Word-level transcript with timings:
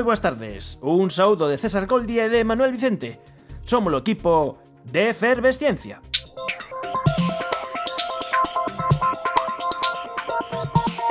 moi 0.00 0.16
boas 0.16 0.24
tardes. 0.24 0.80
Un 0.80 1.12
saúdo 1.12 1.44
de 1.44 1.60
César 1.60 1.84
Goldi 1.84 2.16
e 2.16 2.32
de 2.32 2.40
Manuel 2.40 2.72
Vicente. 2.72 3.20
Somos 3.68 3.92
o 3.92 4.00
equipo 4.00 4.56
de 4.88 5.12
Efervesciencia. 5.12 6.00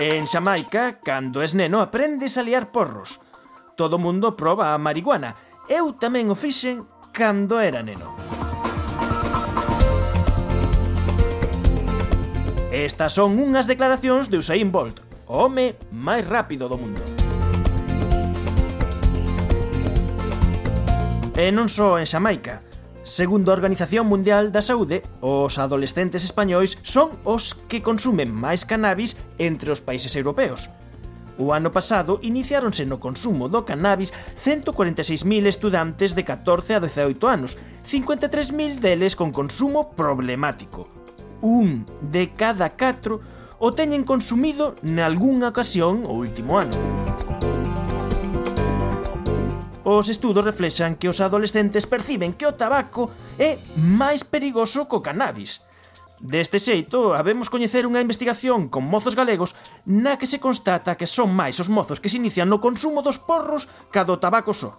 En 0.02 0.26
Xamaica, 0.26 0.98
cando 1.06 1.46
es 1.46 1.54
neno, 1.54 1.86
aprendes 1.86 2.42
a 2.42 2.42
liar 2.42 2.74
porros. 2.74 3.22
Todo 3.78 4.02
mundo 4.02 4.34
proba 4.34 4.74
a 4.74 4.82
marihuana. 4.82 5.38
Eu 5.70 5.94
tamén 5.94 6.34
o 6.34 6.36
fixen 6.36 6.82
cando 7.14 7.62
era 7.62 7.86
neno. 7.86 8.18
Estas 12.74 13.14
son 13.14 13.38
unhas 13.38 13.70
declaracións 13.70 14.34
de 14.34 14.42
Usain 14.42 14.74
Bolt, 14.74 15.06
o 15.30 15.46
home 15.46 15.78
máis 15.94 16.26
rápido 16.26 16.66
do 16.66 16.81
mundo. 16.81 17.19
E 21.40 21.56
non 21.56 21.72
só 21.72 21.95
en 21.95 22.04
Xamaica. 22.04 22.68
Segundo 23.08 23.48
a 23.48 23.56
Organización 23.56 24.12
Mundial 24.12 24.52
da 24.52 24.59
Saúde, 24.59 25.08
os 25.23 25.56
adolescentes 25.56 26.28
españois 26.28 26.76
son 26.84 27.16
os 27.23 27.56
que 27.56 27.80
consumen 27.80 28.28
máis 28.28 28.68
cannabis 28.68 29.16
entre 29.40 29.72
os 29.72 29.80
países 29.80 30.20
europeos. 30.20 30.68
O 31.40 31.56
ano 31.56 31.72
pasado 31.72 32.20
iniciáronse 32.28 32.84
no 32.84 33.00
consumo 33.00 33.48
do 33.48 33.64
cannabis 33.64 34.12
146.000 34.36 35.48
estudantes 35.48 36.12
de 36.12 36.28
14 36.28 36.76
a 36.76 36.84
18 36.84 37.23
anos, 37.23 37.56
53.000 37.88 38.84
deles 38.84 39.16
con 39.16 39.31
consumo 39.31 39.96
problemático. 39.96 40.92
Un 41.40 41.88
de 42.03 42.36
cada 42.36 42.76
catro 42.76 43.24
o 43.64 43.72
teñen 43.72 44.03
consumido 44.03 44.76
nalgúnha 44.84 45.56
ocasión 45.56 46.03
o 46.03 46.20
último 46.20 46.59
ano. 46.59 46.76
Os 49.90 50.08
estudos 50.08 50.45
reflexan 50.45 51.02
que 51.02 51.09
os 51.09 51.18
adolescentes 51.18 51.90
perciben 51.90 52.38
que 52.38 52.45
o 52.45 52.54
tabaco 52.54 53.09
é 53.42 53.58
máis 53.73 54.22
perigoso 54.22 54.86
co 54.86 55.02
cannabis. 55.02 55.66
Deste 56.22 56.62
xeito, 56.62 57.18
habemos 57.18 57.50
coñecer 57.50 57.90
unha 57.90 57.98
investigación 58.06 58.70
con 58.70 58.86
mozos 58.86 59.18
galegos 59.18 59.58
na 59.90 60.14
que 60.22 60.30
se 60.30 60.38
constata 60.38 60.94
que 60.94 61.09
son 61.09 61.34
máis 61.34 61.58
os 61.58 61.73
mozos 61.73 61.98
que 61.98 62.06
se 62.06 62.22
inician 62.22 62.54
no 62.54 62.62
consumo 62.62 63.02
dos 63.02 63.18
porros 63.18 63.66
ca 63.90 64.06
do 64.06 64.22
tabaco 64.22 64.54
só. 64.54 64.78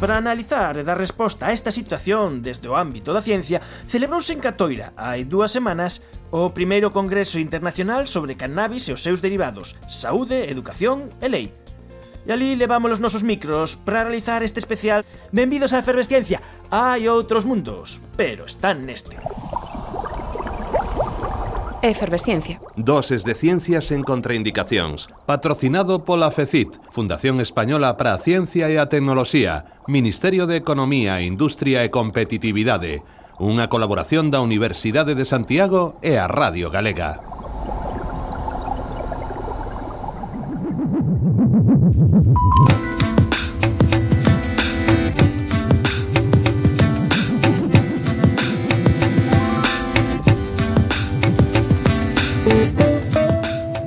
Para 0.00 0.16
analizar 0.16 0.76
e 0.76 0.84
dar 0.84 1.00
resposta 1.00 1.48
a 1.48 1.52
esta 1.56 1.72
situación 1.72 2.44
desde 2.44 2.68
o 2.68 2.76
ámbito 2.76 3.12
da 3.12 3.24
ciencia, 3.24 3.64
celebrouse 3.88 4.32
en 4.32 4.40
Catoira 4.40 4.96
hai 4.96 5.24
dúas 5.24 5.52
semanas 5.52 6.00
o 6.30 6.50
primeiro 6.50 6.90
Congreso 6.90 7.38
Internacional 7.38 8.06
sobre 8.06 8.34
Cannabis 8.34 8.88
e 8.88 8.92
os 8.92 9.02
seus 9.02 9.20
derivados, 9.20 9.76
Saúde, 9.86 10.50
Educación 10.50 11.10
e 11.22 11.28
Lei. 11.28 11.46
E 12.26 12.32
ali 12.34 12.58
levamos 12.58 12.90
os 12.90 13.00
nosos 13.00 13.22
micros 13.22 13.78
para 13.78 14.02
realizar 14.02 14.42
este 14.42 14.58
especial 14.58 15.06
Benvidos 15.30 15.70
á 15.70 15.78
Efervesciencia. 15.78 16.42
Hai 16.74 17.06
outros 17.06 17.46
mundos, 17.46 18.02
pero 18.18 18.50
están 18.50 18.82
neste. 18.82 19.14
Efervesciencia. 21.86 22.58
Doses 22.74 23.22
de 23.22 23.38
ciencias 23.38 23.94
en 23.94 24.02
contraindicacións. 24.02 25.06
Patrocinado 25.22 26.02
pola 26.02 26.34
FECIT, 26.34 26.82
Fundación 26.90 27.38
Española 27.38 27.94
para 27.94 28.14
a 28.14 28.18
Ciencia 28.18 28.66
e 28.66 28.82
a 28.82 28.90
Tecnoloxía, 28.90 29.78
Ministerio 29.86 30.50
de 30.50 30.58
Economía, 30.58 31.22
Industria 31.22 31.86
e 31.86 31.94
Competitividade. 31.94 33.06
unha 33.36 33.68
colaboración 33.68 34.32
da 34.32 34.40
Universidade 34.40 35.12
de 35.12 35.28
Santiago 35.28 36.00
e 36.00 36.16
a 36.16 36.24
Radio 36.24 36.72
Galega. 36.72 37.20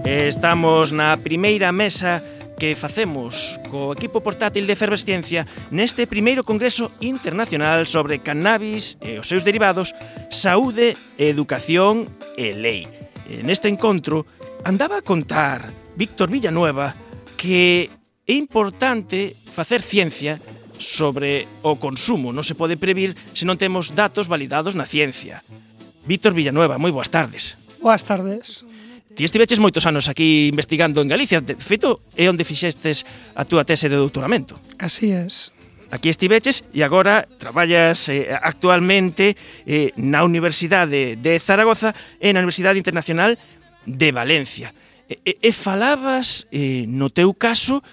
Estamos 0.06 0.94
na 0.94 1.18
primeira 1.18 1.74
mesa 1.74 2.22
que 2.60 2.76
facemos 2.76 3.58
co 3.72 3.96
equipo 3.96 4.20
portátil 4.20 4.68
de 4.68 4.76
Efervesciencia 4.76 5.48
neste 5.72 6.06
primeiro 6.06 6.44
Congreso 6.44 6.92
Internacional 7.00 7.88
sobre 7.88 8.20
Cannabis 8.20 9.00
e 9.00 9.16
os 9.16 9.32
seus 9.32 9.48
derivados, 9.48 9.96
Saúde, 10.28 11.00
Educación 11.16 12.12
e 12.36 12.52
Lei. 12.52 12.84
Neste 13.48 13.72
encontro 13.72 14.28
andaba 14.68 15.00
a 15.00 15.06
contar 15.08 15.72
Víctor 15.96 16.28
Villanueva 16.28 16.94
que 17.40 17.88
é 18.28 18.36
importante 18.36 19.32
facer 19.32 19.80
ciencia 19.82 20.38
sobre 20.76 21.48
o 21.64 21.80
consumo. 21.80 22.36
Non 22.36 22.44
se 22.44 22.60
pode 22.60 22.76
previr 22.76 23.16
se 23.32 23.48
non 23.48 23.56
temos 23.56 23.96
datos 23.96 24.28
validados 24.28 24.76
na 24.76 24.84
ciencia. 24.84 25.40
Víctor 26.04 26.36
Villanueva, 26.36 26.76
moi 26.76 26.92
boas 26.92 27.08
tardes. 27.08 27.56
Boas 27.80 28.04
tardes 28.04 28.68
ti 29.20 29.28
estiveches 29.28 29.60
moitos 29.60 29.84
anos 29.84 30.08
aquí 30.08 30.48
investigando 30.48 31.04
en 31.04 31.12
Galicia. 31.12 31.44
De 31.44 31.60
feito, 31.60 32.00
é 32.16 32.32
onde 32.32 32.48
fixestes 32.48 33.04
a 33.36 33.44
túa 33.44 33.68
tese 33.68 33.92
de 33.92 34.00
doutoramento. 34.00 34.56
Así 34.80 35.12
es. 35.12 35.52
Aquí 35.92 36.08
estiveches 36.08 36.64
e 36.72 36.88
agora 36.88 37.28
traballas 37.36 38.08
eh, 38.08 38.32
actualmente 38.32 39.36
eh, 39.68 39.92
na 40.00 40.24
Universidade 40.24 41.20
de 41.20 41.36
Zaragoza 41.36 41.92
e 42.16 42.32
na 42.32 42.40
Universidade 42.40 42.80
Internacional 42.80 43.36
de 43.84 44.10
Valencia. 44.16 44.72
E, 45.12 45.20
e, 45.28 45.36
e 45.36 45.52
falabas, 45.52 46.48
eh, 46.48 46.88
no 46.88 47.12
teu 47.12 47.36
caso, 47.36 47.84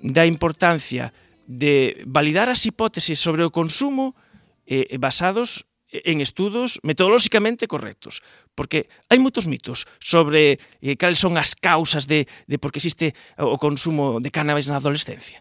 da 0.00 0.24
importancia 0.24 1.12
de 1.44 2.00
validar 2.08 2.48
as 2.48 2.64
hipóteses 2.64 3.20
sobre 3.20 3.44
o 3.44 3.52
consumo 3.52 4.16
eh, 4.64 4.88
basados 4.96 5.68
en 5.92 6.24
estudos 6.24 6.80
metodolóxicamente 6.82 7.68
correctos 7.68 8.24
porque 8.54 8.88
hai 9.08 9.18
moitos 9.18 9.48
mitos 9.48 9.88
sobre 9.98 10.60
eh, 10.80 10.96
cales 10.96 11.18
son 11.18 11.36
as 11.40 11.56
causas 11.56 12.06
de, 12.06 12.28
de 12.46 12.56
por 12.60 12.72
que 12.72 12.80
existe 12.80 13.16
o 13.40 13.56
consumo 13.56 14.20
de 14.20 14.30
cannabis 14.30 14.68
na 14.68 14.76
adolescencia. 14.76 15.40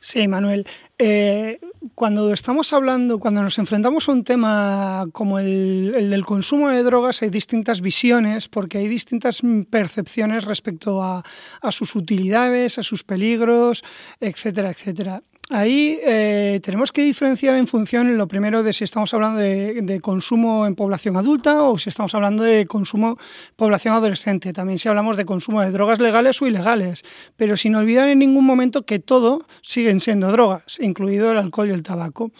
Sí, 0.00 0.28
Manuel. 0.28 0.66
Eh, 0.98 1.58
cuando 1.94 2.32
estamos 2.32 2.72
hablando, 2.72 3.18
cuando 3.18 3.42
nos 3.42 3.58
enfrentamos 3.58 4.08
a 4.08 4.12
un 4.12 4.22
tema 4.24 5.06
como 5.12 5.38
el, 5.38 5.92
el, 5.96 6.10
del 6.10 6.24
consumo 6.24 6.70
de 6.70 6.82
drogas, 6.82 7.22
hay 7.22 7.30
distintas 7.30 7.80
visiones 7.80 8.48
porque 8.48 8.78
hay 8.78 8.88
distintas 8.88 9.42
percepciones 9.70 10.44
respecto 10.44 11.02
a, 11.02 11.24
a 11.60 11.72
sus 11.72 11.96
utilidades, 11.96 12.78
a 12.78 12.82
sus 12.82 13.02
peligros, 13.02 13.82
etcétera, 14.20 14.70
etcétera. 14.70 15.22
Ahí 15.50 15.98
eh, 16.02 16.60
tenemos 16.62 16.92
que 16.92 17.02
diferenciar 17.02 17.54
en 17.54 17.66
función, 17.66 18.18
lo 18.18 18.28
primero, 18.28 18.62
de 18.62 18.74
si 18.74 18.84
estamos 18.84 19.14
hablando 19.14 19.40
de, 19.40 19.98
consumo 20.02 20.66
en 20.66 20.74
población 20.74 21.16
adulta 21.16 21.62
o 21.62 21.78
si 21.78 21.88
estamos 21.88 22.14
hablando 22.14 22.42
de 22.42 22.66
consumo 22.66 23.16
población 23.56 23.94
adolescente. 23.94 24.52
También 24.52 24.78
si 24.78 24.90
hablamos 24.90 25.16
de 25.16 25.24
consumo 25.24 25.62
de 25.62 25.70
drogas 25.70 26.00
legales 26.00 26.42
o 26.42 26.46
ilegales, 26.46 27.02
pero 27.36 27.56
sin 27.56 27.74
olvidar 27.76 28.10
en 28.10 28.18
ningún 28.18 28.44
momento 28.44 28.84
que 28.84 28.98
todo 28.98 29.46
siguen 29.62 30.00
siendo 30.00 30.30
drogas, 30.30 30.78
incluido 30.80 31.30
el 31.30 31.38
alcohol 31.38 31.68
y 31.68 31.72
el 31.72 31.82
tabaco. 31.82 32.30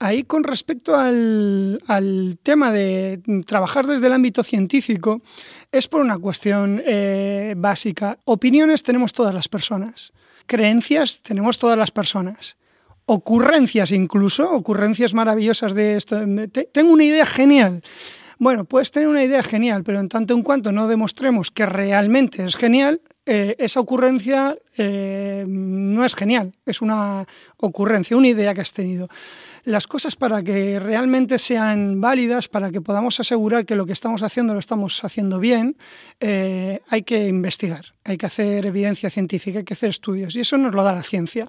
Ahí 0.00 0.24
con 0.24 0.42
respecto 0.42 0.96
al, 0.96 1.80
al 1.86 2.38
tema 2.42 2.72
de 2.72 3.20
trabajar 3.46 3.86
desde 3.86 4.08
el 4.08 4.14
ámbito 4.14 4.42
científico, 4.42 5.22
es 5.70 5.86
por 5.86 6.00
una 6.00 6.18
cuestión 6.18 6.82
eh, 6.84 7.54
básica. 7.56 8.18
Opiniones 8.24 8.82
tenemos 8.82 9.12
todas 9.12 9.32
las 9.32 9.46
personas 9.46 10.12
creencias 10.46 11.22
tenemos 11.22 11.58
todas 11.58 11.78
las 11.78 11.90
personas. 11.90 12.56
Ocurrencias 13.06 13.90
incluso, 13.92 14.50
ocurrencias 14.50 15.14
maravillosas 15.14 15.74
de 15.74 15.96
esto. 15.96 16.20
Tengo 16.72 16.92
una 16.92 17.04
idea 17.04 17.26
genial. 17.26 17.82
Bueno, 18.38 18.64
puedes 18.64 18.90
tener 18.90 19.08
una 19.08 19.22
idea 19.22 19.42
genial, 19.42 19.84
pero 19.84 20.00
en 20.00 20.08
tanto 20.08 20.34
en 20.34 20.42
cuanto 20.42 20.72
no 20.72 20.88
demostremos 20.88 21.50
que 21.50 21.66
realmente 21.66 22.44
es 22.44 22.56
genial, 22.56 23.00
eh, 23.24 23.54
esa 23.58 23.78
ocurrencia 23.78 24.58
eh, 24.76 25.44
no 25.46 26.04
es 26.04 26.16
genial, 26.16 26.52
es 26.66 26.82
una 26.82 27.24
ocurrencia, 27.58 28.16
una 28.16 28.26
idea 28.26 28.52
que 28.52 28.60
has 28.60 28.72
tenido. 28.72 29.08
las 29.64 29.86
cosas 29.86 30.16
para 30.16 30.42
que 30.42 30.80
realmente 30.80 31.38
sean 31.38 32.00
válidas, 32.00 32.48
para 32.48 32.70
que 32.70 32.80
podamos 32.80 33.20
asegurar 33.20 33.64
que 33.64 33.76
lo 33.76 33.86
que 33.86 33.92
estamos 33.92 34.22
haciendo 34.22 34.54
lo 34.54 34.58
estamos 34.58 35.04
haciendo 35.04 35.38
bien, 35.38 35.76
eh, 36.20 36.80
hay 36.88 37.02
que 37.02 37.28
investigar, 37.28 37.94
hai 38.02 38.18
que 38.18 38.26
hacer 38.26 38.66
evidencia 38.66 39.10
científica, 39.10 39.62
hay 39.62 39.66
que 39.66 39.74
hacer 39.74 39.90
estudios, 39.90 40.34
e 40.34 40.42
eso 40.42 40.58
nos 40.58 40.74
lo 40.74 40.82
dá 40.82 40.98
a 40.98 41.06
ciencia. 41.06 41.46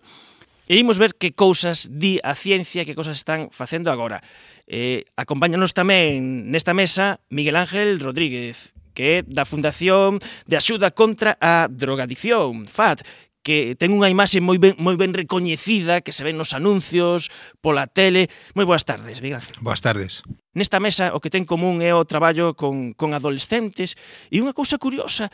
E 0.69 0.80
imos 0.80 0.95
ver 0.95 1.19
que 1.19 1.36
cousas 1.36 1.92
di 1.92 2.24
a 2.24 2.38
ciencia, 2.38 2.86
que 2.86 2.95
cousas 2.95 3.19
están 3.19 3.51
facendo 3.51 3.92
agora. 3.92 4.24
Eh, 4.63 5.04
acompáñanos 5.19 5.75
tamén 5.75 6.48
nesta 6.54 6.71
mesa 6.71 7.19
Miguel 7.27 7.60
Ángel 7.60 8.00
Rodríguez, 8.00 8.71
que 8.94 9.19
é 9.19 9.25
da 9.25 9.44
Fundación 9.44 10.21
de 10.48 10.56
Axuda 10.56 10.94
contra 10.94 11.36
a 11.42 11.68
Drogadicción, 11.68 12.69
FAT, 12.69 13.04
que 13.44 13.75
ten 13.75 13.92
unha 13.92 14.07
imaxe 14.07 14.40
moi 14.40 14.57
ben, 14.57 14.74
moi 14.80 14.95
ben 14.95 15.12
recoñecida 15.12 16.00
que 16.00 16.16
se 16.16 16.24
ven 16.24 16.40
nos 16.40 16.56
anuncios, 16.56 17.28
pola 17.60 17.86
tele. 17.92 18.31
Moi 18.56 18.63
boas 18.63 18.88
tardes, 18.88 19.19
Miguel 19.19 19.44
Boas 19.60 19.84
tardes. 19.84 20.24
Nesta 20.56 20.80
mesa 20.80 21.12
o 21.12 21.19
que 21.19 21.30
ten 21.30 21.44
común 21.44 21.84
é 21.84 21.92
o 21.92 22.07
traballo 22.07 22.56
con, 22.56 22.95
con 22.95 23.12
adolescentes 23.12 24.00
e 24.31 24.40
unha 24.40 24.56
cousa 24.56 24.80
curiosa 24.80 25.28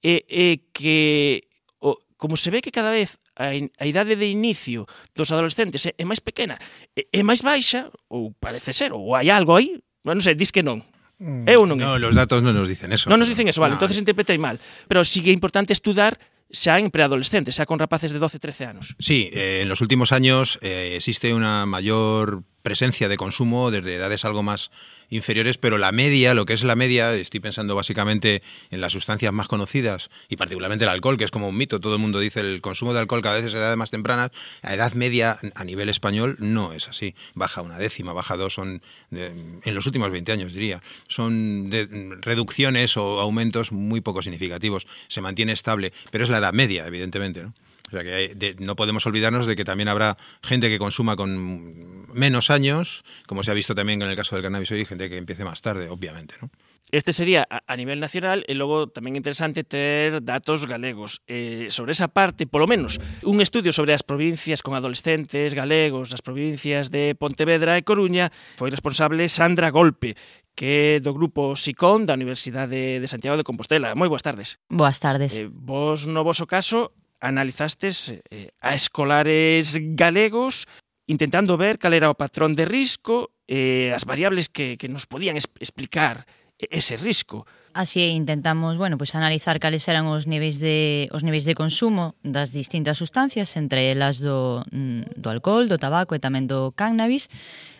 é, 0.00 0.22
é 0.30 0.48
que 0.70 1.50
o, 1.82 1.98
como 2.14 2.38
se 2.38 2.54
ve 2.54 2.62
que 2.62 2.70
cada 2.70 2.94
vez 2.94 3.18
a, 3.34 3.54
in, 3.54 3.74
a 3.82 3.84
idade 3.90 4.14
de 4.14 4.30
inicio 4.30 4.86
dos 5.12 5.34
adolescentes 5.34 5.82
é, 5.90 5.98
é 5.98 6.04
máis 6.06 6.22
pequena, 6.22 6.56
é, 6.94 7.10
é 7.10 7.22
máis 7.26 7.42
baixa, 7.42 7.90
ou 8.06 8.30
parece 8.38 8.70
ser, 8.70 8.94
ou 8.94 9.18
hai 9.18 9.34
algo 9.34 9.58
aí, 9.58 9.82
non 10.06 10.22
sei, 10.22 10.38
dis 10.38 10.54
que 10.54 10.62
non. 10.62 10.86
Mm. 11.18 11.50
Eu 11.50 11.66
non. 11.66 11.74
No, 11.74 11.98
los 11.98 12.14
datos 12.14 12.38
non 12.46 12.54
nos 12.54 12.70
dicen 12.70 12.94
eso. 12.94 13.10
Non 13.10 13.18
nos 13.18 13.26
dicen 13.26 13.50
eso, 13.50 13.58
vale, 13.58 13.74
no. 13.74 13.78
entonces 13.82 13.98
interpretei 13.98 14.38
mal. 14.38 14.62
Pero 14.86 15.02
sigue 15.02 15.34
importante 15.34 15.74
estudar 15.74 16.14
xa 16.50 16.78
en 16.78 16.90
preadolescentes, 16.90 17.56
xa 17.56 17.66
con 17.66 17.78
rapaces 17.78 18.12
de 18.12 18.18
12, 18.18 18.38
13 18.38 18.66
anos. 18.66 18.96
Sí, 18.98 19.30
eh, 19.32 19.60
en 19.62 19.68
los 19.68 19.80
últimos 19.80 20.12
años 20.12 20.58
eh, 20.62 20.94
existe 20.96 21.34
una 21.34 21.66
mayor 21.66 22.44
presencia 22.68 23.08
de 23.08 23.16
consumo 23.16 23.70
desde 23.70 23.94
edades 23.94 24.26
algo 24.26 24.42
más 24.42 24.70
inferiores, 25.08 25.56
pero 25.56 25.78
la 25.78 25.90
media, 25.90 26.34
lo 26.34 26.44
que 26.44 26.52
es 26.52 26.64
la 26.64 26.76
media, 26.76 27.14
estoy 27.14 27.40
pensando 27.40 27.74
básicamente 27.74 28.42
en 28.70 28.82
las 28.82 28.92
sustancias 28.92 29.32
más 29.32 29.48
conocidas 29.48 30.10
y 30.28 30.36
particularmente 30.36 30.84
el 30.84 30.90
alcohol, 30.90 31.16
que 31.16 31.24
es 31.24 31.30
como 31.30 31.48
un 31.48 31.56
mito, 31.56 31.80
todo 31.80 31.94
el 31.94 32.00
mundo 32.02 32.20
dice 32.20 32.40
el 32.40 32.60
consumo 32.60 32.92
de 32.92 33.00
alcohol 33.00 33.22
cada 33.22 33.36
vez 33.36 33.46
es 33.46 33.54
a 33.54 33.56
edades 33.56 33.78
más 33.78 33.90
tempranas, 33.90 34.32
a 34.60 34.74
edad 34.74 34.92
media 34.92 35.38
a 35.54 35.64
nivel 35.64 35.88
español 35.88 36.36
no 36.40 36.74
es 36.74 36.88
así, 36.88 37.14
baja 37.32 37.62
una 37.62 37.78
décima, 37.78 38.12
baja 38.12 38.36
dos, 38.36 38.52
son 38.52 38.82
en 39.10 39.74
los 39.74 39.86
últimos 39.86 40.10
20 40.10 40.30
años 40.30 40.52
diría, 40.52 40.82
son 41.06 41.70
de, 41.70 41.88
reducciones 42.20 42.98
o 42.98 43.18
aumentos 43.18 43.72
muy 43.72 44.02
poco 44.02 44.20
significativos, 44.20 44.86
se 45.08 45.22
mantiene 45.22 45.52
estable, 45.52 45.94
pero 46.10 46.22
es 46.22 46.28
la 46.28 46.36
edad 46.36 46.52
media, 46.52 46.86
evidentemente, 46.86 47.44
¿no? 47.44 47.54
O 47.88 47.90
sea 47.90 48.04
que 48.04 48.34
de, 48.34 48.56
no 48.60 48.76
podemos 48.76 49.06
olvidarnos 49.06 49.46
de 49.46 49.56
que 49.56 49.64
también 49.64 49.88
habrá 49.88 50.16
gente 50.42 50.68
que 50.68 50.78
consuma 50.78 51.16
con 51.16 52.06
menos 52.12 52.50
años, 52.50 53.02
como 53.26 53.42
se 53.42 53.50
ha 53.50 53.54
visto 53.54 53.74
también 53.74 54.02
en 54.02 54.08
el 54.08 54.16
caso 54.16 54.36
del 54.36 54.44
cannabis 54.44 54.70
hoy, 54.70 54.84
gente 54.84 55.08
que 55.08 55.16
empiece 55.16 55.44
más 55.44 55.62
tarde, 55.62 55.88
obviamente. 55.88 56.34
¿no? 56.40 56.50
Este 56.90 57.12
sería 57.12 57.46
a 57.48 57.76
nivel 57.76 58.00
nacional 58.00 58.48
e 58.48 58.56
logo 58.56 58.88
tamén 58.88 59.12
interesante 59.12 59.60
ter 59.60 60.24
datos 60.24 60.64
galegos 60.64 61.20
eh, 61.28 61.68
sobre 61.68 61.92
esa 61.92 62.08
parte, 62.08 62.48
polo 62.48 62.64
menos, 62.64 62.96
un 63.28 63.44
estudio 63.44 63.76
sobre 63.76 63.92
as 63.92 64.00
provincias 64.00 64.64
con 64.64 64.72
adolescentes 64.72 65.52
galegos 65.52 66.08
nas 66.08 66.24
provincias 66.24 66.88
de 66.88 67.12
Pontevedra 67.12 67.76
e 67.76 67.84
Coruña 67.84 68.32
foi 68.56 68.72
responsable 68.72 69.28
Sandra 69.28 69.68
Golpe, 69.68 70.16
que 70.56 70.96
é 70.96 71.04
do 71.04 71.12
grupo 71.12 71.52
SICON 71.60 72.08
da 72.08 72.16
Universidade 72.16 73.04
de 73.04 73.08
Santiago 73.08 73.36
de 73.36 73.44
Compostela. 73.44 73.92
Moi 73.92 74.08
boas 74.08 74.24
tardes. 74.24 74.56
Boas 74.72 74.96
tardes. 74.96 75.36
Eh, 75.36 75.44
vos 75.44 76.08
no 76.08 76.24
voso 76.24 76.48
caso 76.48 76.96
analizastes 77.20 78.14
eh, 78.30 78.50
a 78.60 78.74
escolares 78.74 79.78
galegos 79.94 80.66
intentando 81.08 81.56
ver 81.56 81.78
cal 81.78 81.96
era 81.96 82.12
o 82.12 82.18
patrón 82.18 82.54
de 82.54 82.68
risco 82.68 83.32
e 83.48 83.90
eh, 83.90 83.96
as 83.96 84.04
variables 84.04 84.52
que, 84.52 84.76
que 84.76 84.92
nos 84.92 85.08
podían 85.08 85.40
explicar 85.40 86.28
ese 86.58 86.96
risco. 86.96 87.46
Así 87.72 88.02
intentamos, 88.02 88.76
bueno, 88.76 88.98
pois 88.98 89.12
pues 89.12 89.14
analizar 89.14 89.60
cales 89.60 89.86
eran 89.88 90.06
os 90.10 90.26
niveis 90.26 90.58
de 90.58 91.08
os 91.14 91.22
niveis 91.22 91.46
de 91.46 91.54
consumo 91.54 92.18
das 92.26 92.50
distintas 92.50 92.98
sustancias, 92.98 93.56
entre 93.56 93.94
elas 93.94 94.18
do 94.18 94.66
mm, 94.74 95.14
do 95.14 95.28
alcohol, 95.30 95.70
do 95.70 95.78
tabaco 95.78 96.18
e 96.18 96.20
tamén 96.20 96.50
do 96.50 96.74
cannabis. 96.74 97.30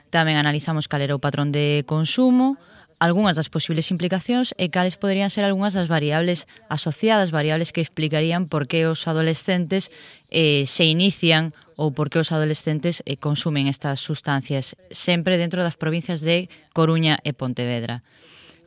Tamén 0.09 0.39
analizamos 0.39 0.87
cal 0.87 1.03
era 1.03 1.19
o 1.19 1.21
patrón 1.21 1.51
de 1.51 1.83
consumo, 1.85 2.57
algunhas 2.99 3.39
das 3.39 3.49
posibles 3.49 3.91
implicacións 3.95 4.55
e 4.59 4.75
cales 4.75 4.99
poderían 4.99 5.31
ser 5.31 5.47
algunhas 5.47 5.75
das 5.75 5.87
variables 5.87 6.51
asociadas, 6.67 7.31
variables 7.31 7.71
que 7.71 7.81
explicarían 7.81 8.51
por 8.51 8.67
que 8.67 8.91
os 8.91 9.07
adolescentes 9.07 9.91
eh, 10.31 10.67
se 10.67 10.85
inician 10.85 11.55
ou 11.79 11.95
por 11.95 12.11
que 12.11 12.19
os 12.19 12.35
adolescentes 12.35 13.07
eh, 13.07 13.15
consumen 13.15 13.71
estas 13.71 14.03
sustancias, 14.03 14.75
sempre 14.91 15.39
dentro 15.39 15.63
das 15.63 15.79
provincias 15.79 16.27
de 16.27 16.51
Coruña 16.75 17.23
e 17.23 17.31
Pontevedra. 17.31 18.03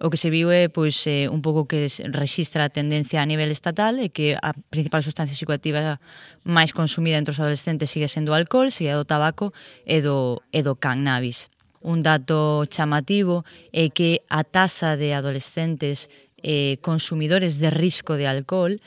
O 0.01 0.09
que 0.09 0.17
se 0.17 0.33
viu 0.33 0.49
é 0.49 0.65
pois, 0.65 1.05
eh, 1.05 1.29
un 1.29 1.45
pouco 1.45 1.69
que 1.69 1.85
registra 2.09 2.65
a 2.65 2.73
tendencia 2.73 3.21
a 3.21 3.29
nivel 3.29 3.53
estatal 3.53 4.01
e 4.01 4.09
que 4.09 4.33
a 4.33 4.55
principal 4.73 5.05
sustancia 5.05 5.37
psicoactiva 5.37 6.01
máis 6.41 6.73
consumida 6.73 7.21
entre 7.21 7.35
os 7.35 7.41
adolescentes 7.43 7.93
sigue 7.93 8.09
sendo 8.09 8.33
o 8.33 8.37
alcohol, 8.39 8.73
sigue 8.73 8.97
do 8.97 9.05
tabaco 9.05 9.53
e 9.85 10.01
do, 10.01 10.41
e 10.49 10.65
do 10.65 10.73
cannabis. 10.79 11.51
Un 11.81 12.05
dato 12.05 12.65
chamativo 12.69 13.41
é 13.73 13.89
que 13.89 14.21
a 14.29 14.45
taxa 14.45 14.93
de 14.95 15.17
adolescentes 15.17 16.13
eh, 16.41 16.77
consumidores 16.81 17.57
de 17.57 17.69
risco 17.73 18.17
de 18.17 18.29
alcohol 18.29 18.77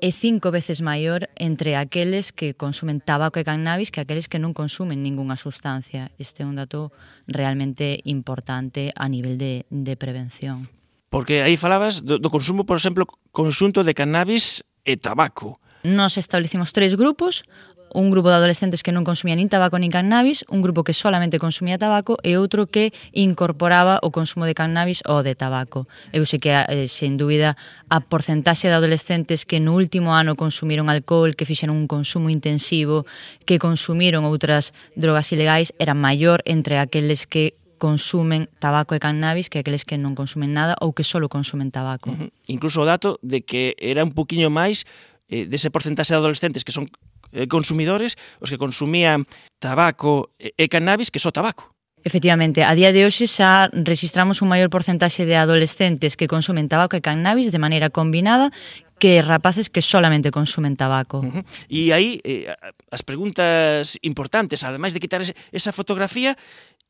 é 0.00 0.10
cinco 0.10 0.50
veces 0.50 0.80
maior 0.80 1.28
entre 1.36 1.76
aqueles 1.76 2.32
que 2.32 2.56
consumen 2.56 3.04
tabaco 3.04 3.38
e 3.38 3.44
cannabis 3.44 3.92
que 3.92 4.00
aqueles 4.00 4.26
que 4.26 4.40
non 4.40 4.56
consumen 4.56 5.04
ningunha 5.04 5.36
sustancia. 5.36 6.08
Este 6.16 6.42
é 6.42 6.48
un 6.48 6.56
dato 6.56 6.90
realmente 7.28 8.00
importante 8.08 8.90
a 8.96 9.06
nivel 9.12 9.36
de, 9.36 9.68
de 9.68 9.94
prevención. 10.00 10.72
Porque 11.12 11.44
aí 11.44 11.60
falabas 11.60 12.00
do, 12.00 12.16
do 12.16 12.32
consumo, 12.32 12.64
por 12.64 12.80
exemplo, 12.80 13.04
consunto 13.30 13.84
de 13.84 13.92
cannabis 13.92 14.64
e 14.88 14.96
tabaco. 14.96 15.60
Nos 15.84 16.16
establecimos 16.16 16.72
tres 16.72 16.96
grupos 16.96 17.44
un 17.92 18.10
grupo 18.10 18.30
de 18.30 18.36
adolescentes 18.36 18.82
que 18.82 18.92
non 18.94 19.02
consumía 19.02 19.34
nin 19.34 19.50
tabaco 19.50 19.78
nin 19.78 19.90
cannabis, 19.90 20.46
un 20.48 20.62
grupo 20.62 20.86
que 20.86 20.94
solamente 20.94 21.38
consumía 21.42 21.78
tabaco 21.78 22.16
e 22.22 22.38
outro 22.38 22.70
que 22.70 22.94
incorporaba 23.12 23.98
o 24.02 24.14
consumo 24.14 24.46
de 24.46 24.54
cannabis 24.54 25.02
ou 25.06 25.22
de 25.26 25.34
tabaco. 25.34 25.90
Eu 26.14 26.22
sei 26.26 26.38
que, 26.38 26.54
eh, 26.54 26.86
sen 26.86 27.18
dúbida, 27.18 27.58
a 27.90 27.98
porcentaxe 28.00 28.70
de 28.70 28.76
adolescentes 28.78 29.42
que 29.44 29.58
no 29.58 29.74
último 29.74 30.14
ano 30.14 30.38
consumiron 30.38 30.86
alcohol, 30.86 31.34
que 31.34 31.46
fixeron 31.46 31.76
un 31.76 31.88
consumo 31.90 32.30
intensivo, 32.30 33.06
que 33.46 33.58
consumiron 33.58 34.26
outras 34.26 34.70
drogas 34.94 35.30
ilegais, 35.34 35.74
era 35.78 35.94
maior 35.94 36.42
entre 36.46 36.78
aqueles 36.78 37.26
que 37.26 37.58
consumen 37.80 38.46
tabaco 38.60 38.92
e 38.94 39.00
cannabis 39.00 39.48
que 39.48 39.58
aqueles 39.64 39.88
que 39.88 39.96
non 39.96 40.12
consumen 40.12 40.52
nada 40.52 40.76
ou 40.84 40.92
que 40.92 41.02
só 41.02 41.16
consumen 41.26 41.72
tabaco. 41.72 42.12
Uh 42.12 42.28
-huh. 42.28 42.30
Incluso 42.52 42.84
o 42.84 42.86
dato 42.86 43.16
de 43.24 43.40
que 43.40 43.74
era 43.80 44.04
un 44.04 44.12
poquinho 44.12 44.52
máis 44.52 44.84
eh, 45.32 45.48
dese 45.48 45.72
porcentaxe 45.72 46.12
de 46.12 46.20
adolescentes 46.20 46.62
que 46.62 46.76
son 46.76 46.86
Eh, 47.32 47.46
consumidores 47.46 48.18
os 48.42 48.50
que 48.50 48.58
consumían 48.58 49.26
tabaco 49.58 50.34
e 50.38 50.66
cannabis 50.66 51.10
que 51.10 51.22
só 51.22 51.30
tabaco. 51.30 51.70
Efectivamente, 52.02 52.64
a 52.64 52.72
día 52.72 52.96
de 52.96 53.04
hoxe 53.04 53.28
xa 53.28 53.68
registramos 53.76 54.40
un 54.40 54.48
maior 54.48 54.72
porcentaxe 54.72 55.28
de 55.28 55.36
adolescentes 55.36 56.16
que 56.16 56.32
consumen 56.32 56.64
tabaco 56.64 56.96
e 56.96 57.04
cannabis 57.04 57.52
de 57.52 57.60
maneira 57.60 57.92
combinada 57.92 58.48
que 58.96 59.20
rapaces 59.20 59.68
que 59.68 59.84
solamente 59.84 60.32
consumen 60.32 60.80
tabaco. 60.80 61.20
Uh 61.20 61.40
-huh. 61.40 61.44
E 61.68 61.92
aí 61.92 62.20
eh, 62.24 62.48
as 62.88 63.04
preguntas 63.04 64.00
importantes, 64.00 64.64
ademais 64.64 64.96
de 64.96 65.00
quitar 65.00 65.20
esa 65.52 65.72
fotografía, 65.76 66.36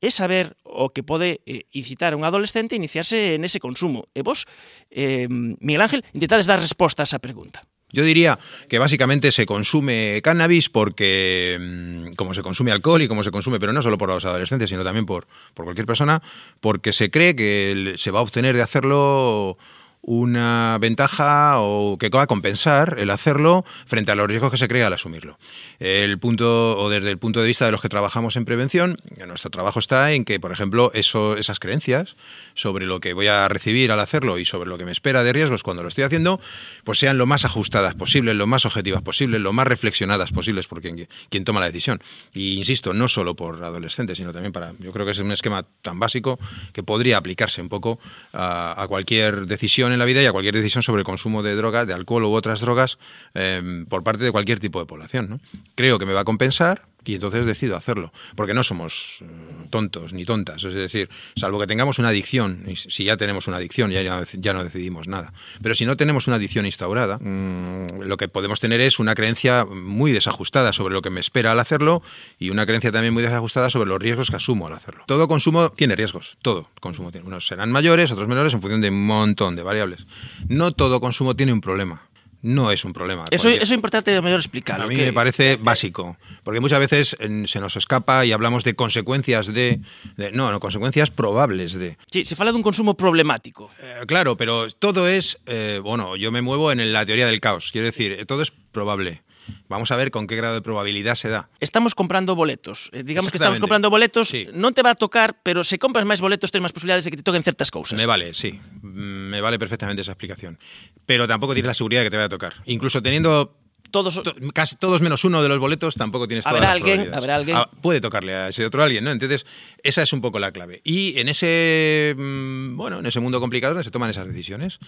é 0.00 0.11
saber 0.14 0.54
o 0.62 0.94
que 0.94 1.02
pode 1.02 1.42
eh, 1.42 1.66
incitar 1.75 2.14
a 2.14 2.18
un 2.18 2.23
adolescente 2.23 2.75
a 2.75 2.80
iniciarse 2.80 3.35
nese 3.37 3.59
consumo. 3.59 4.06
E 4.14 4.23
vos, 4.23 4.47
eh, 4.94 5.26
Miguel 5.28 5.82
Ángel, 5.82 6.06
intentades 6.14 6.47
dar 6.47 6.62
resposta 6.62 7.02
a 7.02 7.09
esa 7.09 7.18
pregunta. 7.18 7.66
Yo 7.92 8.04
diría 8.04 8.38
que 8.68 8.78
básicamente 8.78 9.32
se 9.32 9.47
consume 9.47 10.20
cannabis 10.23 10.68
porque, 10.68 11.59
mm, 11.61 12.12
como 12.16 12.35
se 12.35 12.42
consume 12.42 12.73
alcohol 12.73 13.02
y 13.02 13.09
como 13.09 13.25
se 13.25 13.30
consume, 13.30 13.59
pero 13.59 13.73
no 13.73 13.82
solo 13.82 13.99
por 13.99 14.09
los 14.09 14.25
adolescentes, 14.25 14.70
sino 14.70 14.85
también 14.85 15.06
por, 15.06 15.26
por 15.54 15.64
cualquier 15.64 15.87
persona, 15.87 16.23
porque 16.61 16.92
se 16.92 17.11
cree 17.11 17.35
que 17.35 17.94
se 17.97 18.11
va 18.11 18.20
a 18.20 18.23
obtener 18.23 18.56
de 18.56 18.62
hacerlo 18.62 19.59
una 20.02 20.78
ventaja 20.80 21.61
o 21.61 21.99
que 21.99 22.09
va 22.09 22.26
compensar 22.26 22.97
el 22.99 23.11
hacerlo 23.11 23.64
frente 23.87 24.12
a 24.12 24.14
los 24.14 24.26
riesgos 24.26 24.50
que 24.50 24.57
se 24.57 24.69
crea 24.69 24.87
al 24.87 24.92
asumirlo. 24.92 25.38
El 25.78 26.19
punto, 26.19 26.78
o 26.78 26.88
desde 26.88 27.11
el 27.11 27.19
punto 27.19 27.40
de 27.40 27.47
vista 27.47 27.66
de 27.66 27.73
los 27.73 27.80
que 27.80 27.88
trabajamos 27.88 28.37
en 28.37 28.45
prevención, 28.45 28.99
nuestro 29.26 29.50
trabajo 29.50 29.78
está 29.78 30.12
en 30.12 30.25
que, 30.25 30.38
por 30.40 30.52
ejemplo, 30.52 30.90
eso, 30.95 31.37
esas 31.37 31.59
creencias 31.59 32.16
sobre 32.54 32.87
lo 32.87 33.00
que 33.00 33.12
voy 33.12 33.26
a 33.26 33.49
recibir 33.49 33.92
al 33.92 34.00
hacerlo 34.00 34.38
y 34.38 34.45
sobre 34.45 34.69
lo 34.69 34.78
que 34.78 34.85
me 34.85 34.92
espera 34.92 35.25
de 35.25 35.33
riesgos 35.33 35.62
cuando 35.62 35.83
lo 35.83 35.88
estoy 35.88 36.04
haciendo, 36.04 36.40
pues 36.85 36.99
sean 36.99 37.19
lo 37.19 37.26
más 37.26 37.45
ajustadas 37.45 37.95
posibles, 37.95 38.37
lo 38.37 38.47
más 38.47 38.64
objetivas 38.66 39.02
posibles, 39.02 39.40
lo 39.40 39.52
más 39.52 39.66
reflexionadas 39.66 40.33
posibles 40.33 40.66
por 40.69 40.80
quien, 40.80 41.09
quien 41.30 41.45
toma 41.45 41.61
la 41.61 41.66
decisión. 41.66 42.00
Y 42.33 42.54
insisto, 42.54 42.95
no 42.95 43.09
solo 43.09 43.35
por 43.35 43.62
adolescentes, 43.62 44.19
sino 44.19 44.33
también 44.33 44.52
para, 44.52 44.73
yo 44.78 44.92
creo 44.92 45.04
que 45.04 45.12
es 45.12 45.19
un 45.19 45.33
esquema 45.33 45.64
tan 45.83 45.99
básico 45.99 46.38
que 46.73 46.83
podría 46.83 47.19
aplicarse 47.19 47.61
un 47.61 47.69
poco 47.69 47.99
a 48.33 48.87
cualquier 48.88 49.47
decisión 49.47 49.89
en 49.92 49.99
la 49.99 50.04
vida 50.04 50.23
y 50.23 50.26
a 50.26 50.32
cualquier 50.32 50.54
decisión 50.54 50.82
sobre 50.82 51.00
el 51.00 51.04
consumo 51.04 51.42
de 51.42 51.54
drogas, 51.54 51.87
de 51.87 51.94
alcohol 51.94 52.25
u 52.25 52.32
otras 52.32 52.61
drogas 52.61 52.99
eh, 53.35 53.85
por 53.88 54.02
parte 54.02 54.25
de 54.25 54.32
cualquier 54.32 54.61
tipo 54.61 54.80
de 54.80 54.87
población. 54.87 55.30
¿no? 55.30 55.40
Creo 55.75 55.99
que 55.99 56.06
me 56.06 56.12
va 56.12 56.20
a 56.20 56.25
compensar 56.25 56.89
y 57.04 57.14
entonces 57.14 57.47
decido 57.47 57.76
hacerlo, 57.76 58.12
porque 58.37 58.54
no 58.54 58.62
somos 58.62 59.23
eh, 59.23 59.26
tontos 59.71 60.12
ni 60.12 60.25
tontas, 60.25 60.64
es 60.64 60.75
decir, 60.75 61.09
salvo 61.37 61.59
que 61.61 61.66
tengamos 61.66 61.99
una 61.99 62.09
adicción, 62.09 62.64
si 62.75 63.04
ya 63.04 63.16
tenemos 63.16 63.49
una 63.49 63.57
adicción 63.57 63.90
ya, 63.90 64.02
ya 64.33 64.52
no 64.52 64.64
decidimos 64.64 65.09
nada, 65.09 65.33
pero 65.62 65.75
si 65.75 65.87
no 65.87 65.97
tenemos 65.97 66.26
una 66.26 66.37
adicción 66.37 66.66
instaurada, 66.66 67.19
mmm, 67.19 68.02
lo 68.02 68.16
que 68.16 68.28
podemos 68.28 68.61
tener 68.61 68.80
es 68.80 68.99
una 68.99 69.14
creencia 69.14 69.64
muy 69.64 70.12
desajustada 70.12 70.73
sobre 70.73 70.95
lo 70.95 71.02
que 71.02 71.11
me 71.11 71.21
espera 71.21 71.52
al 71.52 71.61
hacerlo 71.61 72.02
y 72.38 72.50
una 72.50 72.66
creencia 72.66 72.92
también 72.92 73.14
muy 73.14 73.23
desajustada 73.23 73.71
sobre 73.71 73.88
los 73.88 74.00
riesgos 74.00 74.30
que 74.30 74.37
asumo 74.37 74.66
al 74.66 74.75
hacerlo. 74.75 75.04
Todo 75.07 75.28
consumo 75.28 75.71
tiene 75.71 75.97
riesgos, 75.97 76.37
todo 76.42 76.69
consumo 76.80 77.12
tiene, 77.12 77.26
unos 77.26 77.47
serán 77.47 77.73
mayores, 77.73 78.11
otros 78.12 78.28
menores 78.28 78.54
en 78.54 78.61
función 78.61 78.80
de 78.80 78.90
un 78.90 79.07
montón 79.07 79.57
de 79.57 79.62
variables. 79.62 80.07
No 80.49 80.73
todo 80.73 81.00
consumo 81.00 81.37
tiene 81.37 81.52
un 81.52 81.61
problema 81.61 82.10
no 82.42 82.70
es 82.70 82.85
un 82.85 82.92
problema. 82.92 83.25
Eso, 83.30 83.49
eso 83.49 83.62
es 83.62 83.73
importante 83.73 84.20
mejor 84.23 84.40
explicarlo. 84.40 84.85
A 84.85 84.88
mí 84.88 84.97
me 84.97 85.12
parece 85.12 85.56
básico, 85.56 86.16
porque 86.42 86.61
muchas 86.61 86.78
veces 86.78 87.16
se 87.47 87.61
nos 87.61 87.76
escapa 87.76 88.25
y 88.25 88.32
hablamos 88.32 88.64
de 88.64 88.75
consecuencias 88.75 89.52
de, 89.52 89.80
de 90.16 90.32
no, 90.32 90.50
no, 90.50 90.61
consecuencias 90.61 91.11
probables 91.11 91.75
de. 91.75 91.97
Sí, 92.11 92.25
se 92.25 92.35
habla 92.35 92.52
de 92.52 92.56
un 92.56 92.62
consumo 92.62 92.94
problemático. 92.94 93.70
Eh, 93.82 94.06
claro, 94.06 94.37
pero 94.37 94.70
todo 94.70 95.09
es, 95.09 95.38
eh, 95.47 95.80
bueno, 95.82 96.16
yo 96.16 96.32
me 96.32 96.42
muevo 96.42 96.73
en 96.73 96.92
la 96.92 97.04
teoría 97.04 97.26
del 97.26 97.40
caos, 97.40 97.70
quiero 97.73 97.87
decir, 97.87 98.25
todo 98.26 98.42
es 98.42 98.52
probable. 98.73 99.23
Vamos 99.68 99.90
a 99.90 99.97
ver 99.97 100.11
con 100.11 100.26
qué 100.26 100.37
grado 100.37 100.54
de 100.54 100.62
probabilidad 100.62 101.14
se 101.14 101.28
da. 101.28 101.49
Estamos 101.61 101.94
comprando 101.94 102.35
boletos. 102.35 102.90
Eh, 102.92 103.02
digamos 103.04 103.30
que 103.30 103.37
estamos 103.37 103.61
comprando 103.61 103.90
boletos, 103.90 104.28
sí. 104.28 104.49
non 104.50 104.75
te 104.75 104.82
va 104.82 104.92
a 104.92 104.99
tocar, 104.99 105.38
pero 105.44 105.62
se 105.62 105.78
compras 105.78 106.09
máis 106.09 106.25
boletos 106.25 106.50
tens 106.50 106.64
máis 106.64 106.75
posibilidades 106.75 107.04
de 107.04 107.14
que 107.14 107.18
te 107.20 107.26
toquen 107.26 107.44
certas 107.44 107.70
cousas. 107.70 108.00
Me 108.00 108.09
vale, 108.09 108.35
sí. 108.35 108.59
Me 108.82 109.40
vale 109.40 109.59
perfectamente 109.59 110.02
esa 110.02 110.12
explicación. 110.12 110.59
Pero 111.06 111.28
tampouco 111.28 111.54
tienes 111.54 111.70
la 111.70 111.78
seguridad 111.78 112.00
de 112.00 112.06
que 112.09 112.12
te 112.14 112.18
vaya 112.18 112.30
a 112.30 112.35
tocar. 112.35 112.54
Incluso 112.66 113.02
teniendo 113.02 113.60
todos 113.90 114.23
to, 114.23 114.35
casi 114.52 114.76
todos 114.76 115.00
menos 115.00 115.25
uno 115.25 115.42
de 115.42 115.49
los 115.49 115.59
boletos 115.59 115.94
tampoco 115.94 116.26
tienes 116.28 116.44
todas 116.44 116.56
¿Habrá 116.56 116.73
alguien, 116.73 117.14
¿Habrá 117.14 117.37
alguien? 117.37 117.56
Ah, 117.56 117.68
puede 117.80 118.00
tocarle 118.00 118.35
a 118.35 118.49
ese 118.49 118.64
otro 118.64 118.82
alguien, 118.82 119.04
¿no? 119.04 119.11
Entonces, 119.11 119.47
esa 119.82 120.02
es 120.02 120.12
un 120.12 120.20
poco 120.20 120.38
la 120.38 120.52
clave. 120.52 120.80
Y 120.85 121.18
en 121.18 121.28
ese 121.28 122.14
mmm, 122.16 122.76
bueno, 122.76 123.00
en 123.00 123.06
ese 123.06 123.20
mundo 123.20 123.40
complicado 123.40 123.75
donde 123.75 123.85
se 123.85 123.90
toman 123.90 124.11
esas 124.11 124.26
decisiones, 124.26 124.78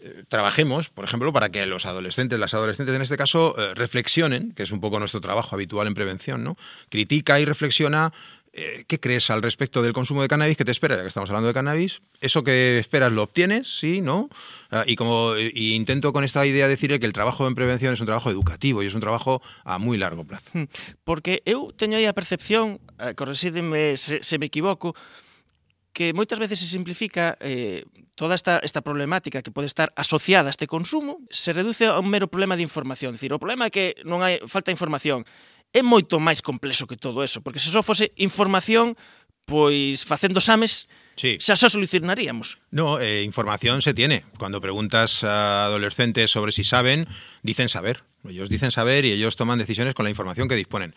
eh, 0.00 0.24
trabajemos, 0.28 0.90
por 0.90 1.04
ejemplo, 1.04 1.32
para 1.32 1.50
que 1.50 1.66
los 1.66 1.86
adolescentes, 1.86 2.38
las 2.38 2.54
adolescentes 2.54 2.94
en 2.94 3.02
este 3.02 3.16
caso, 3.16 3.54
eh, 3.58 3.74
reflexionen, 3.74 4.52
que 4.52 4.62
es 4.62 4.72
un 4.72 4.80
poco 4.80 4.98
nuestro 4.98 5.20
trabajo 5.20 5.54
habitual 5.54 5.86
en 5.86 5.94
prevención, 5.94 6.44
¿no? 6.44 6.56
Critica 6.88 7.40
y 7.40 7.44
reflexiona 7.44 8.12
Eh, 8.52 8.84
¿Qué 8.86 8.98
crees 8.98 9.30
al 9.30 9.42
respecto 9.42 9.82
del 9.82 9.92
consumo 9.92 10.22
de 10.22 10.28
cannabis? 10.28 10.56
¿Qué 10.56 10.64
te 10.64 10.72
espera? 10.72 10.96
Ya 10.96 11.02
que 11.02 11.08
estamos 11.08 11.30
hablando 11.30 11.48
de 11.48 11.54
cannabis, 11.54 12.02
¿eso 12.20 12.42
que 12.42 12.78
esperas 12.78 13.12
lo 13.12 13.22
obtienes? 13.22 13.78
¿Sí? 13.78 14.00
¿No? 14.00 14.28
Ah, 14.70 14.84
y 14.86 14.96
como 14.96 15.34
eh, 15.34 15.50
y 15.54 15.74
intento 15.74 16.12
con 16.12 16.24
esta 16.24 16.44
idea 16.46 16.68
decirle 16.68 17.00
que 17.00 17.06
el 17.06 17.12
trabajo 17.12 17.46
en 17.46 17.54
prevención 17.54 17.94
es 17.94 18.00
un 18.00 18.06
trabajo 18.06 18.30
educativo 18.30 18.82
y 18.82 18.86
es 18.86 18.94
un 18.94 19.00
trabajo 19.00 19.42
a 19.64 19.78
moi 19.78 19.96
largo 19.96 20.24
plazo. 20.24 20.50
Hmm, 20.52 20.68
porque 21.04 21.44
eu 21.44 21.72
teño 21.76 22.00
aí 22.00 22.08
a 22.08 22.16
percepción, 22.16 22.80
eh, 22.98 23.14
corresídeme 23.14 23.96
se, 23.96 24.24
se 24.24 24.36
me 24.38 24.46
equivoco, 24.46 24.96
que 25.98 26.14
moitas 26.14 26.38
veces 26.38 26.62
se 26.62 26.70
simplifica 26.70 27.34
eh, 27.42 27.82
toda 28.14 28.38
esta, 28.38 28.62
esta 28.62 28.86
problemática 28.86 29.42
que 29.42 29.50
pode 29.50 29.66
estar 29.66 29.90
asociada 29.98 30.46
a 30.46 30.54
este 30.54 30.70
consumo, 30.70 31.18
se 31.26 31.52
reduce 31.52 31.90
a 31.90 31.98
un 31.98 32.06
mero 32.06 32.30
problema 32.30 32.54
de 32.54 32.62
información. 32.62 33.18
Dicir, 33.18 33.34
o 33.34 33.42
problema 33.42 33.66
é 33.66 33.74
que 33.74 33.98
non 34.06 34.22
hai 34.22 34.38
falta 34.46 34.70
información 34.70 35.26
É 35.72 35.82
moito 35.84 36.16
máis 36.18 36.40
complexo 36.40 36.88
que 36.88 36.96
todo 36.96 37.20
eso, 37.20 37.44
porque 37.44 37.60
se 37.60 37.68
só 37.68 37.84
fose 37.84 38.12
información, 38.16 38.96
pois 39.44 40.04
facendo 40.04 40.40
exames, 40.40 40.88
Sí. 41.18 41.36
Xa 41.42 41.58
xa 41.58 41.66
solucionaríamos. 41.66 42.62
No, 42.70 43.02
eh, 43.02 43.26
información 43.26 43.82
se 43.82 43.92
tiene. 43.92 44.22
Cuando 44.38 44.60
preguntas 44.62 45.24
a 45.24 45.66
adolescentes 45.66 46.30
sobre 46.30 46.52
si 46.52 46.62
saben, 46.62 47.10
dicen 47.42 47.68
saber. 47.68 48.06
Ellos 48.26 48.48
dicen 48.48 48.70
saber 48.70 49.04
y 49.04 49.12
ellos 49.12 49.36
toman 49.36 49.58
decisiones 49.58 49.94
con 49.94 50.04
la 50.04 50.10
información 50.10 50.48
que 50.48 50.56
disponen. 50.56 50.94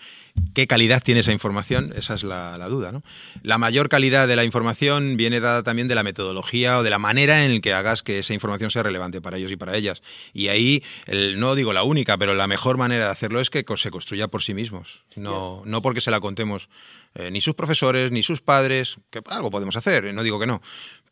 ¿Qué 0.54 0.68
calidad 0.68 1.04
tiene 1.04 1.20
esa 1.20 1.32
información? 1.32 1.94
Esa 1.96 2.16
es 2.16 2.24
la, 2.24 2.58
la, 2.58 2.68
duda. 2.68 2.92
¿no? 2.92 3.04
La 3.44 3.58
mayor 3.58 3.90
calidad 3.90 4.28
de 4.28 4.36
la 4.36 4.44
información 4.44 5.18
viene 5.18 5.40
dada 5.40 5.64
también 5.64 5.88
de 5.88 5.96
la 5.96 6.04
metodología 6.04 6.80
o 6.80 6.84
de 6.84 6.90
la 6.90 7.00
manera 7.00 7.46
en 7.46 7.62
que 7.62 7.74
hagas 7.74 8.04
que 8.04 8.20
esa 8.20 8.34
información 8.34 8.72
sea 8.72 8.84
relevante 8.84 9.22
para 9.22 9.38
ellos 9.38 9.52
y 9.52 9.56
para 9.56 9.76
ellas. 9.78 10.02
Y 10.34 10.48
ahí, 10.48 10.84
el, 11.06 11.40
no 11.40 11.56
digo 11.56 11.74
la 11.74 11.84
única, 11.84 12.18
pero 12.18 12.34
la 12.34 12.48
mejor 12.48 12.78
manera 12.78 13.06
de 13.06 13.12
hacerlo 13.12 13.40
es 13.40 13.50
que 13.50 13.64
se 13.76 13.92
construya 13.92 14.28
por 14.28 14.44
sí 14.44 14.54
mismos, 14.54 15.06
no, 15.16 15.64
no 15.66 15.82
porque 15.82 16.02
se 16.02 16.12
la 16.12 16.20
contemos 16.20 16.70
eh, 17.16 17.32
ni 17.32 17.42
sus 17.42 17.56
profesores, 17.56 18.12
ni 18.12 18.24
sus 18.24 18.42
padres, 18.42 18.98
que 19.10 19.22
algo 19.28 19.50
podemos 19.52 19.76
hacer, 19.78 20.14
no 20.14 20.24
digo 20.24 20.40
que 20.40 20.48
no, 20.48 20.62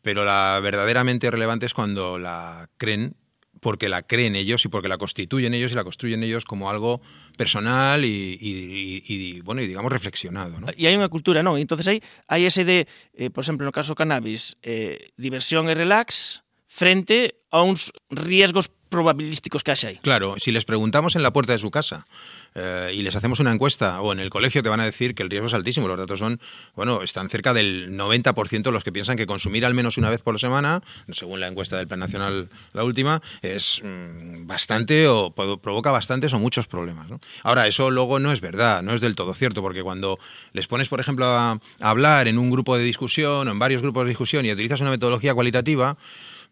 pero 0.02 0.24
la 0.24 0.60
verdaderamente 0.62 1.30
relevante 1.30 1.66
es 1.66 1.74
cuando 1.74 2.18
la 2.18 2.68
creen 2.76 3.16
porque 3.60 3.88
la 3.88 4.02
creen 4.02 4.34
ellos 4.36 4.64
y 4.64 4.68
porque 4.68 4.88
la 4.88 4.98
constituyen 4.98 5.54
ellos 5.54 5.72
y 5.72 5.74
la 5.74 5.84
construyen 5.84 6.22
ellos 6.22 6.44
como 6.44 6.70
algo 6.70 7.00
personal 7.36 8.04
y, 8.04 8.38
y, 8.40 9.02
y 9.06 9.40
bueno, 9.42 9.62
y 9.62 9.66
digamos 9.66 9.92
reflexionado. 9.92 10.58
¿no? 10.60 10.66
E 10.72 10.88
hai 10.88 10.96
unha 10.96 11.12
cultura, 11.12 11.44
non? 11.44 11.60
Entonces 11.60 11.86
hai, 11.86 12.00
hai 12.26 12.48
ese 12.48 12.64
de, 12.64 12.88
eh, 13.14 13.28
por 13.28 13.44
exemplo, 13.44 13.68
no 13.68 13.72
caso 13.72 13.92
cannabis, 13.94 14.56
eh, 14.64 15.12
diversión 15.20 15.68
e 15.68 15.76
relax 15.76 16.40
frente 16.66 17.44
a 17.52 17.60
uns 17.60 17.92
riesgos 18.08 18.72
probabilísticos 18.90 19.64
que 19.64 19.70
hai. 19.70 19.96
Claro, 20.02 20.34
si 20.36 20.50
les 20.50 20.66
preguntamos 20.66 21.16
en 21.16 21.22
la 21.22 21.32
puerta 21.32 21.52
de 21.52 21.58
su 21.58 21.70
casa 21.70 22.06
eh, 22.54 22.92
y 22.92 23.02
les 23.02 23.14
hacemos 23.14 23.38
una 23.38 23.52
encuesta 23.52 24.02
o 24.02 24.12
en 24.12 24.18
el 24.18 24.28
colegio 24.28 24.62
te 24.62 24.68
van 24.68 24.80
a 24.80 24.84
decir 24.84 25.14
que 25.14 25.22
el 25.22 25.30
riesgo 25.30 25.46
es 25.46 25.54
altísimo. 25.54 25.86
Los 25.88 25.98
datos 25.98 26.18
son, 26.18 26.40
bueno, 26.74 27.02
están 27.02 27.30
cerca 27.30 27.54
del 27.54 27.96
90% 27.96 28.70
los 28.70 28.84
que 28.84 28.92
piensan 28.92 29.16
que 29.16 29.26
consumir 29.26 29.64
al 29.64 29.72
menos 29.72 29.96
una 29.96 30.10
vez 30.10 30.22
por 30.22 30.38
semana, 30.38 30.82
según 31.10 31.40
la 31.40 31.46
encuesta 31.46 31.78
del 31.78 31.86
Plan 31.86 32.00
Nacional, 32.00 32.50
la 32.72 32.84
última, 32.84 33.22
es 33.42 33.80
mmm, 33.82 34.46
bastante 34.46 35.06
o 35.08 35.30
provoca 35.30 35.90
bastantes 35.90 36.34
o 36.34 36.38
muchos 36.38 36.66
problemas. 36.66 37.08
Ahora, 37.44 37.66
eso 37.66 37.90
luego 37.90 38.18
no 38.18 38.32
es 38.32 38.40
verdad, 38.40 38.82
no 38.82 38.94
es 38.94 39.00
del 39.00 39.14
todo 39.14 39.32
cierto, 39.32 39.62
porque 39.62 39.82
cuando 39.82 40.18
les 40.52 40.66
pones, 40.66 40.88
por 40.88 41.00
ejemplo, 41.00 41.26
a, 41.26 41.52
a 41.52 41.58
hablar 41.90 42.26
en 42.26 42.38
un 42.38 42.50
grupo 42.50 42.76
de 42.76 42.82
discusión 42.82 43.46
o 43.46 43.50
en 43.50 43.58
varios 43.58 43.82
grupos 43.82 44.04
de 44.04 44.08
discusión 44.08 44.44
y 44.44 44.52
utilizas 44.52 44.80
una 44.80 44.90
metodología 44.90 45.34
cualitativa, 45.34 45.96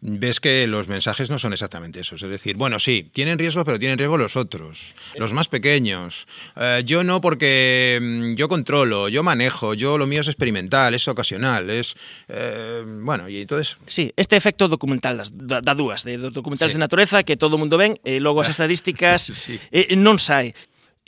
ves 0.01 0.39
que 0.39 0.65
los 0.67 0.87
mensajes 0.87 1.29
no 1.29 1.39
son 1.39 1.53
exactamente 1.53 1.99
esos. 1.99 2.23
Es 2.23 2.29
decir, 2.29 2.55
bueno, 2.55 2.79
sí, 2.79 3.09
tienen 3.11 3.37
riesgo, 3.37 3.65
pero 3.65 3.79
tienen 3.79 3.97
riesgo 3.97 4.17
los 4.17 4.35
otros, 4.35 4.95
los 5.15 5.33
más 5.33 5.47
pequeños. 5.47 6.27
Eh, 6.55 6.83
yo 6.85 7.03
no 7.03 7.21
porque 7.21 8.33
yo 8.35 8.47
controlo, 8.47 9.09
yo 9.09 9.23
manejo, 9.23 9.73
yo 9.73 9.97
lo 9.97 10.07
mío 10.07 10.21
es 10.21 10.27
experimental, 10.27 10.93
es 10.93 11.07
ocasional, 11.07 11.69
es... 11.69 11.95
Eh, 12.27 12.83
bueno, 12.85 13.27
y 13.27 13.41
entonces... 13.41 13.77
Sí, 13.87 14.13
este 14.15 14.35
efecto 14.35 14.67
documental 14.67 15.17
das, 15.17 15.31
da, 15.33 15.73
dúas, 15.75 16.03
de 16.03 16.17
documentales 16.17 16.73
sí. 16.73 16.77
de 16.77 16.79
natureza 16.79 17.23
que 17.23 17.37
todo 17.37 17.55
o 17.55 17.59
mundo 17.59 17.77
ven, 17.77 17.99
e 18.03 18.19
logo 18.19 18.41
as 18.41 18.49
estadísticas 18.49 19.27
sí. 19.33 19.59
eh, 19.71 19.95
non 19.95 20.17
sai. 20.17 20.55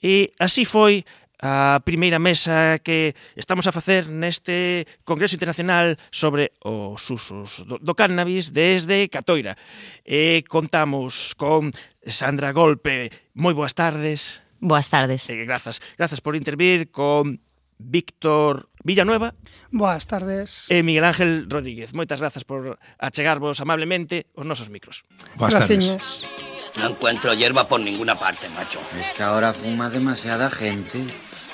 E 0.01 0.33
así 0.41 0.65
foi 0.65 1.05
a 1.41 1.81
primeira 1.83 2.21
mesa 2.21 2.77
que 2.85 3.17
estamos 3.33 3.65
a 3.65 3.73
facer 3.73 4.05
neste 4.07 4.85
Congreso 5.03 5.33
Internacional 5.33 5.97
sobre 6.13 6.53
os 6.61 7.01
usos 7.09 7.65
do, 7.65 7.81
do 7.81 7.93
cannabis 7.97 8.53
desde 8.53 9.09
Catoira. 9.09 9.57
E 10.05 10.45
contamos 10.45 11.33
con 11.33 11.73
Sandra 12.05 12.53
Golpe. 12.53 13.09
Moi 13.33 13.57
boas 13.57 13.73
tardes. 13.73 14.37
Boas 14.61 14.85
tardes. 14.93 15.25
E 15.33 15.41
grazas. 15.41 15.81
Grazas 15.97 16.21
por 16.21 16.37
intervir 16.37 16.93
con 16.93 17.41
Víctor 17.81 18.69
Villanueva. 18.85 19.33
Boas 19.73 20.05
tardes. 20.05 20.69
E 20.69 20.85
Miguel 20.85 21.09
Ángel 21.09 21.49
Rodríguez. 21.49 21.97
Moitas 21.97 22.21
grazas 22.21 22.45
por 22.45 22.77
achegarvos 23.01 23.57
amablemente 23.65 24.29
os 24.37 24.45
nosos 24.45 24.69
micros. 24.69 25.01
Boas 25.41 25.57
Graciñas. 25.57 26.29
tardes. 26.29 26.51
No 26.77 26.89
encuentro 26.95 27.33
hierba 27.33 27.67
por 27.67 27.81
ninguna 27.81 28.15
parte, 28.15 28.47
macho. 28.55 28.79
Es 28.95 29.11
que 29.11 29.23
ahora 29.23 29.51
fuma 29.53 29.89
demasiada 29.89 30.49
gente. 30.49 31.03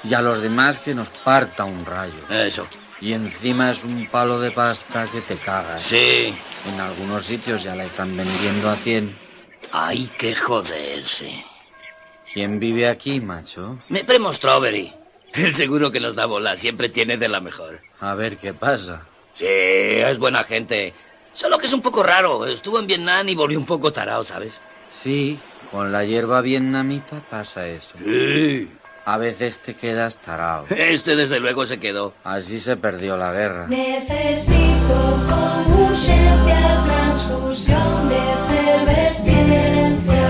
Y 0.08 0.14
a 0.14 0.22
los 0.22 0.42
demás 0.42 0.80
que 0.80 0.96
nos 0.96 1.10
parta 1.10 1.66
un 1.66 1.86
rayo. 1.86 2.14
Eso. 2.30 2.68
Y 3.02 3.14
encima 3.14 3.72
es 3.72 3.84
un 3.84 4.08
palo 4.08 4.40
de 4.40 4.52
pasta 4.52 5.06
que 5.06 5.22
te 5.22 5.38
cagas. 5.38 5.84
Sí. 5.84 6.34
En 6.68 6.80
algunos 6.80 7.26
sitios 7.26 7.64
ya 7.64 7.76
la 7.76 7.84
están 7.84 8.16
vendiendo 8.16 8.70
a 8.70 8.76
100. 8.76 9.16
Hay 9.72 10.08
que 10.18 10.36
joderse. 10.36 11.46
¿Quién 12.32 12.60
vive 12.60 12.88
aquí, 12.88 13.22
macho? 13.22 13.80
Mi 13.90 14.04
primo 14.04 14.34
Strawberry. 14.34 14.94
El 15.34 15.54
seguro 15.54 15.92
que 15.92 16.00
nos 16.00 16.16
da 16.16 16.26
bola 16.26 16.56
siempre 16.56 16.90
tiene 16.90 17.18
de 17.18 17.28
la 17.28 17.42
mejor. 17.42 17.82
A 18.00 18.16
ver 18.16 18.38
qué 18.38 18.54
pasa. 18.54 19.06
Sí, 19.34 19.46
es 19.46 20.18
buena 20.18 20.44
gente. 20.44 20.94
Solo 21.34 21.58
que 21.58 21.68
es 21.68 21.74
un 21.74 21.82
poco 21.82 22.02
raro. 22.02 22.48
Estuvo 22.48 22.80
en 22.80 22.88
Vietnam 22.88 23.28
y 23.30 23.36
volvió 23.36 23.60
un 23.60 23.66
poco 23.66 23.94
tarao, 23.94 24.24
¿sabes? 24.24 24.62
Sí, 24.90 25.40
con 25.72 25.92
la 25.92 26.04
hierba 26.06 26.42
vietnamita 26.42 27.22
pasa 27.30 27.68
eso. 27.68 27.94
Sí. 28.00 28.72
A 29.08 29.18
veces 29.18 29.60
te 29.60 29.74
quedas 29.74 30.22
tarao. 30.22 30.66
Este 30.70 31.16
desde 31.16 31.40
luego 31.40 31.66
se 31.66 31.80
quedó. 31.80 32.14
Así 32.26 32.60
se 32.60 32.76
perdió 32.76 33.16
la 33.16 33.32
guerra. 33.32 33.68
Necesito 33.68 35.24
con 35.30 35.80
urgencia 35.80 36.84
transfusión 36.84 38.10
de 38.10 38.18
efervescencia. 38.18 40.28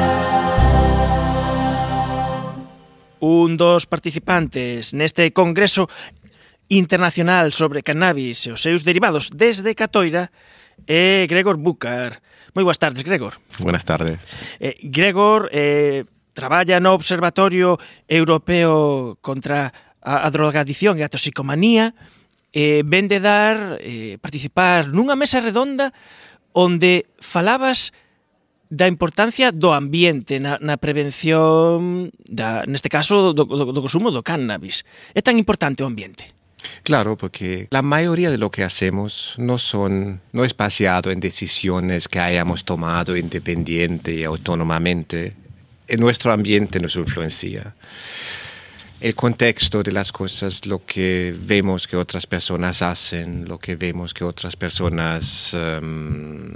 Un 3.20 3.58
dos 3.58 3.90
participantes 3.90 4.94
neste 4.94 5.34
congreso 5.34 5.90
internacional 6.70 7.58
sobre 7.58 7.82
cannabis 7.82 8.46
e 8.46 8.54
os 8.54 8.62
seus 8.62 8.86
derivados 8.86 9.34
desde 9.34 9.74
Catoira 9.74 10.30
é 10.86 11.26
Gregor 11.26 11.58
Bucar. 11.58 12.22
Moi 12.54 12.62
boas 12.62 12.78
tardes, 12.78 13.02
Gregor. 13.02 13.42
Buenas 13.58 13.82
tardes. 13.82 14.22
Eh, 14.62 14.78
Gregor 14.86 15.50
eh, 15.50 16.06
traballa 16.38 16.78
no 16.78 16.94
Observatorio 16.94 17.82
Europeo 18.06 19.18
contra 19.26 19.74
a, 20.06 20.22
a 20.22 20.30
drogadicción 20.30 21.02
e 21.02 21.04
a 21.04 21.10
toxicomanía, 21.10 21.98
eh, 22.54 22.86
ven 22.86 23.10
de 23.10 23.18
dar, 23.18 23.82
eh, 23.82 24.22
participar 24.22 24.94
nunha 24.94 25.18
mesa 25.18 25.42
redonda 25.42 25.90
onde 26.54 27.10
falabas 27.18 27.90
da 28.70 28.86
importancia 28.86 29.50
do 29.50 29.72
ambiente 29.74 30.38
na, 30.38 30.60
na 30.60 30.78
prevención, 30.78 32.12
da, 32.28 32.68
neste 32.68 32.92
caso, 32.92 33.34
do, 33.34 33.46
do, 33.48 33.72
do 33.74 33.82
consumo 33.82 34.12
do 34.12 34.22
cannabis. 34.22 34.86
É 35.18 35.26
tan 35.26 35.40
importante 35.40 35.82
o 35.82 35.90
ambiente? 35.90 36.38
Claro, 36.84 37.16
porque 37.16 37.68
la 37.72 37.82
mayoría 37.82 38.30
de 38.30 38.38
lo 38.38 38.52
que 38.52 38.64
hacemos 38.64 39.36
no, 39.38 39.58
son, 39.58 40.20
no 40.34 40.44
es 40.44 40.56
baseado 40.56 41.12
en 41.12 41.20
decisiones 41.20 42.08
que 42.08 42.20
hayamos 42.20 42.66
tomado 42.66 43.16
independiente 43.16 44.14
y 44.14 44.24
autónomamente. 44.24 45.47
En 45.88 46.00
nuestro 46.00 46.32
ambiente 46.32 46.80
nos 46.80 46.96
influencia. 46.96 47.76
El 49.00 49.14
contexto 49.14 49.84
de 49.84 49.92
las 49.92 50.12
cosas, 50.12 50.66
lo 50.66 50.84
que 50.84 51.34
vemos 51.40 51.88
que 51.88 51.96
otras 51.96 52.26
personas 52.26 52.82
hacen, 52.82 53.48
lo 53.48 53.60
que 53.60 53.76
vemos 53.76 54.12
que 54.12 54.24
otras 54.24 54.56
personas 54.56 55.54
um, 55.54 56.52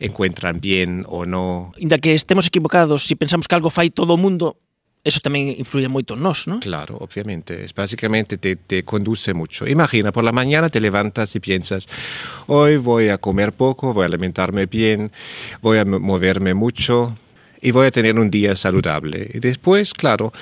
encuentran 0.00 0.60
bien 0.60 1.04
o 1.06 1.24
no. 1.24 1.72
Inda 1.78 1.98
que 1.98 2.14
estemos 2.14 2.48
equivocados, 2.48 3.04
si 3.06 3.14
pensamos 3.14 3.46
que 3.46 3.54
algo 3.54 3.70
fai 3.70 3.90
todo 3.90 4.14
o 4.14 4.16
mundo, 4.18 4.58
eso 5.06 5.18
tamén 5.18 5.54
influye 5.54 5.86
moito 5.86 6.14
en 6.14 6.22
nós, 6.22 6.46
¿no? 6.46 6.58
Claro, 6.58 6.98
obviamente. 6.98 7.62
Es 7.62 7.74
básicamente 7.74 8.38
te, 8.38 8.54
te 8.54 8.82
conduce 8.82 9.34
mucho. 9.34 9.66
Imagina, 9.66 10.10
por 10.10 10.22
la 10.22 10.30
mañana 10.30 10.70
te 10.70 10.82
levantas 10.82 11.34
y 11.34 11.40
piensas, 11.40 11.86
hoy 12.46 12.76
voy 12.76 13.10
a 13.10 13.18
comer 13.18 13.54
poco, 13.54 13.94
voy 13.94 14.02
a 14.02 14.10
alimentarme 14.10 14.66
bien, 14.66 15.10
voy 15.60 15.78
a 15.78 15.84
moverme 15.84 16.54
mucho 16.54 17.18
y 17.62 17.70
voy 17.70 17.86
a 17.86 17.90
tener 17.90 18.18
un 18.18 18.30
día 18.30 18.56
saludable. 18.56 19.30
Y 19.32 19.38
después, 19.38 19.94
claro, 19.94 20.32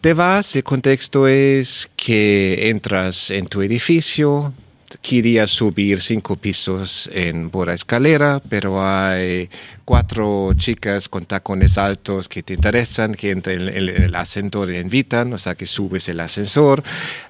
te 0.00 0.14
vas, 0.14 0.56
el 0.56 0.64
contexto 0.64 1.28
es 1.28 1.88
que 1.94 2.70
entras 2.70 3.30
en 3.30 3.46
tu 3.46 3.62
edificio, 3.62 4.52
querías 5.00 5.50
subir 5.50 6.00
cinco 6.00 6.36
pisos 6.36 7.08
en, 7.12 7.50
por 7.50 7.70
escalera, 7.70 8.42
pero 8.48 8.84
hay 8.84 9.48
cuatro 9.84 10.52
chicas 10.56 11.08
con 11.08 11.26
tacones 11.26 11.78
altos 11.78 12.28
que 12.28 12.42
te 12.42 12.54
interesan, 12.54 13.14
que 13.14 13.30
entran 13.30 13.62
en 13.62 13.68
el, 13.68 13.88
el 13.88 14.14
ascensor 14.14 14.42
te 14.66 14.80
invitan, 14.80 15.32
o 15.32 15.38
sea 15.38 15.54
que 15.54 15.66
subes 15.66 16.08
el 16.08 16.20
ascensor. 16.20 16.82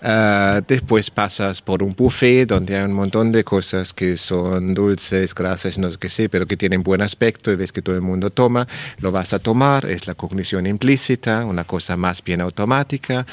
Uh, 0.03 0.63
después 0.67 1.11
pasas 1.11 1.63
por 1.63 1.83
un 1.83 1.95
buffet 1.95 2.49
donde 2.49 2.77
hay 2.77 2.85
un 2.85 2.93
montón 2.93 3.33
de 3.33 3.45
cosas 3.45 3.93
que 3.93 4.17
son 4.17 4.75
dulces, 4.75 5.35
grasas, 5.35 5.79
no 5.79 5.91
sé 5.91 5.99
qué 5.99 6.09
sé, 6.09 6.29
pero 6.29 6.47
que 6.47 6.57
tienen 6.57 6.83
buen 6.83 7.03
aspecto 7.03 7.53
y 7.53 7.57
ves 7.57 7.73
que 7.73 7.83
todo 7.83 7.95
el 7.95 8.03
mundo 8.03 8.31
toma, 8.31 8.67
lo 8.99 9.13
vas 9.13 9.33
a 9.33 9.39
tomar, 9.39 9.87
es 9.87 10.07
la 10.07 10.15
cognición 10.15 10.67
implícita, 10.67 11.45
una 11.45 11.65
cosa 11.65 11.97
más 11.97 12.23
bien 12.25 12.41
automática. 12.41 13.27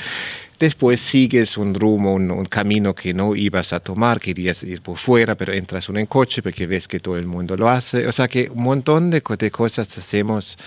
Después 0.59 0.99
sigues 0.99 1.57
un 1.57 1.73
rumbo, 1.73 2.13
un, 2.13 2.29
un, 2.31 2.45
camino 2.45 2.93
que 2.93 3.13
no 3.13 3.33
ibas 3.33 3.71
a 3.71 3.79
tomar, 3.79 4.19
querías 4.19 4.61
ir 4.63 4.81
por 4.81 4.97
fuera, 4.97 5.35
pero 5.35 5.53
entras 5.53 5.87
en 5.87 5.97
un 5.97 6.05
coche 6.05 6.41
porque 6.41 6.67
ves 6.67 6.87
que 6.87 6.99
todo 6.99 7.17
el 7.17 7.25
mundo 7.25 7.55
lo 7.55 7.69
hace. 7.69 8.05
O 8.07 8.11
sea 8.11 8.27
que 8.27 8.49
un 8.49 8.63
montón 8.63 9.09
de, 9.09 9.21
de 9.21 9.51
cosas 9.51 9.97
hacemos 9.97 10.57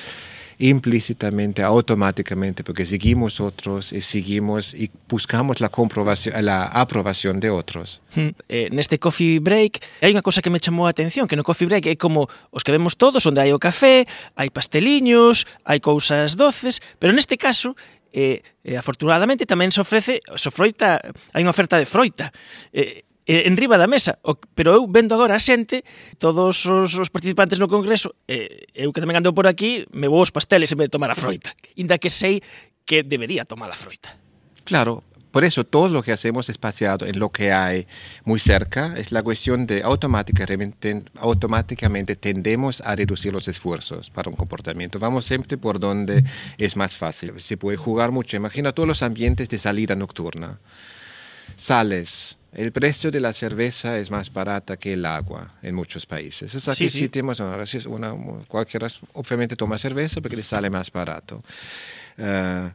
implícitamente, 0.58 1.62
automáticamente, 1.62 2.62
porque 2.62 2.86
seguimos 2.86 3.40
otros 3.40 3.92
y 3.92 4.00
seguimos 4.00 4.74
y 4.74 4.90
buscamos 5.08 5.60
la 5.60 5.68
comprobación, 5.68 6.44
la 6.44 6.64
aprobación 6.64 7.40
de 7.40 7.50
otros. 7.50 8.00
Eh, 8.48 8.68
neste 8.70 8.98
coffee 9.02 9.40
break 9.40 9.82
hai 10.00 10.14
unha 10.14 10.22
cosa 10.22 10.38
que 10.38 10.54
me 10.54 10.62
chamou 10.62 10.86
a 10.86 10.94
atención, 10.94 11.26
que 11.26 11.34
no 11.34 11.42
coffee 11.42 11.66
break 11.66 11.84
é 11.90 11.96
como 11.98 12.30
os 12.54 12.62
que 12.62 12.70
vemos 12.70 12.94
todos, 12.94 13.26
onde 13.26 13.42
hai 13.42 13.50
o 13.50 13.58
café, 13.58 14.06
hai 14.38 14.54
pasteliños, 14.54 15.50
hai 15.66 15.82
cousas 15.82 16.38
doces, 16.38 16.78
pero 17.02 17.10
neste 17.10 17.34
caso 17.34 17.74
e, 18.12 18.44
e 18.62 18.76
afortunadamente 18.76 19.48
tamén 19.48 19.72
se 19.72 19.80
ofrece, 19.80 20.20
se 20.22 20.50
froita, 20.52 21.00
hai 21.32 21.42
unha 21.42 21.50
oferta 21.50 21.80
de 21.80 21.88
froita. 21.88 22.28
E, 22.70 23.08
eh, 23.24 23.48
en 23.48 23.56
riba 23.56 23.80
da 23.80 23.88
mesa, 23.88 24.20
o, 24.22 24.36
pero 24.54 24.76
eu 24.76 24.84
vendo 24.86 25.16
agora 25.16 25.34
a 25.34 25.42
xente, 25.42 25.82
todos 26.20 26.68
os, 26.68 26.92
os 26.94 27.08
participantes 27.08 27.56
no 27.58 27.66
congreso, 27.66 28.14
eh, 28.28 28.68
eu 28.76 28.92
que 28.92 29.00
tamén 29.00 29.18
ando 29.18 29.32
por 29.32 29.48
aquí, 29.48 29.88
me 29.96 30.06
vou 30.06 30.20
os 30.20 30.30
pasteles 30.30 30.70
e 30.70 30.76
me 30.76 30.92
tomar 30.92 31.10
a 31.10 31.18
froita, 31.18 31.50
inda 31.74 31.96
que 31.96 32.12
sei 32.12 32.44
que 32.84 33.02
debería 33.02 33.48
tomar 33.48 33.72
a 33.72 33.78
froita. 33.78 34.12
Claro, 34.62 35.02
Por 35.32 35.44
eso 35.44 35.64
todo 35.64 35.88
lo 35.88 36.02
que 36.02 36.12
hacemos 36.12 36.50
es 36.50 36.60
baseado 36.60 37.06
en 37.06 37.18
lo 37.18 37.30
que 37.30 37.52
hay 37.52 37.86
muy 38.24 38.38
cerca. 38.38 38.94
Es 38.98 39.12
la 39.12 39.22
cuestión 39.22 39.66
de 39.66 39.82
automáticamente, 39.82 41.02
automáticamente 41.16 42.16
tendemos 42.16 42.82
a 42.82 42.94
reducir 42.94 43.32
los 43.32 43.48
esfuerzos 43.48 44.10
para 44.10 44.28
un 44.28 44.36
comportamiento. 44.36 44.98
Vamos 44.98 45.24
siempre 45.24 45.56
por 45.56 45.80
donde 45.80 46.22
es 46.58 46.76
más 46.76 46.96
fácil. 46.96 47.32
Se 47.40 47.56
puede 47.56 47.78
jugar 47.78 48.10
mucho. 48.10 48.36
Imagina 48.36 48.72
todos 48.72 48.86
los 48.86 49.02
ambientes 49.02 49.48
de 49.48 49.58
salida 49.58 49.96
nocturna. 49.96 50.58
Sales, 51.56 52.36
el 52.52 52.70
precio 52.70 53.10
de 53.10 53.20
la 53.20 53.32
cerveza 53.32 53.98
es 53.98 54.10
más 54.10 54.30
barata 54.30 54.76
que 54.76 54.92
el 54.92 55.06
agua 55.06 55.54
en 55.62 55.74
muchos 55.74 56.04
países. 56.04 56.54
O 56.54 56.60
sea 56.60 56.74
Sí, 56.74 56.90
sí. 56.90 56.98
si 57.00 57.08
tenemos 57.08 57.40
una, 57.40 58.12
una, 58.12 58.44
cualquiera 58.46 58.88
obviamente 59.14 59.56
toma 59.56 59.78
cerveza 59.78 60.20
porque 60.20 60.36
le 60.36 60.42
sale 60.42 60.68
más 60.68 60.92
barato. 60.92 61.42
Uh, 62.18 62.68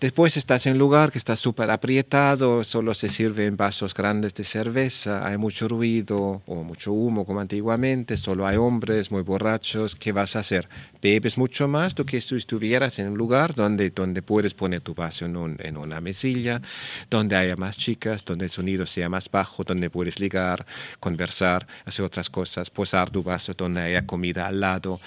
Después 0.00 0.38
estás 0.38 0.64
en 0.64 0.72
un 0.72 0.78
lugar 0.78 1.12
que 1.12 1.18
está 1.18 1.36
súper 1.36 1.70
aprietado, 1.70 2.64
solo 2.64 2.94
se 2.94 3.10
sirve 3.10 3.44
en 3.44 3.58
vasos 3.58 3.92
grandes 3.92 4.32
de 4.32 4.44
cerveza, 4.44 5.26
hay 5.26 5.36
mucho 5.36 5.68
ruido 5.68 6.40
o 6.46 6.64
mucho 6.64 6.90
humo 6.94 7.26
como 7.26 7.38
antiguamente, 7.38 8.16
solo 8.16 8.46
hay 8.46 8.56
hombres 8.56 9.10
muy 9.10 9.20
borrachos. 9.20 9.96
¿Qué 9.96 10.12
vas 10.12 10.36
a 10.36 10.38
hacer? 10.38 10.70
Bebes 11.02 11.36
mucho 11.36 11.68
más 11.68 11.94
do 11.94 12.06
que 12.06 12.18
si 12.22 12.34
estuvieras 12.34 12.98
en 12.98 13.08
un 13.08 13.18
lugar 13.18 13.54
donde, 13.54 13.90
donde 13.90 14.22
puedes 14.22 14.54
poner 14.54 14.80
tu 14.80 14.94
vaso 14.94 15.26
en, 15.26 15.36
un, 15.36 15.58
en 15.58 15.76
una 15.76 16.00
mesilla, 16.00 16.62
donde 17.10 17.36
haya 17.36 17.56
más 17.56 17.76
chicas, 17.76 18.24
donde 18.24 18.46
el 18.46 18.50
sonido 18.50 18.86
sea 18.86 19.10
más 19.10 19.30
bajo, 19.30 19.64
donde 19.64 19.90
puedes 19.90 20.18
ligar, 20.18 20.64
conversar, 20.98 21.66
hacer 21.84 22.06
otras 22.06 22.30
cosas, 22.30 22.70
posar 22.70 23.10
tu 23.10 23.22
vaso 23.22 23.52
donde 23.52 23.82
haya 23.82 24.06
comida 24.06 24.46
al 24.46 24.60
lado. 24.60 24.98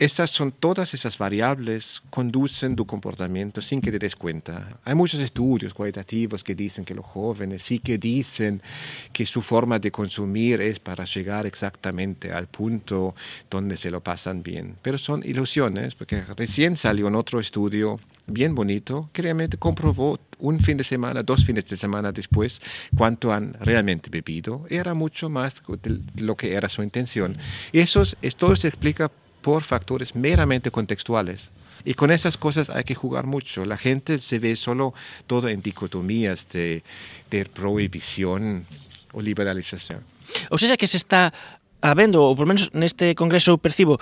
Estas 0.00 0.30
son 0.30 0.52
todas 0.52 0.94
esas 0.94 1.18
variables 1.18 2.00
conducen 2.08 2.74
tu 2.74 2.86
comportamiento 2.86 3.60
sin 3.60 3.82
que 3.82 3.92
te 3.92 3.98
des 3.98 4.16
cuenta. 4.16 4.80
Hay 4.82 4.94
muchos 4.94 5.20
estudios 5.20 5.74
cualitativos 5.74 6.42
que 6.42 6.54
dicen 6.54 6.86
que 6.86 6.94
los 6.94 7.04
jóvenes 7.04 7.62
sí 7.62 7.80
que 7.80 7.98
dicen 7.98 8.62
que 9.12 9.26
su 9.26 9.42
forma 9.42 9.78
de 9.78 9.90
consumir 9.90 10.62
es 10.62 10.80
para 10.80 11.04
llegar 11.04 11.44
exactamente 11.44 12.32
al 12.32 12.46
punto 12.46 13.14
donde 13.50 13.76
se 13.76 13.90
lo 13.90 14.00
pasan 14.00 14.42
bien, 14.42 14.76
pero 14.80 14.96
son 14.96 15.22
ilusiones 15.22 15.94
porque 15.94 16.22
recién 16.34 16.78
salió 16.78 17.08
en 17.08 17.14
otro 17.14 17.38
estudio 17.38 18.00
bien 18.26 18.54
bonito 18.54 19.10
que 19.12 19.20
realmente 19.20 19.58
comprobó 19.58 20.18
un 20.38 20.60
fin 20.60 20.78
de 20.78 20.84
semana, 20.84 21.22
dos 21.22 21.44
fines 21.44 21.66
de 21.66 21.76
semana 21.76 22.10
después 22.10 22.62
cuánto 22.96 23.34
han 23.34 23.52
realmente 23.60 24.08
bebido. 24.08 24.64
Era 24.70 24.94
mucho 24.94 25.28
más 25.28 25.62
de 25.82 26.00
lo 26.22 26.36
que 26.38 26.54
era 26.54 26.70
su 26.70 26.82
intención. 26.82 27.36
Y 27.70 27.80
eso 27.80 28.02
es, 28.22 28.36
todo 28.36 28.56
se 28.56 28.68
explica 28.68 29.10
por 29.42 29.62
factores 29.62 30.14
meramente 30.14 30.70
contextuales. 30.70 31.50
Y 31.84 31.94
con 31.94 32.10
esas 32.10 32.36
cosas 32.36 32.68
hay 32.68 32.84
que 32.84 32.94
jugar 32.94 33.26
mucho. 33.26 33.64
La 33.64 33.76
gente 33.76 34.18
se 34.18 34.38
ve 34.38 34.56
solo 34.56 34.92
todo 35.26 35.48
en 35.48 35.62
dicotomías 35.62 36.48
de, 36.48 36.82
de 37.30 37.44
prohibición 37.46 38.66
ou 39.12 39.20
liberalización. 39.24 40.04
Ou 40.50 40.58
sea 40.58 40.76
que 40.76 40.86
se 40.86 41.00
está 41.00 41.32
habendo, 41.80 42.22
ou 42.22 42.36
por 42.36 42.46
menos 42.46 42.70
neste 42.76 43.16
congreso 43.18 43.58
percibo, 43.58 43.98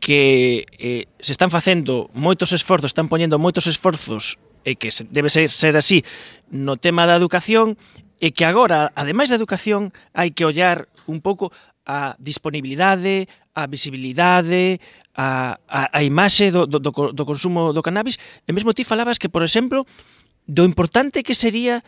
que 0.00 0.66
eh, 0.78 1.06
se 1.20 1.32
están 1.32 1.50
facendo 1.50 2.10
moitos 2.14 2.50
esforzos, 2.56 2.90
están 2.90 3.06
poñendo 3.06 3.38
moitos 3.38 3.66
esforzos 3.66 4.38
e 4.64 4.74
que 4.74 4.90
se, 4.90 5.06
debe 5.06 5.30
ser, 5.30 5.50
ser 5.50 5.76
así 5.76 6.02
no 6.50 6.80
tema 6.80 7.06
da 7.06 7.18
educación 7.18 7.78
e 8.18 8.34
que 8.34 8.42
agora, 8.42 8.90
ademais 8.98 9.30
da 9.30 9.38
educación, 9.38 9.94
hai 10.14 10.34
que 10.34 10.42
ollar 10.42 10.90
un 11.06 11.22
pouco 11.22 11.54
a 11.88 12.18
disponibilidade, 12.18 13.30
a 13.58 13.66
visibilidade, 13.66 14.78
a, 15.18 15.58
a, 15.66 15.80
a 15.90 16.00
imaxe 16.06 16.54
do, 16.54 16.70
do, 16.70 16.78
do 16.78 17.24
consumo 17.26 17.74
do 17.74 17.82
cannabis. 17.82 18.22
E 18.46 18.54
mesmo 18.54 18.70
ti 18.70 18.86
falabas 18.86 19.18
que, 19.18 19.26
por 19.26 19.42
exemplo, 19.42 19.82
do 20.46 20.62
importante 20.62 21.26
que 21.26 21.34
sería 21.34 21.82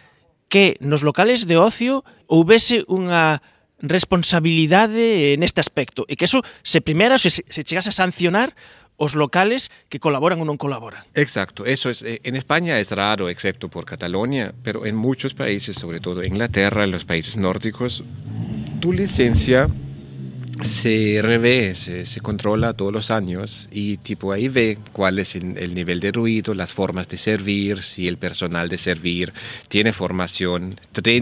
que 0.50 0.74
nos 0.82 1.06
locales 1.06 1.46
de 1.46 1.54
ocio 1.54 2.02
houvese 2.26 2.82
unha 2.90 3.38
responsabilidade 3.80 5.38
neste 5.40 5.62
aspecto 5.62 6.04
e 6.10 6.18
que 6.18 6.28
eso 6.28 6.44
se 6.60 6.84
primera 6.84 7.16
se, 7.16 7.32
se 7.32 7.62
chegase 7.64 7.88
a 7.88 7.96
sancionar 7.96 8.52
os 9.00 9.16
locales 9.16 9.72
que 9.88 9.96
colaboran 9.96 10.36
ou 10.36 10.44
non 10.44 10.60
colaboran. 10.60 11.00
Exacto, 11.16 11.64
eso 11.64 11.88
es 11.88 12.04
eh, 12.04 12.20
en 12.20 12.36
España 12.36 12.76
es 12.76 12.92
raro 12.92 13.32
excepto 13.32 13.72
por 13.72 13.88
Cataluña, 13.88 14.52
pero 14.60 14.84
en 14.84 14.92
muchos 14.92 15.32
países, 15.32 15.80
sobre 15.80 16.04
todo 16.04 16.20
Inglaterra, 16.20 16.84
en 16.84 16.92
los 16.92 17.08
países 17.08 17.40
nórdicos, 17.40 18.04
tu 18.84 18.92
licencia 18.92 19.72
se 20.62 21.20
revé, 21.22 21.74
se, 21.74 22.06
se, 22.06 22.20
controla 22.20 22.74
todos 22.74 22.92
los 22.92 23.10
años 23.10 23.68
y 23.70 23.96
tipo 23.98 24.32
ahí 24.32 24.48
ve 24.48 24.78
cuál 24.92 25.18
es 25.18 25.34
el, 25.34 25.56
el, 25.58 25.74
nivel 25.74 26.00
de 26.00 26.12
ruido, 26.12 26.54
las 26.54 26.72
formas 26.72 27.08
de 27.08 27.16
servir, 27.16 27.82
si 27.82 28.08
el 28.08 28.18
personal 28.18 28.68
de 28.68 28.78
servir 28.78 29.32
tiene 29.68 29.92
formación, 29.92 30.76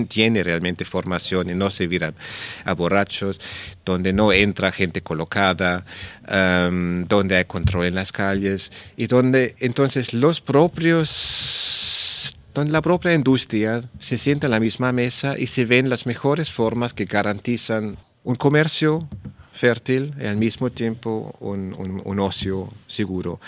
tiene 0.09 0.43
realmente 0.43 0.85
formación 0.85 1.51
en 1.51 1.59
no 1.59 1.71
servir 1.71 2.05
a, 2.05 2.15
a 2.65 2.75
borrachos, 2.75 3.41
donde 3.85 4.13
no 4.13 4.33
entra 4.33 4.73
gente 4.73 5.03
colocada, 5.03 5.85
donde 6.27 7.37
hay 7.37 7.45
control 7.45 7.87
en 7.87 7.95
las 7.95 8.13
calles 8.13 8.73
y 8.97 9.07
donde 9.07 9.55
entonces 9.61 10.13
los 10.13 10.41
propios 10.41 12.35
donde 12.55 12.73
la 12.73 12.83
propia 12.83 13.15
industria 13.15 13.83
se 14.01 14.19
sienta 14.19 14.47
en 14.47 14.51
la 14.51 14.61
misma 14.61 14.91
mesa 14.93 15.39
y 15.39 15.47
se 15.47 15.65
ven 15.65 15.89
las 15.89 16.07
mejores 16.07 16.51
formas 16.51 16.93
que 16.93 17.05
garantizan 17.05 17.99
un 18.29 18.35
comercio 18.35 19.09
fértil 19.55 20.13
y 20.21 20.27
al 20.27 20.37
mismo 20.37 20.69
tiempo 20.71 21.35
un, 21.41 21.75
un, 22.05 22.19
ocio 22.21 22.69
seguro. 22.87 23.41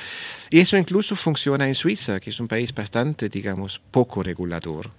Y 0.48 0.58
eso 0.58 0.78
incluso 0.78 1.14
funciona 1.14 1.68
en 1.68 1.74
Suiza, 1.74 2.18
que 2.18 2.30
es 2.30 2.40
un 2.40 2.48
país 2.48 2.74
bastante, 2.74 3.28
digamos, 3.28 3.78
poco 3.90 4.22
regulador. 4.22 4.90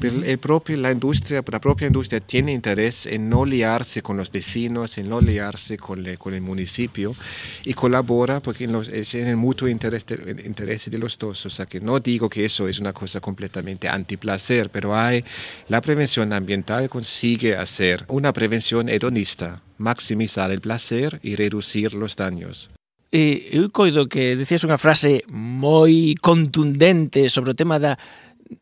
El 0.00 0.38
propio, 0.38 0.76
la, 0.76 0.92
industria, 0.92 1.42
la 1.50 1.60
propia 1.60 1.88
industria 1.88 2.20
tiene 2.20 2.52
interés 2.52 3.04
en 3.04 3.28
no 3.28 3.44
liarse 3.44 4.00
con 4.00 4.16
los 4.16 4.30
vecinos, 4.30 4.96
en 4.96 5.08
no 5.08 5.20
liarse 5.20 5.76
con, 5.76 6.04
le, 6.04 6.16
con 6.16 6.34
el 6.34 6.40
municipio 6.40 7.16
y 7.64 7.74
colabora 7.74 8.38
porque 8.38 8.64
en 8.64 8.76
es 8.76 9.14
en 9.16 9.26
el 9.26 9.36
mutuo 9.36 9.66
interés 9.66 10.06
de, 10.06 10.16
de 10.16 10.98
los 10.98 11.18
dos. 11.18 11.46
O 11.46 11.50
sea 11.50 11.66
que 11.66 11.80
no 11.80 11.98
digo 11.98 12.28
que 12.28 12.44
eso 12.44 12.68
es 12.68 12.78
una 12.78 12.92
cosa 12.92 13.20
completamente 13.20 13.88
antiplacer, 13.88 14.70
pero 14.70 14.94
hay 14.96 15.24
la 15.68 15.80
prevención 15.80 16.32
ambiental 16.32 16.88
consigue 16.88 17.56
hacer 17.56 18.04
una 18.06 18.32
prevención 18.32 18.88
hedonista, 18.88 19.62
maximizar 19.78 20.52
el 20.52 20.60
placer 20.60 21.18
y 21.24 21.34
reducir 21.34 21.94
los 21.94 22.14
daños. 22.14 22.70
E 23.10 23.48
eu 23.56 23.72
coido 23.72 24.04
que 24.04 24.36
decías 24.36 24.68
unha 24.68 24.76
frase 24.76 25.24
moi 25.32 26.12
contundente 26.20 27.32
sobre 27.32 27.56
o 27.56 27.56
tema 27.56 27.80
da 27.80 27.96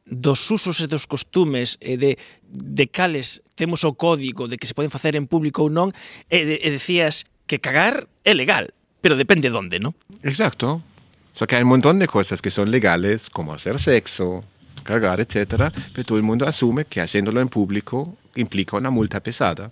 dos 0.04 0.50
usos 0.50 0.80
e 0.80 0.86
dos 0.86 1.06
costumes 1.06 1.78
e 1.80 1.96
de, 1.96 2.18
de 2.46 2.86
cales 2.90 3.42
temos 3.54 3.84
o 3.84 3.94
código 3.94 4.48
de 4.48 4.58
que 4.58 4.66
se 4.66 4.74
poden 4.74 4.90
facer 4.90 5.14
en 5.14 5.26
público 5.26 5.66
ou 5.66 5.70
non 5.70 5.94
e, 6.30 6.42
de, 6.42 6.56
e 6.62 6.68
decías 6.70 7.26
que 7.46 7.62
cagar 7.62 8.10
é 8.26 8.34
legal, 8.34 8.74
pero 9.00 9.14
depende 9.14 9.50
donde, 9.50 9.78
¿no? 9.78 9.94
Exacto. 10.22 10.82
O 10.82 11.36
sea 11.38 11.46
que 11.46 11.56
hay 11.56 11.62
un 11.62 11.68
montón 11.68 11.98
de 11.98 12.08
cosas 12.08 12.40
que 12.40 12.50
son 12.50 12.70
legales, 12.70 13.30
como 13.30 13.52
hacer 13.52 13.78
sexo, 13.78 14.42
cagar, 14.82 15.20
etcétera, 15.20 15.72
pero 15.92 16.04
todo 16.04 16.18
el 16.18 16.24
mundo 16.24 16.46
asume 16.46 16.86
que 16.86 17.00
haciéndolo 17.00 17.40
en 17.40 17.48
público 17.48 18.16
implica 18.34 18.76
una 18.76 18.90
multa 18.90 19.20
pesada. 19.20 19.70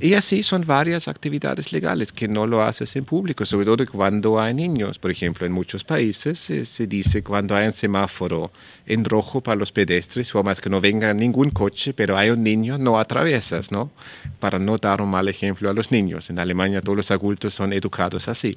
Y 0.00 0.14
así 0.14 0.44
son 0.44 0.64
varias 0.64 1.08
actividades 1.08 1.72
legales 1.72 2.12
que 2.12 2.28
no 2.28 2.46
lo 2.46 2.62
haces 2.62 2.94
en 2.94 3.04
público, 3.04 3.44
sobre 3.44 3.66
todo 3.66 3.84
cuando 3.84 4.40
hay 4.40 4.54
niños. 4.54 4.96
Por 4.96 5.10
ejemplo, 5.10 5.44
en 5.44 5.50
muchos 5.50 5.82
países 5.82 6.38
se, 6.38 6.64
se 6.66 6.86
dice 6.86 7.24
cuando 7.24 7.56
hay 7.56 7.66
un 7.66 7.72
semáforo 7.72 8.52
en 8.86 9.04
rojo 9.04 9.40
para 9.40 9.56
los 9.56 9.72
pedestres, 9.72 10.32
o 10.36 10.44
más 10.44 10.60
que 10.60 10.70
no 10.70 10.80
venga 10.80 11.12
ningún 11.12 11.50
coche, 11.50 11.94
pero 11.94 12.16
hay 12.16 12.30
un 12.30 12.44
niño, 12.44 12.78
no 12.78 12.96
atraviesas, 12.96 13.72
¿no? 13.72 13.90
Para 14.38 14.60
no 14.60 14.76
dar 14.76 15.02
un 15.02 15.10
mal 15.10 15.28
ejemplo 15.28 15.68
a 15.68 15.74
los 15.74 15.90
niños. 15.90 16.30
En 16.30 16.38
Alemania 16.38 16.80
todos 16.80 16.96
los 16.96 17.10
adultos 17.10 17.54
son 17.54 17.72
educados 17.72 18.28
así. 18.28 18.56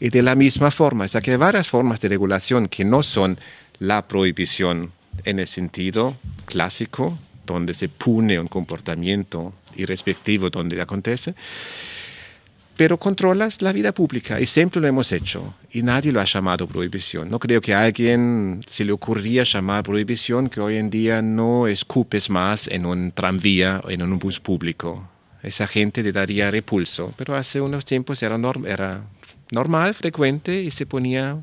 Y 0.00 0.08
de 0.08 0.22
la 0.22 0.34
misma 0.34 0.72
forma, 0.72 1.04
o 1.04 1.08
sea 1.08 1.20
que 1.20 1.30
hay 1.30 1.36
varias 1.36 1.68
formas 1.68 2.00
de 2.00 2.08
regulación 2.08 2.66
que 2.66 2.84
no 2.84 3.04
son 3.04 3.38
la 3.78 4.08
prohibición 4.08 4.90
en 5.24 5.38
el 5.38 5.46
sentido 5.46 6.16
clásico, 6.46 7.16
donde 7.52 7.74
se 7.74 7.88
pune 7.88 8.38
un 8.38 8.48
comportamiento 8.48 9.52
irrespectivo 9.76 10.50
donde 10.50 10.80
acontece, 10.80 11.34
pero 12.76 12.96
controlas 12.96 13.60
la 13.60 13.72
vida 13.72 13.92
pública 13.92 14.40
y 14.40 14.46
siempre 14.46 14.80
lo 14.80 14.86
hemos 14.86 15.12
hecho 15.12 15.54
y 15.70 15.82
nadie 15.82 16.12
lo 16.12 16.20
ha 16.20 16.24
llamado 16.24 16.66
prohibición. 16.66 17.28
No 17.28 17.38
creo 17.38 17.60
que 17.60 17.74
a 17.74 17.82
alguien 17.82 18.64
se 18.66 18.86
le 18.86 18.92
ocurría 18.92 19.44
llamar 19.44 19.82
prohibición 19.82 20.48
que 20.48 20.60
hoy 20.60 20.78
en 20.78 20.88
día 20.88 21.20
no 21.20 21.66
escupes 21.66 22.30
más 22.30 22.68
en 22.68 22.86
un 22.86 23.12
tranvía 23.12 23.82
o 23.84 23.90
en 23.90 24.02
un 24.02 24.18
bus 24.18 24.40
público. 24.40 25.06
Esa 25.42 25.66
gente 25.66 26.02
le 26.02 26.12
daría 26.12 26.50
repulso, 26.50 27.12
pero 27.18 27.36
hace 27.36 27.60
unos 27.60 27.84
tiempos 27.84 28.22
era, 28.22 28.38
norm 28.38 28.64
era 28.64 29.02
normal, 29.50 29.92
frecuente 29.92 30.62
y 30.62 30.70
se 30.70 30.86
ponía 30.86 31.36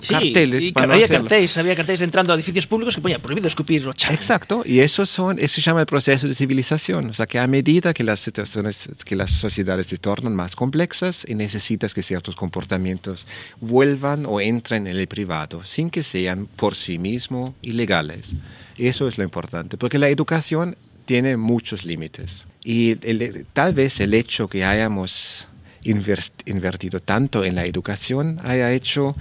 Sí, 0.00 0.12
carteles 0.12 0.64
y 0.64 0.72
para 0.72 0.92
había 0.92 1.04
hacerlo. 1.06 1.24
carteles, 1.24 1.56
había 1.56 1.76
carteles 1.76 2.00
entrando 2.02 2.32
a 2.32 2.36
edificios 2.36 2.66
públicos 2.66 2.94
que 2.94 3.00
ponía 3.00 3.18
prohibido 3.18 3.46
escupir 3.46 3.82
chavos. 3.94 4.10
Exacto, 4.10 4.62
y 4.66 4.80
eso, 4.80 5.06
son, 5.06 5.38
eso 5.38 5.54
se 5.54 5.60
llama 5.60 5.80
el 5.80 5.86
proceso 5.86 6.28
de 6.28 6.34
civilización. 6.34 7.10
O 7.10 7.12
sea, 7.14 7.26
que 7.26 7.38
a 7.38 7.46
medida 7.46 7.94
que 7.94 8.04
las 8.04 8.20
situaciones, 8.20 8.88
que 9.04 9.16
las 9.16 9.30
sociedades 9.30 9.86
se 9.86 9.96
tornan 9.96 10.34
más 10.34 10.56
complexas 10.56 11.24
y 11.26 11.34
necesitas 11.34 11.94
que 11.94 12.02
ciertos 12.02 12.36
comportamientos 12.36 13.26
vuelvan 13.60 14.26
o 14.26 14.40
entren 14.40 14.86
en 14.86 14.96
el 14.96 15.06
privado, 15.06 15.64
sin 15.64 15.90
que 15.90 16.02
sean 16.02 16.46
por 16.46 16.74
sí 16.74 16.98
mismos 16.98 17.52
ilegales. 17.62 18.34
Eso 18.76 19.08
es 19.08 19.16
lo 19.18 19.24
importante, 19.24 19.76
porque 19.76 19.98
la 19.98 20.08
educación 20.08 20.76
tiene 21.06 21.36
muchos 21.36 21.84
límites. 21.84 22.46
Y 22.64 22.96
el, 23.06 23.46
tal 23.52 23.74
vez 23.74 24.00
el 24.00 24.14
hecho 24.14 24.48
que 24.48 24.64
hayamos 24.64 25.46
invertido 25.84 27.00
tanto 27.00 27.44
en 27.44 27.54
la 27.54 27.66
educación 27.66 28.40
haya 28.42 28.72
hecho 28.72 29.14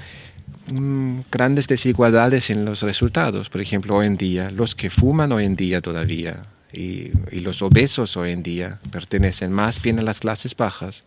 mm, 0.67 1.19
grandes 1.31 1.67
desigualdades 1.67 2.49
en 2.49 2.65
los 2.65 2.81
resultados. 2.81 3.49
Por 3.49 3.61
ejemplo, 3.61 3.95
hoy 3.95 4.07
en 4.07 4.17
día, 4.17 4.49
los 4.49 4.75
que 4.75 4.89
fuman 4.89 5.31
hoy 5.31 5.45
en 5.45 5.55
día 5.55 5.81
todavía 5.81 6.43
y, 6.71 7.11
y 7.31 7.39
los 7.41 7.61
obesos 7.61 8.17
hoy 8.17 8.31
en 8.31 8.43
día 8.43 8.79
pertenecen 8.91 9.51
más 9.51 9.81
bien 9.81 9.99
a 9.99 10.01
las 10.01 10.19
clases 10.19 10.55
bajas. 10.55 11.03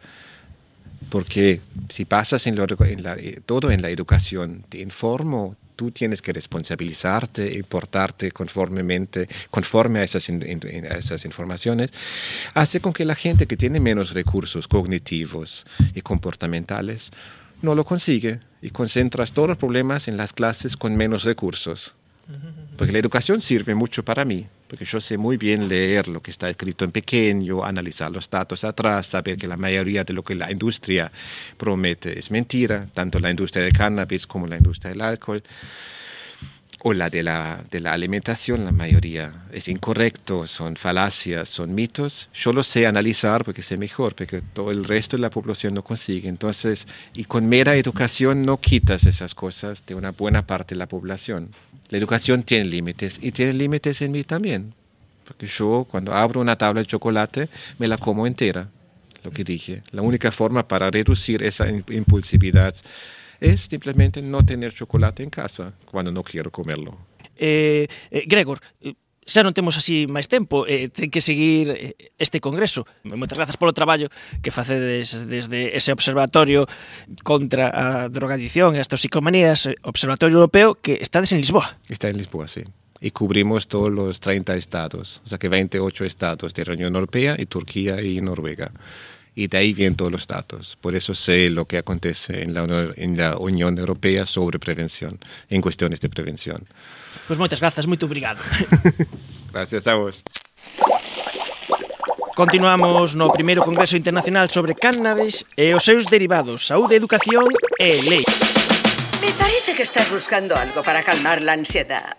Porque 1.10 1.60
si 1.88 2.04
pasas 2.04 2.46
en, 2.46 2.56
lo, 2.56 2.66
en 2.84 3.02
la, 3.02 3.16
todo 3.44 3.70
en 3.70 3.82
la 3.82 3.90
educación, 3.90 4.64
te 4.68 4.80
informo, 4.80 5.56
tú 5.76 5.90
tienes 5.90 6.22
que 6.22 6.32
responsabilizarte 6.32 7.56
y 7.56 7.62
portarte 7.62 8.32
conformemente, 8.32 9.28
conforme 9.50 10.00
a 10.00 10.04
esas, 10.04 10.28
in, 10.28 10.42
a 10.90 10.94
esas 10.96 11.24
informaciones, 11.24 11.90
hace 12.54 12.80
con 12.80 12.92
que 12.92 13.04
la 13.04 13.14
gente 13.14 13.46
que 13.46 13.56
tiene 13.56 13.78
menos 13.78 14.14
recursos 14.14 14.66
cognitivos 14.66 15.66
y 15.94 16.00
comportamentales 16.00 17.12
no 17.66 17.74
lo 17.74 17.84
consigue 17.84 18.40
y 18.62 18.70
concentras 18.70 19.32
todos 19.32 19.48
los 19.48 19.58
problemas 19.58 20.08
en 20.08 20.16
las 20.16 20.32
clases 20.32 20.76
con 20.76 20.96
menos 20.96 21.24
recursos. 21.24 21.94
Porque 22.76 22.92
la 22.92 22.98
educación 22.98 23.40
sirve 23.40 23.74
mucho 23.74 24.04
para 24.04 24.24
mí, 24.24 24.46
porque 24.68 24.84
yo 24.84 25.00
sé 25.00 25.16
muy 25.16 25.36
bien 25.36 25.68
leer 25.68 26.08
lo 26.08 26.20
que 26.20 26.32
está 26.32 26.50
escrito 26.50 26.84
en 26.84 26.90
pequeño, 26.90 27.64
analizar 27.64 28.10
los 28.10 28.28
datos 28.28 28.64
atrás, 28.64 29.06
saber 29.06 29.36
que 29.36 29.46
la 29.46 29.56
mayoría 29.56 30.02
de 30.02 30.12
lo 30.12 30.24
que 30.24 30.34
la 30.34 30.50
industria 30.50 31.12
promete 31.56 32.18
es 32.18 32.30
mentira, 32.32 32.88
tanto 32.92 33.20
la 33.20 33.30
industria 33.30 33.62
del 33.62 33.72
cannabis 33.72 34.26
como 34.26 34.46
la 34.46 34.56
industria 34.56 34.90
del 34.90 35.02
alcohol 35.02 35.42
o 36.88 36.94
la 36.94 37.10
de 37.10 37.24
la, 37.24 37.64
de 37.68 37.80
la 37.80 37.92
alimentación, 37.94 38.64
la 38.64 38.70
mayoría 38.70 39.32
es 39.50 39.66
incorrecto, 39.66 40.46
son 40.46 40.76
falacias, 40.76 41.48
son 41.48 41.74
mitos. 41.74 42.28
Yo 42.32 42.52
lo 42.52 42.62
sé 42.62 42.86
analizar 42.86 43.44
porque 43.44 43.60
sé 43.60 43.76
mejor, 43.76 44.14
porque 44.14 44.40
todo 44.40 44.70
el 44.70 44.84
resto 44.84 45.16
de 45.16 45.22
la 45.22 45.30
población 45.30 45.74
no 45.74 45.82
consigue. 45.82 46.28
Entonces, 46.28 46.86
y 47.12 47.24
con 47.24 47.48
mera 47.48 47.74
educación 47.74 48.46
no 48.46 48.60
quitas 48.60 49.04
esas 49.04 49.34
cosas 49.34 49.84
de 49.84 49.96
una 49.96 50.12
buena 50.12 50.46
parte 50.46 50.76
de 50.76 50.78
la 50.78 50.86
población. 50.86 51.48
La 51.88 51.98
educación 51.98 52.44
tiene 52.44 52.66
límites 52.66 53.18
y 53.20 53.32
tiene 53.32 53.54
límites 53.54 54.00
en 54.00 54.12
mí 54.12 54.22
también. 54.22 54.72
Porque 55.24 55.48
yo 55.48 55.88
cuando 55.90 56.14
abro 56.14 56.40
una 56.40 56.56
tabla 56.56 56.82
de 56.82 56.86
chocolate 56.86 57.48
me 57.80 57.88
la 57.88 57.98
como 57.98 58.28
entera, 58.28 58.68
lo 59.24 59.32
que 59.32 59.42
dije. 59.42 59.82
La 59.90 60.02
única 60.02 60.30
forma 60.30 60.68
para 60.68 60.88
reducir 60.92 61.42
esa 61.42 61.66
impulsividad 61.68 62.76
es 63.40 63.62
simplemente 63.62 64.22
no 64.22 64.44
tener 64.44 64.72
chocolate 64.72 65.22
en 65.22 65.30
casa 65.30 65.72
cuando 65.84 66.12
no 66.12 66.22
quiero 66.22 66.50
comerlo. 66.50 66.96
Eh, 67.36 67.86
eh, 68.10 68.24
Gregor, 68.26 68.60
eh, 68.80 68.94
xa 69.26 69.42
non 69.42 69.50
temos 69.50 69.74
así 69.74 70.06
máis 70.06 70.30
tempo, 70.30 70.64
eh, 70.70 70.86
ten 70.86 71.10
que 71.10 71.18
seguir 71.18 71.74
eh, 71.74 72.14
este 72.14 72.38
congreso. 72.38 72.86
Moitas 73.02 73.34
grazas 73.34 73.58
polo 73.58 73.74
traballo 73.74 74.06
que 74.38 74.54
facedes 74.54 75.26
desde 75.26 75.74
ese 75.74 75.90
observatorio 75.90 76.70
contra 77.26 77.68
a 77.74 78.06
drogadicción 78.06 78.78
e 78.78 78.80
as 78.80 78.86
toxicomanías, 78.86 79.66
eh, 79.66 79.74
Observatorio 79.82 80.38
Europeo, 80.38 80.78
que 80.78 81.02
estades 81.02 81.34
en 81.34 81.42
Lisboa. 81.42 81.74
Está 81.90 82.06
en 82.06 82.22
Lisboa, 82.22 82.46
sí. 82.46 82.62
Y 83.02 83.10
cubrimos 83.10 83.66
todos 83.66 83.90
los 83.90 84.22
30 84.22 84.56
estados, 84.56 85.20
o 85.26 85.28
sea 85.28 85.36
que 85.36 85.50
28 85.50 86.06
estados 86.06 86.54
de 86.54 86.64
la 86.64 86.72
Unión 86.72 86.94
Europea 86.94 87.34
y 87.36 87.44
Turquía 87.44 88.00
y 88.00 88.22
Noruega. 88.22 88.70
Y 89.36 89.46
de 89.46 89.58
ahí 89.58 89.72
vienen 89.74 89.94
todos 89.94 90.10
los 90.10 90.26
datos. 90.26 90.76
Por 90.80 90.96
eso 90.96 91.14
sé 91.14 91.50
lo 91.50 91.66
que 91.66 91.78
acontece 91.78 92.42
en 92.42 92.54
la, 92.54 92.92
en 92.96 93.16
la 93.16 93.36
Unión 93.36 93.78
Europea 93.78 94.26
sobre 94.26 94.58
prevención, 94.58 95.20
en 95.48 95.60
cuestiones 95.60 96.00
de 96.00 96.08
prevención. 96.08 96.66
Pois 97.28 97.38
moitas 97.38 97.60
grazas, 97.60 97.86
moito 97.86 98.06
obrigado. 98.08 98.40
Gracias 99.52 99.86
a 99.86 99.94
vos. 99.94 100.24
Continuamos 102.36 103.16
no 103.16 103.32
primeiro 103.32 103.64
Congreso 103.64 103.96
Internacional 103.96 104.48
sobre 104.48 104.76
Cannabis 104.76 105.44
e 105.56 105.72
os 105.72 105.84
seus 105.84 106.08
derivados, 106.08 106.68
saúde, 106.68 106.96
educación 106.96 107.48
e 107.80 108.00
lei. 108.04 108.24
Me 109.20 109.32
parece 109.36 109.76
que 109.76 109.84
estás 109.84 110.08
buscando 110.08 110.56
algo 110.56 110.80
para 110.84 111.00
calmar 111.04 111.40
la 111.40 111.56
ansiedad. 111.56 112.16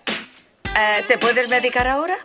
Eh, 0.73 1.05
¿Te 1.07 1.17
puedes 1.17 1.49
medicar 1.49 1.87
ahora? 1.87 2.17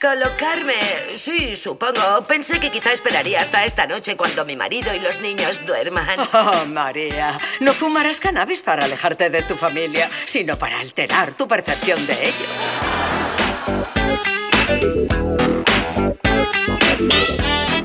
Colocarme, 0.00 0.74
sí, 1.16 1.56
supongo. 1.56 2.22
Pensé 2.28 2.60
que 2.60 2.70
quizá 2.70 2.92
esperaría 2.92 3.40
hasta 3.40 3.64
esta 3.64 3.86
noche 3.86 4.16
cuando 4.16 4.44
mi 4.44 4.54
marido 4.54 4.94
y 4.94 5.00
los 5.00 5.20
niños 5.20 5.64
duerman. 5.66 6.06
Oh, 6.38 6.66
María, 6.66 7.36
no 7.60 7.72
fumarás 7.72 8.20
cannabis 8.20 8.62
para 8.62 8.84
alejarte 8.84 9.28
de 9.28 9.42
tu 9.42 9.56
familia, 9.56 10.08
sino 10.26 10.56
para 10.56 10.78
alterar 10.78 11.32
tu 11.32 11.48
percepción 11.48 12.06
de 12.06 12.28
ello. 12.28 12.46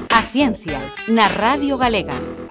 A 0.09 0.21
ciencia, 0.31 0.93
na 1.07 1.27
Radio 1.29 1.77
Galega. 1.77 2.42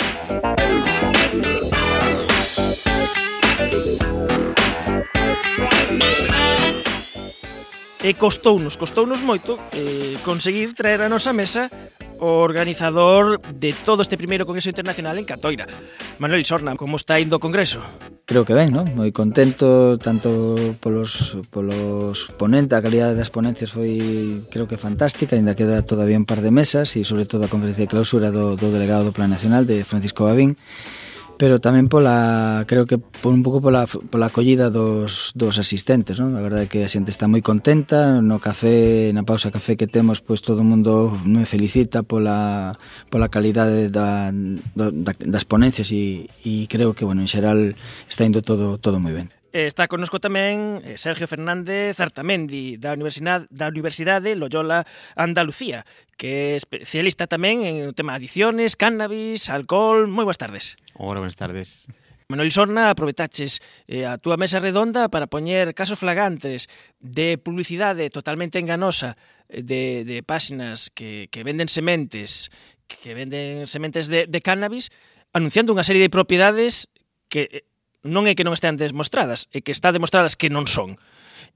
E 8.02 8.18
costounos, 8.18 8.74
costounos 8.74 9.22
moito 9.22 9.54
eh, 9.78 10.18
conseguir 10.26 10.74
traer 10.74 11.06
a 11.06 11.08
nosa 11.08 11.30
mesa 11.30 11.70
o 12.18 12.42
organizador 12.42 13.38
de 13.54 13.70
todo 13.70 14.02
este 14.02 14.18
primeiro 14.18 14.42
Congreso 14.42 14.74
Internacional 14.74 15.14
en 15.18 15.26
Catoira. 15.26 15.70
Manuel 16.18 16.42
Sorna, 16.42 16.74
como 16.74 16.98
está 16.98 17.22
indo 17.22 17.38
o 17.38 17.42
Congreso? 17.42 17.78
Creo 18.26 18.42
que 18.42 18.58
ben, 18.58 18.74
non? 18.74 18.90
Moi 18.98 19.14
contento 19.14 20.02
tanto 20.02 20.58
polos, 20.82 21.38
polos 21.54 22.26
ponentes, 22.34 22.74
a 22.74 22.82
calidade 22.82 23.14
das 23.14 23.30
ponencias 23.30 23.70
foi 23.70 24.02
creo 24.50 24.66
que 24.66 24.74
fantástica, 24.74 25.38
ainda 25.38 25.54
queda 25.54 25.86
todavía 25.86 26.18
un 26.18 26.26
par 26.26 26.42
de 26.42 26.50
mesas 26.50 26.98
e 26.98 27.06
sobre 27.06 27.30
todo 27.30 27.46
a 27.46 27.52
conferencia 27.54 27.86
de 27.86 27.92
clausura 27.94 28.34
do, 28.34 28.58
do 28.58 28.74
delegado 28.74 29.06
do 29.06 29.14
Plan 29.14 29.30
Nacional 29.30 29.62
de 29.62 29.86
Francisco 29.86 30.26
Babín 30.26 30.58
pero 31.38 31.58
tamén 31.58 31.90
pola, 31.90 32.62
creo 32.70 32.86
que 32.86 32.98
por 32.98 33.34
un 33.34 33.42
pouco 33.42 33.58
pola, 33.58 33.84
pola 33.84 34.30
acollida 34.30 34.70
dos, 34.70 35.34
dos 35.34 35.58
asistentes, 35.58 36.22
non? 36.22 36.38
A 36.38 36.42
verdade 36.44 36.66
é 36.66 36.70
que 36.70 36.80
a 36.86 36.90
xente 36.90 37.10
está 37.10 37.26
moi 37.26 37.42
contenta, 37.42 38.22
no 38.22 38.38
café, 38.38 39.10
na 39.10 39.26
pausa 39.26 39.50
café 39.50 39.74
que 39.74 39.90
temos, 39.90 40.22
pois 40.22 40.40
todo 40.40 40.62
o 40.62 40.68
mundo 40.68 41.10
me 41.26 41.44
felicita 41.44 42.06
pola, 42.06 42.78
pola 43.10 43.26
calidade 43.26 43.90
da, 43.90 44.30
da, 44.78 44.88
das 45.18 45.44
ponencias 45.44 45.90
e, 45.90 46.30
e 46.46 46.70
creo 46.70 46.94
que, 46.94 47.02
bueno, 47.02 47.20
en 47.20 47.30
xeral 47.30 47.74
está 48.06 48.22
indo 48.22 48.40
todo, 48.46 48.78
todo 48.78 49.02
moi 49.02 49.12
ben. 49.12 49.41
Eh, 49.52 49.68
está 49.68 49.84
connosco 49.84 50.16
tamén 50.16 50.80
eh, 50.80 50.96
Sergio 50.96 51.28
Fernández 51.28 52.00
Artamendi 52.00 52.80
da 52.80 52.96
Universidade 52.96 53.44
da 53.52 53.68
Universidade 53.68 54.32
Loyola 54.32 54.88
Andalucía, 55.12 55.84
que 56.16 56.56
é 56.56 56.60
especialista 56.60 57.28
tamén 57.28 57.68
en 57.68 57.84
o 57.84 57.92
tema 57.92 58.16
de 58.16 58.24
adiciones, 58.24 58.80
cannabis, 58.80 59.52
alcohol. 59.52 60.08
Moi 60.08 60.24
boas 60.24 60.40
tardes. 60.40 60.80
Ora, 60.96 61.20
boas 61.20 61.36
tardes. 61.36 61.84
Manuel 62.32 62.48
Sorna, 62.48 62.88
aproveitaches 62.88 63.60
eh, 63.84 64.08
a 64.08 64.16
túa 64.16 64.40
mesa 64.40 64.56
redonda 64.56 65.12
para 65.12 65.28
poñer 65.28 65.76
casos 65.76 66.00
flagantes 66.00 66.72
de 66.96 67.36
publicidade 67.36 68.08
totalmente 68.08 68.56
enganosa 68.56 69.20
eh, 69.52 69.60
de, 69.60 70.08
de 70.08 70.24
páxinas 70.24 70.88
que, 70.88 71.28
que 71.28 71.44
venden 71.44 71.68
sementes 71.68 72.48
que 72.88 73.12
venden 73.12 73.68
sementes 73.68 74.08
de, 74.08 74.24
de 74.24 74.40
cannabis 74.40 74.88
anunciando 75.36 75.76
unha 75.76 75.84
serie 75.84 76.00
de 76.00 76.08
propiedades 76.08 76.88
que 77.28 77.68
non 78.02 78.26
é 78.26 78.34
que 78.34 78.42
non 78.46 78.54
estean 78.54 78.74
demostradas, 78.78 79.46
é 79.54 79.62
que 79.62 79.70
está 79.70 79.94
demostradas 79.94 80.34
que 80.34 80.50
non 80.50 80.66
son. 80.66 80.98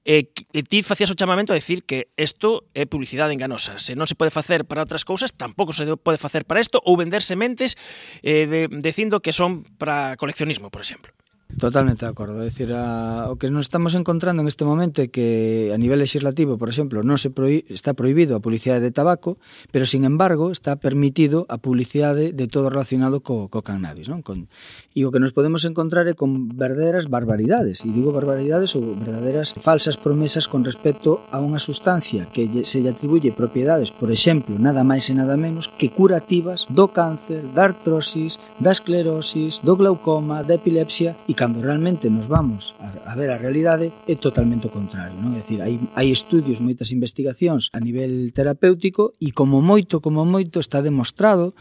E, 0.07 0.31
e 0.55 0.63
ti 0.63 0.79
facías 0.87 1.11
o 1.11 1.19
chamamento 1.19 1.51
a 1.51 1.59
decir 1.59 1.83
que 1.83 2.07
isto 2.15 2.63
é 2.71 2.87
publicidade 2.87 3.35
enganosa. 3.35 3.75
Se 3.75 3.91
non 3.91 4.07
se 4.07 4.15
pode 4.15 4.31
facer 4.31 4.63
para 4.63 4.79
outras 4.79 5.03
cousas, 5.03 5.35
tampouco 5.35 5.75
se 5.75 5.83
pode 5.99 6.15
facer 6.15 6.47
para 6.47 6.63
isto 6.63 6.79
ou 6.79 6.95
vender 6.95 7.19
sementes 7.19 7.75
eh, 8.23 8.47
de, 8.47 8.59
dicindo 8.79 9.19
que 9.19 9.35
son 9.35 9.67
para 9.75 10.15
coleccionismo, 10.15 10.71
por 10.71 10.79
exemplo. 10.79 11.11
Totalmente 11.57 12.05
de 12.05 12.11
acordo. 12.11 12.45
É 12.45 12.53
dicir, 12.53 12.69
a, 12.69 13.33
o 13.33 13.41
que 13.41 13.49
nos 13.49 13.65
estamos 13.65 13.97
encontrando 13.97 14.45
en 14.45 14.47
este 14.47 14.61
momento 14.61 15.01
é 15.01 15.09
que 15.09 15.73
a 15.73 15.77
nivel 15.81 15.97
legislativo, 15.97 16.61
por 16.61 16.69
exemplo, 16.69 17.01
non 17.01 17.17
se 17.17 17.33
prohi, 17.33 17.65
está 17.65 17.97
prohibido 17.97 18.37
a 18.37 18.43
publicidade 18.45 18.85
de 18.85 18.93
tabaco, 18.93 19.41
pero, 19.73 19.89
sin 19.89 20.05
embargo, 20.05 20.53
está 20.53 20.77
permitido 20.77 21.49
a 21.49 21.57
publicidade 21.57 22.29
de 22.29 22.45
todo 22.45 22.69
relacionado 22.69 23.25
co, 23.25 23.49
co 23.49 23.65
cannabis. 23.65 24.05
Non? 24.05 24.21
Con, 24.21 24.45
e 24.93 25.01
o 25.01 25.09
que 25.09 25.17
nos 25.17 25.33
podemos 25.33 25.65
encontrar 25.65 26.05
é 26.05 26.13
con 26.13 26.53
verdadeiras 26.53 27.09
barbaridades. 27.09 27.81
E 27.81 27.89
digo 27.89 28.13
barbaridades 28.13 28.77
ou 28.77 28.93
verdadeiras 28.93 29.57
falsas 29.57 29.97
promesas 29.97 30.45
con 30.45 30.61
respecto 30.61 31.25
a 31.33 31.41
unha 31.41 31.57
sustancia 31.57 32.29
que 32.29 32.45
se 32.69 32.85
lle 32.85 32.93
atribuye 32.93 33.33
propiedades, 33.33 33.89
por 33.89 34.13
exemplo, 34.13 34.61
nada 34.61 34.85
máis 34.85 35.09
e 35.09 35.17
nada 35.17 35.33
menos, 35.33 35.73
que 35.73 35.89
curativas 35.89 36.69
do 36.69 36.93
cáncer, 36.93 37.49
da 37.49 37.73
artrosis, 37.73 38.37
da 38.61 38.69
esclerosis, 38.69 39.65
do 39.65 39.73
glaucoma, 39.73 40.45
da 40.45 40.53
epilepsia 40.53 41.17
e 41.25 41.33
cando 41.47 41.61
realmente 41.61 42.09
nos 42.09 42.27
vamos 42.27 42.75
a, 42.83 43.11
a 43.11 43.15
ver 43.15 43.31
a 43.31 43.39
realidade 43.39 43.87
é 44.03 44.19
totalmente 44.19 44.67
o 44.67 44.69
contrario, 44.69 45.15
non? 45.15 45.31
É 45.31 45.39
dicir, 45.39 45.63
hai, 45.63 45.79
hai 45.95 46.11
estudios, 46.11 46.59
moitas 46.59 46.91
investigacións 46.91 47.71
a 47.71 47.79
nivel 47.79 48.35
terapéutico 48.35 49.15
e 49.15 49.31
como 49.31 49.63
moito, 49.63 50.03
como 50.03 50.27
moito 50.27 50.59
está 50.59 50.83
demostrado 50.83 51.55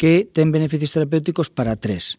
que 0.00 0.24
ten 0.24 0.48
beneficios 0.48 0.88
terapéuticos 0.88 1.52
para 1.52 1.76
tres. 1.76 2.16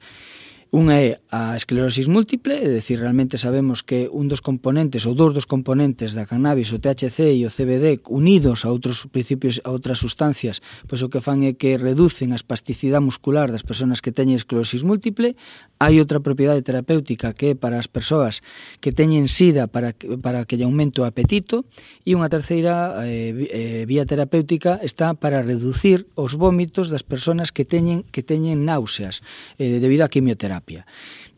Unha 0.68 1.00
é 1.00 1.10
a 1.32 1.56
esclerosis 1.56 2.12
múltiple, 2.12 2.52
é 2.52 2.68
dicir, 2.68 3.00
realmente 3.00 3.40
sabemos 3.40 3.88
que 3.88 4.12
un 4.12 4.28
dos 4.28 4.44
componentes 4.44 5.08
ou 5.08 5.16
dous 5.16 5.32
dos 5.32 5.48
componentes 5.48 6.12
da 6.12 6.28
cannabis, 6.28 6.76
o 6.76 6.80
THC 6.84 7.40
e 7.40 7.48
o 7.48 7.54
CBD, 7.54 8.04
unidos 8.12 8.68
a 8.68 8.76
outros 8.76 9.08
principios, 9.08 9.64
a 9.64 9.72
outras 9.72 9.96
sustancias, 9.96 10.60
pois 10.84 11.00
o 11.00 11.08
que 11.08 11.24
fan 11.24 11.40
é 11.48 11.56
que 11.56 11.80
reducen 11.80 12.36
a 12.36 12.40
espasticidade 12.40 13.00
muscular 13.00 13.48
das 13.48 13.64
persoas 13.64 14.04
que 14.04 14.12
teñen 14.12 14.36
esclerosis 14.36 14.84
múltiple. 14.84 15.40
Hai 15.80 16.04
outra 16.04 16.20
propiedade 16.20 16.60
terapéutica 16.68 17.32
que 17.32 17.52
é 17.52 17.56
para 17.56 17.80
as 17.80 17.88
persoas 17.88 18.44
que 18.84 18.92
teñen 18.92 19.32
sida 19.32 19.72
para 19.72 19.96
que, 19.96 20.20
para 20.20 20.44
que 20.44 20.60
lle 20.60 20.68
aumente 20.68 21.00
o 21.00 21.08
apetito 21.08 21.64
e 22.04 22.12
unha 22.12 22.28
terceira 22.28 23.08
eh, 23.08 23.32
eh, 23.32 23.84
vía 23.88 24.04
terapéutica 24.04 24.84
está 24.84 25.16
para 25.16 25.40
reducir 25.40 26.12
os 26.20 26.36
vómitos 26.36 26.92
das 26.92 27.08
persoas 27.08 27.56
que 27.56 27.64
teñen 27.64 28.04
que 28.12 28.20
teñen 28.20 28.68
náuseas 28.68 29.24
eh, 29.56 29.80
debido 29.80 30.04
á 30.04 30.12
quimioterapia 30.12 30.57
terapia. 30.58 30.86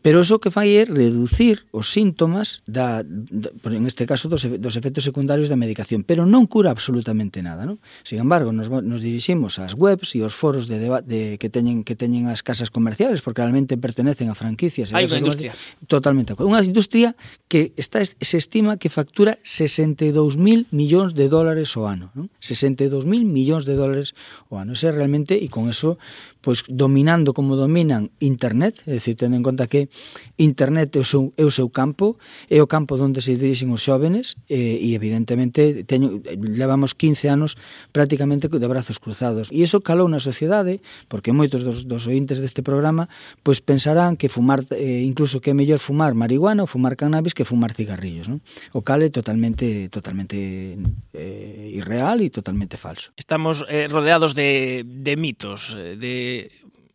Pero 0.02 0.20
eso 0.24 0.40
que 0.40 0.48
fai 0.48 0.80
é 0.80 0.88
reducir 0.88 1.68
os 1.76 1.92
síntomas 1.92 2.64
da, 2.64 3.04
da 3.04 3.52
en 3.68 3.84
este 3.84 4.08
caso 4.08 4.32
dos, 4.32 4.48
dos 4.48 4.74
efectos 4.80 5.04
secundarios 5.04 5.52
da 5.52 5.60
medicación, 5.60 6.08
pero 6.08 6.24
non 6.24 6.48
cura 6.48 6.72
absolutamente 6.72 7.44
nada, 7.44 7.68
non? 7.68 7.76
Sin 8.00 8.16
embargo, 8.16 8.48
nos, 8.48 8.72
nos 8.72 9.04
diriximos 9.04 9.60
ás 9.60 9.76
webs 9.76 10.16
e 10.16 10.24
aos 10.24 10.32
foros 10.32 10.72
de, 10.72 10.80
deba, 10.80 11.04
de 11.04 11.36
que 11.36 11.52
teñen 11.52 11.84
que 11.84 11.92
teñen 11.92 12.32
as 12.32 12.40
casas 12.40 12.72
comerciales 12.72 13.20
porque 13.20 13.44
realmente 13.44 13.76
pertenecen 13.76 14.32
a 14.32 14.34
franquicias. 14.34 14.96
Hai 14.96 15.04
unha 15.04 15.20
industria. 15.20 15.52
Totalmente. 15.84 16.32
Unha 16.40 16.64
industria 16.64 17.12
que 17.52 17.76
está 17.76 18.00
se 18.00 18.36
estima 18.40 18.80
que 18.80 18.88
factura 18.88 19.36
62.000 19.44 20.72
millóns 20.72 21.12
de 21.12 21.28
dólares 21.28 21.76
ao 21.76 21.84
ano, 21.84 22.08
non? 22.16 22.32
62.000 22.40 23.04
millóns 23.28 23.68
de 23.68 23.76
dólares 23.76 24.16
ao 24.48 24.64
ano. 24.64 24.72
Ese 24.72 24.88
realmente 24.88 25.36
e 25.36 25.52
con 25.52 25.68
eso 25.68 26.00
pois 26.40 26.64
dominando 26.68 27.32
como 27.36 27.56
dominan 27.56 28.08
Internet, 28.20 28.80
é 28.88 28.96
dicir, 28.96 29.16
tendo 29.16 29.36
en 29.36 29.44
conta 29.44 29.68
que 29.68 29.92
Internet 30.40 30.96
é 30.96 31.00
o 31.00 31.06
seu, 31.06 31.32
é 31.36 31.44
o 31.44 31.52
seu 31.52 31.68
campo, 31.68 32.16
é 32.48 32.60
o 32.60 32.66
campo 32.66 32.96
onde 32.96 33.20
se 33.20 33.36
dirixen 33.36 33.68
os 33.72 33.84
xóvenes 33.84 34.40
e, 34.48 34.80
e 34.80 34.96
evidentemente 34.96 35.84
teño, 35.84 36.24
levamos 36.40 36.96
15 36.96 37.28
anos 37.28 37.50
prácticamente 37.92 38.48
de 38.48 38.66
brazos 38.66 38.96
cruzados. 38.96 39.52
E 39.52 39.60
iso 39.60 39.84
calou 39.84 40.08
na 40.08 40.20
sociedade, 40.20 40.80
porque 41.12 41.32
moitos 41.36 41.60
dos, 41.60 41.84
dos 41.84 42.08
ointes 42.08 42.40
deste 42.40 42.64
programa 42.64 43.08
pois 43.44 43.60
pensarán 43.60 44.16
que 44.16 44.32
fumar, 44.32 44.64
eh, 44.72 45.04
incluso 45.04 45.40
que 45.44 45.52
é 45.52 45.54
mellor 45.54 45.78
fumar 45.78 46.16
marihuana 46.16 46.64
ou 46.64 46.68
fumar 46.68 46.96
cannabis 46.96 47.36
que 47.36 47.44
fumar 47.44 47.76
cigarrillos, 47.76 48.28
non? 48.28 48.40
O 48.72 48.80
cal 48.80 49.04
é 49.04 49.12
totalmente, 49.12 49.92
totalmente 49.92 50.76
eh, 51.12 51.76
irreal 51.76 52.24
e 52.24 52.32
totalmente 52.32 52.80
falso. 52.80 53.12
Estamos 53.20 53.64
eh, 53.68 53.88
rodeados 53.92 54.32
de, 54.32 54.82
de 54.84 55.14
mitos, 55.20 55.76
de 55.76 56.29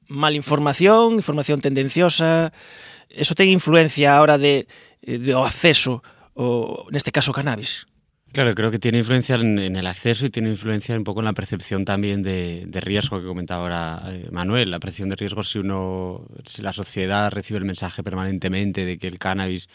mal 0.08 0.36
información, 0.36 1.16
información 1.16 1.62
tendenciosa, 1.62 2.54
eso 3.10 3.34
ten 3.36 3.50
influencia 3.50 4.16
a 4.16 4.22
hora 4.22 4.38
de, 4.38 4.68
de 5.02 5.34
o 5.34 5.46
acceso, 5.46 6.04
o 6.36 6.86
neste 6.92 7.12
caso 7.12 7.32
cannabis. 7.32 7.88
Claro, 8.36 8.54
creo 8.54 8.70
que 8.70 8.80
tiene 8.80 8.98
influencia 8.98 9.36
en, 9.36 9.58
en, 9.60 9.78
el 9.78 9.88
acceso 9.88 10.26
y 10.26 10.30
tiene 10.30 10.50
influencia 10.50 10.98
un 10.98 11.06
poco 11.06 11.22
en 11.22 11.26
la 11.26 11.32
percepción 11.32 11.86
también 11.86 12.22
de, 12.22 12.66
de 12.68 12.82
riesgo 12.82 13.22
que 13.22 13.26
comentaba 13.26 13.62
ahora 13.62 14.04
eh, 14.12 14.28
Manuel. 14.30 14.72
La 14.72 14.80
percepción 14.80 15.08
de 15.08 15.16
riesgo 15.16 15.42
si 15.46 15.60
uno, 15.60 16.28
si 16.46 16.62
la 16.62 16.74
sociedad 16.74 17.32
recibe 17.32 17.60
el 17.60 17.66
mensaje 17.66 18.04
permanentemente 18.04 18.84
de 18.84 18.98
que 18.98 19.08
el 19.08 19.20
cannabis 19.20 19.70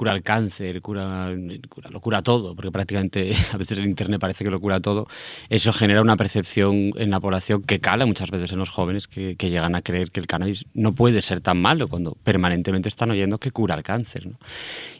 cura 0.00 0.14
el 0.14 0.22
cáncer, 0.22 0.80
cura, 0.80 1.30
cura, 1.68 1.90
lo 1.90 2.00
cura 2.00 2.22
todo, 2.22 2.56
porque 2.56 2.70
prácticamente 2.70 3.34
a 3.52 3.58
veces 3.58 3.76
el 3.76 3.84
Internet 3.84 4.18
parece 4.18 4.44
que 4.44 4.50
lo 4.50 4.58
cura 4.58 4.80
todo, 4.80 5.06
eso 5.50 5.74
genera 5.74 6.00
una 6.00 6.16
percepción 6.16 6.92
en 6.96 7.10
la 7.10 7.20
población 7.20 7.60
que 7.64 7.80
cala 7.80 8.06
muchas 8.06 8.30
veces 8.30 8.50
en 8.52 8.60
los 8.60 8.70
jóvenes 8.70 9.06
que, 9.06 9.36
llegan 9.36 9.74
a 9.74 9.82
creer 9.82 10.10
que 10.10 10.20
el 10.20 10.26
cannabis 10.26 10.64
no 10.72 10.94
puede 10.94 11.20
ser 11.20 11.42
tan 11.42 11.60
malo 11.60 11.86
cuando 11.86 12.16
permanentemente 12.24 12.88
están 12.88 13.10
oyendo 13.10 13.36
que 13.36 13.50
cura 13.50 13.74
el 13.74 13.82
cáncer. 13.82 14.26
¿no? 14.26 14.38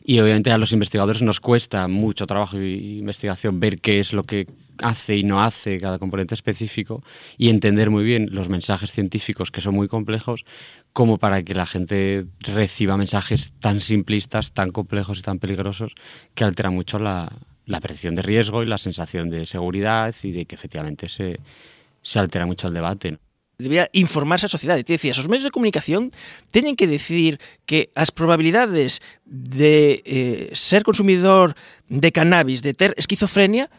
Y 0.05 0.21
obviamente 0.21 0.53
a 0.53 0.59
los 0.59 0.73
investigadores 0.73 1.23
nos 1.23 1.41
cuesta 1.41 1.89
mucho 1.89 2.27
trabajo 2.27 2.59
e 2.59 2.69
investigación 2.99 3.59
ver 3.59 3.81
qué 3.81 4.01
es 4.01 4.13
lo 4.13 4.25
que 4.25 4.49
hace 4.83 5.17
y 5.17 5.25
no 5.25 5.43
hace 5.43 5.79
cada 5.79 5.99
componente 5.99 6.35
específico 6.35 7.03
y 7.39 7.49
entender 7.49 7.91
muy 7.91 8.05
bien 8.05 8.29
los 8.33 8.49
mensajes 8.49 8.93
científicos 8.93 9.51
que 9.51 9.61
son 9.61 9.75
muy 9.75 9.89
complejos 9.89 10.45
como 10.93 11.19
para 11.19 11.43
que 11.43 11.55
la 11.55 11.67
gente 11.67 12.27
reciba 12.41 12.97
mensajes 12.97 13.53
tan 13.61 13.81
simplistas, 13.81 14.53
tan 14.53 14.71
complejos 14.71 15.19
y 15.19 15.23
tan 15.23 15.39
peligrosos 15.39 15.93
que 16.35 16.45
altera 16.45 16.71
mucho 16.71 16.99
la, 16.99 17.31
la 17.67 17.81
percepción 17.81 18.15
de 18.15 18.23
riesgo 18.23 18.63
y 18.63 18.67
la 18.67 18.79
sensación 18.79 19.31
de 19.31 19.47
seguridad 19.47 20.15
y 20.23 20.33
de 20.33 20.47
que 20.47 20.55
efectivamente 20.55 21.09
se, 21.09 21.39
se 22.03 22.19
altera 22.19 22.47
mucho 22.47 22.69
el 22.69 22.75
debate. 22.75 23.13
¿no? 23.13 23.19
Debería 23.59 23.91
informarse 23.93 24.47
a 24.47 24.49
sociedade. 24.49 24.81
sociedad. 24.81 25.01
Es 25.05 25.19
os 25.19 25.19
esos 25.19 25.29
medios 25.29 25.45
de 25.45 25.51
comunicación 25.51 26.11
tienen 26.51 26.77
que 26.77 26.87
decir 26.87 27.39
que 27.67 27.91
las 27.95 28.11
probabilidades 28.11 29.03
de 29.25 30.03
eh, 30.05 30.51
ser 30.55 30.83
consumidor 30.83 31.55
de 31.89 32.11
cannabis, 32.11 32.63
de 32.63 32.75
ter 32.75 32.95
esquizofrenia, 32.97 33.71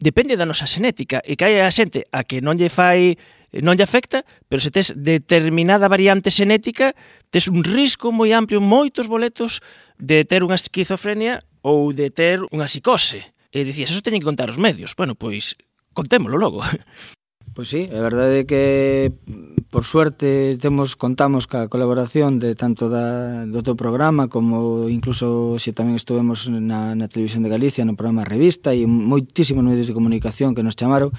depende 0.00 0.36
da 0.36 0.48
nosa 0.48 0.64
xenética 0.64 1.20
e 1.22 1.36
que 1.36 1.44
hai 1.44 1.60
a 1.60 1.68
xente 1.68 2.08
a 2.08 2.24
que 2.24 2.40
non 2.40 2.56
lle 2.56 2.72
fai 2.72 3.20
Eh, 3.50 3.62
non 3.62 3.74
lle 3.74 3.86
afecta, 3.86 4.22
pero 4.46 4.62
se 4.62 4.70
tes 4.70 4.94
determinada 4.94 5.90
variante 5.90 6.30
xenética, 6.30 6.94
tes 7.34 7.50
un 7.50 7.66
risco 7.66 8.14
moi 8.14 8.30
amplio, 8.30 8.62
moitos 8.62 9.10
boletos 9.10 9.60
de 9.98 10.22
ter 10.24 10.46
unha 10.46 10.58
esquizofrenia 10.58 11.42
ou 11.60 11.90
de 11.90 12.10
ter 12.14 12.40
unha 12.54 12.70
psicose. 12.70 13.34
Eh, 13.50 13.62
e 13.62 13.66
dicías, 13.66 13.90
eso 13.90 14.04
teñen 14.04 14.22
que 14.22 14.30
contar 14.30 14.48
os 14.50 14.62
medios. 14.62 14.94
Bueno, 14.94 15.18
pois 15.18 15.58
contémolo 15.92 16.38
logo. 16.38 16.62
Pois 17.50 17.66
sí, 17.66 17.90
é 17.90 17.98
verdade 17.98 18.46
que 18.46 19.10
por 19.74 19.82
suerte 19.82 20.56
temos 20.62 20.94
contamos 20.94 21.50
ca 21.50 21.66
colaboración 21.66 22.38
de 22.38 22.54
tanto 22.54 22.86
da, 22.86 23.42
do 23.42 23.58
teu 23.66 23.74
programa 23.74 24.30
como 24.30 24.86
incluso 24.86 25.58
se 25.58 25.74
tamén 25.74 25.98
estuvemos 25.98 26.46
na, 26.46 26.94
na 26.94 27.10
televisión 27.10 27.42
de 27.42 27.50
Galicia 27.50 27.82
no 27.82 27.98
programa 27.98 28.22
Revista 28.22 28.70
e 28.70 28.86
moitísimos 28.86 29.66
medios 29.66 29.90
de 29.90 29.98
comunicación 29.98 30.54
que 30.54 30.62
nos 30.62 30.78
chamaron 30.78 31.10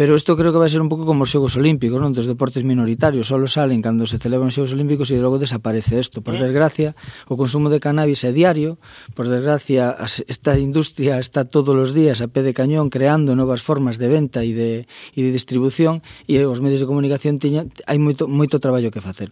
Pero 0.00 0.16
isto 0.16 0.34
creo 0.34 0.48
que 0.48 0.56
vai 0.56 0.72
ser 0.72 0.80
un 0.80 0.88
pouco 0.88 1.04
como 1.04 1.28
os 1.28 1.30
Xogos 1.30 1.60
Olímpicos, 1.60 2.00
non? 2.00 2.16
Dos 2.16 2.24
deportes 2.24 2.64
minoritarios, 2.64 3.28
só 3.28 3.36
salen 3.44 3.84
cando 3.84 4.08
se 4.08 4.16
celebran 4.16 4.48
os 4.48 4.56
Xogos 4.56 4.72
Olímpicos 4.72 5.12
e 5.12 5.20
logo 5.20 5.36
desaparece 5.36 6.00
isto. 6.00 6.24
Por 6.24 6.40
eh. 6.40 6.40
desgracia, 6.40 6.96
o 7.28 7.36
consumo 7.36 7.68
de 7.68 7.84
cannabis 7.84 8.24
é 8.24 8.32
diario, 8.32 8.80
por 9.12 9.28
desgracia, 9.28 9.92
esta 10.00 10.56
industria 10.56 11.20
está 11.20 11.44
todos 11.44 11.76
os 11.76 11.92
días 11.92 12.24
a 12.24 12.32
pé 12.32 12.40
de 12.40 12.56
cañón 12.56 12.88
creando 12.88 13.36
novas 13.36 13.60
formas 13.60 14.00
de 14.00 14.08
venta 14.08 14.40
e 14.40 14.56
de, 14.56 14.88
e 14.88 15.20
de 15.20 15.30
distribución 15.36 16.00
e 16.24 16.40
os 16.48 16.64
medios 16.64 16.80
de 16.80 16.88
comunicación 16.88 17.36
tiña, 17.36 17.68
hai 17.84 18.00
moito, 18.00 18.24
moito 18.24 18.56
traballo 18.56 18.88
que 18.88 19.04
facer. 19.04 19.28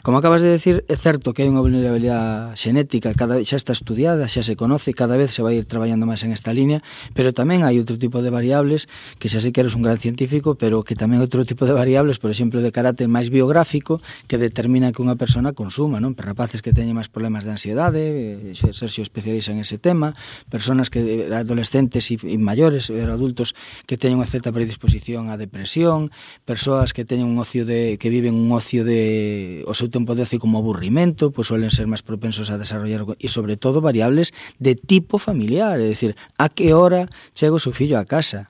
Como 0.00 0.16
acabas 0.16 0.40
de 0.40 0.48
decir, 0.48 0.80
é 0.88 0.96
certo 0.96 1.36
que 1.36 1.44
hai 1.44 1.52
unha 1.52 1.60
vulnerabilidade 1.60 2.56
xenética, 2.56 3.12
cada 3.12 3.36
xa 3.44 3.60
está 3.60 3.76
estudiada, 3.76 4.24
xa 4.32 4.40
se 4.40 4.56
conoce, 4.56 4.96
cada 4.96 5.20
vez 5.20 5.36
se 5.36 5.44
vai 5.44 5.60
ir 5.60 5.68
traballando 5.68 6.08
máis 6.08 6.24
en 6.24 6.32
esta 6.32 6.56
línea, 6.56 6.80
pero 7.12 7.36
tamén 7.36 7.68
hai 7.68 7.76
outro 7.76 8.00
tipo 8.00 8.24
de 8.24 8.32
variables 8.32 8.88
que 9.20 9.28
xa 9.28 9.44
se 9.44 9.52
queres 9.52 9.76
un 9.76 9.84
gran 9.84 10.05
científico, 10.06 10.54
pero 10.54 10.86
que 10.86 10.94
tamén 10.94 11.18
outro 11.18 11.42
tipo 11.42 11.66
de 11.66 11.74
variables, 11.74 12.22
por 12.22 12.30
exemplo, 12.30 12.62
de 12.62 12.70
carácter 12.70 13.10
máis 13.10 13.26
biográfico, 13.26 13.98
que 14.30 14.38
determina 14.38 14.94
que 14.94 15.02
unha 15.02 15.18
persona 15.18 15.50
consuma, 15.50 15.98
non? 15.98 16.14
Per 16.14 16.30
rapaces 16.30 16.62
que 16.62 16.70
teñen 16.70 16.94
máis 16.94 17.10
problemas 17.10 17.42
de 17.42 17.50
ansiedade, 17.50 18.54
eh, 18.54 18.54
Sergio 18.54 19.02
especializa 19.02 19.50
en 19.50 19.58
ese 19.66 19.82
tema, 19.82 20.14
personas 20.46 20.86
que 20.94 21.26
eh, 21.26 21.34
adolescentes 21.34 22.06
e 22.14 22.38
maiores, 22.38 22.86
eh, 22.94 23.02
adultos 23.02 23.58
que 23.90 23.98
teñen 23.98 24.22
unha 24.22 24.30
certa 24.30 24.54
predisposición 24.54 25.26
á 25.26 25.34
depresión, 25.34 26.14
persoas 26.46 26.94
que 26.94 27.02
teñen 27.02 27.26
un 27.26 27.42
ocio 27.42 27.66
de 27.66 27.98
que 27.98 28.06
viven 28.06 28.38
un 28.38 28.54
ocio 28.54 28.86
de 28.86 29.66
o 29.66 29.74
seu 29.74 29.90
tempo 29.90 30.14
de 30.14 30.22
ocio 30.22 30.38
como 30.38 30.62
aburrimento, 30.62 31.34
pois 31.34 31.50
suelen 31.50 31.74
ser 31.74 31.90
máis 31.90 32.06
propensos 32.06 32.54
a 32.54 32.60
desarrollar 32.62 33.02
e 33.18 33.26
sobre 33.26 33.58
todo 33.58 33.82
variables 33.82 34.30
de 34.62 34.78
tipo 34.78 35.18
familiar, 35.18 35.82
é 35.82 35.90
dicir, 35.90 36.14
a 36.38 36.46
que 36.46 36.70
hora 36.70 37.10
chega 37.34 37.58
o 37.58 37.62
seu 37.62 37.74
fillo 37.74 37.98
a 37.98 38.06
casa, 38.06 38.46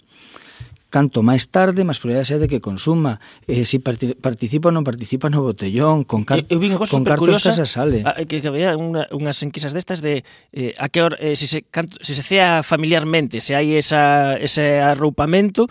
canto 0.97 1.21
máis 1.21 1.53
tarde, 1.53 1.85
máis 1.85 2.01
probabilidades 2.01 2.33
é 2.33 2.39
de 2.41 2.49
que 2.49 2.65
consuma. 2.65 3.21
Eh, 3.45 3.69
si 3.69 3.85
participa 3.85 4.73
ou 4.73 4.75
non 4.75 4.81
participa 4.81 5.29
no 5.29 5.45
botellón, 5.45 6.09
con, 6.09 6.25
car 6.25 6.41
eu, 6.49 6.57
eu 6.57 6.81
con 6.89 7.05
cartos 7.05 7.37
curiosa, 7.37 7.53
casa 7.53 7.69
sale. 7.69 8.01
A, 8.01 8.25
que, 8.25 8.41
que 8.41 8.49
había 8.49 8.73
unha, 8.81 9.05
unhas 9.13 9.37
enquisas 9.45 9.77
destas 9.77 10.01
de 10.01 10.25
eh, 10.57 10.73
a 10.81 10.89
que 10.89 11.05
hora, 11.05 11.21
eh, 11.21 11.37
se, 11.37 11.45
se, 11.45 11.69
canto, 11.69 12.01
se 12.01 12.17
se 12.17 12.25
cea 12.25 12.65
familiarmente, 12.65 13.45
se 13.45 13.53
hai 13.53 13.77
esa, 13.77 14.41
ese 14.41 14.81
arroupamento, 14.81 15.69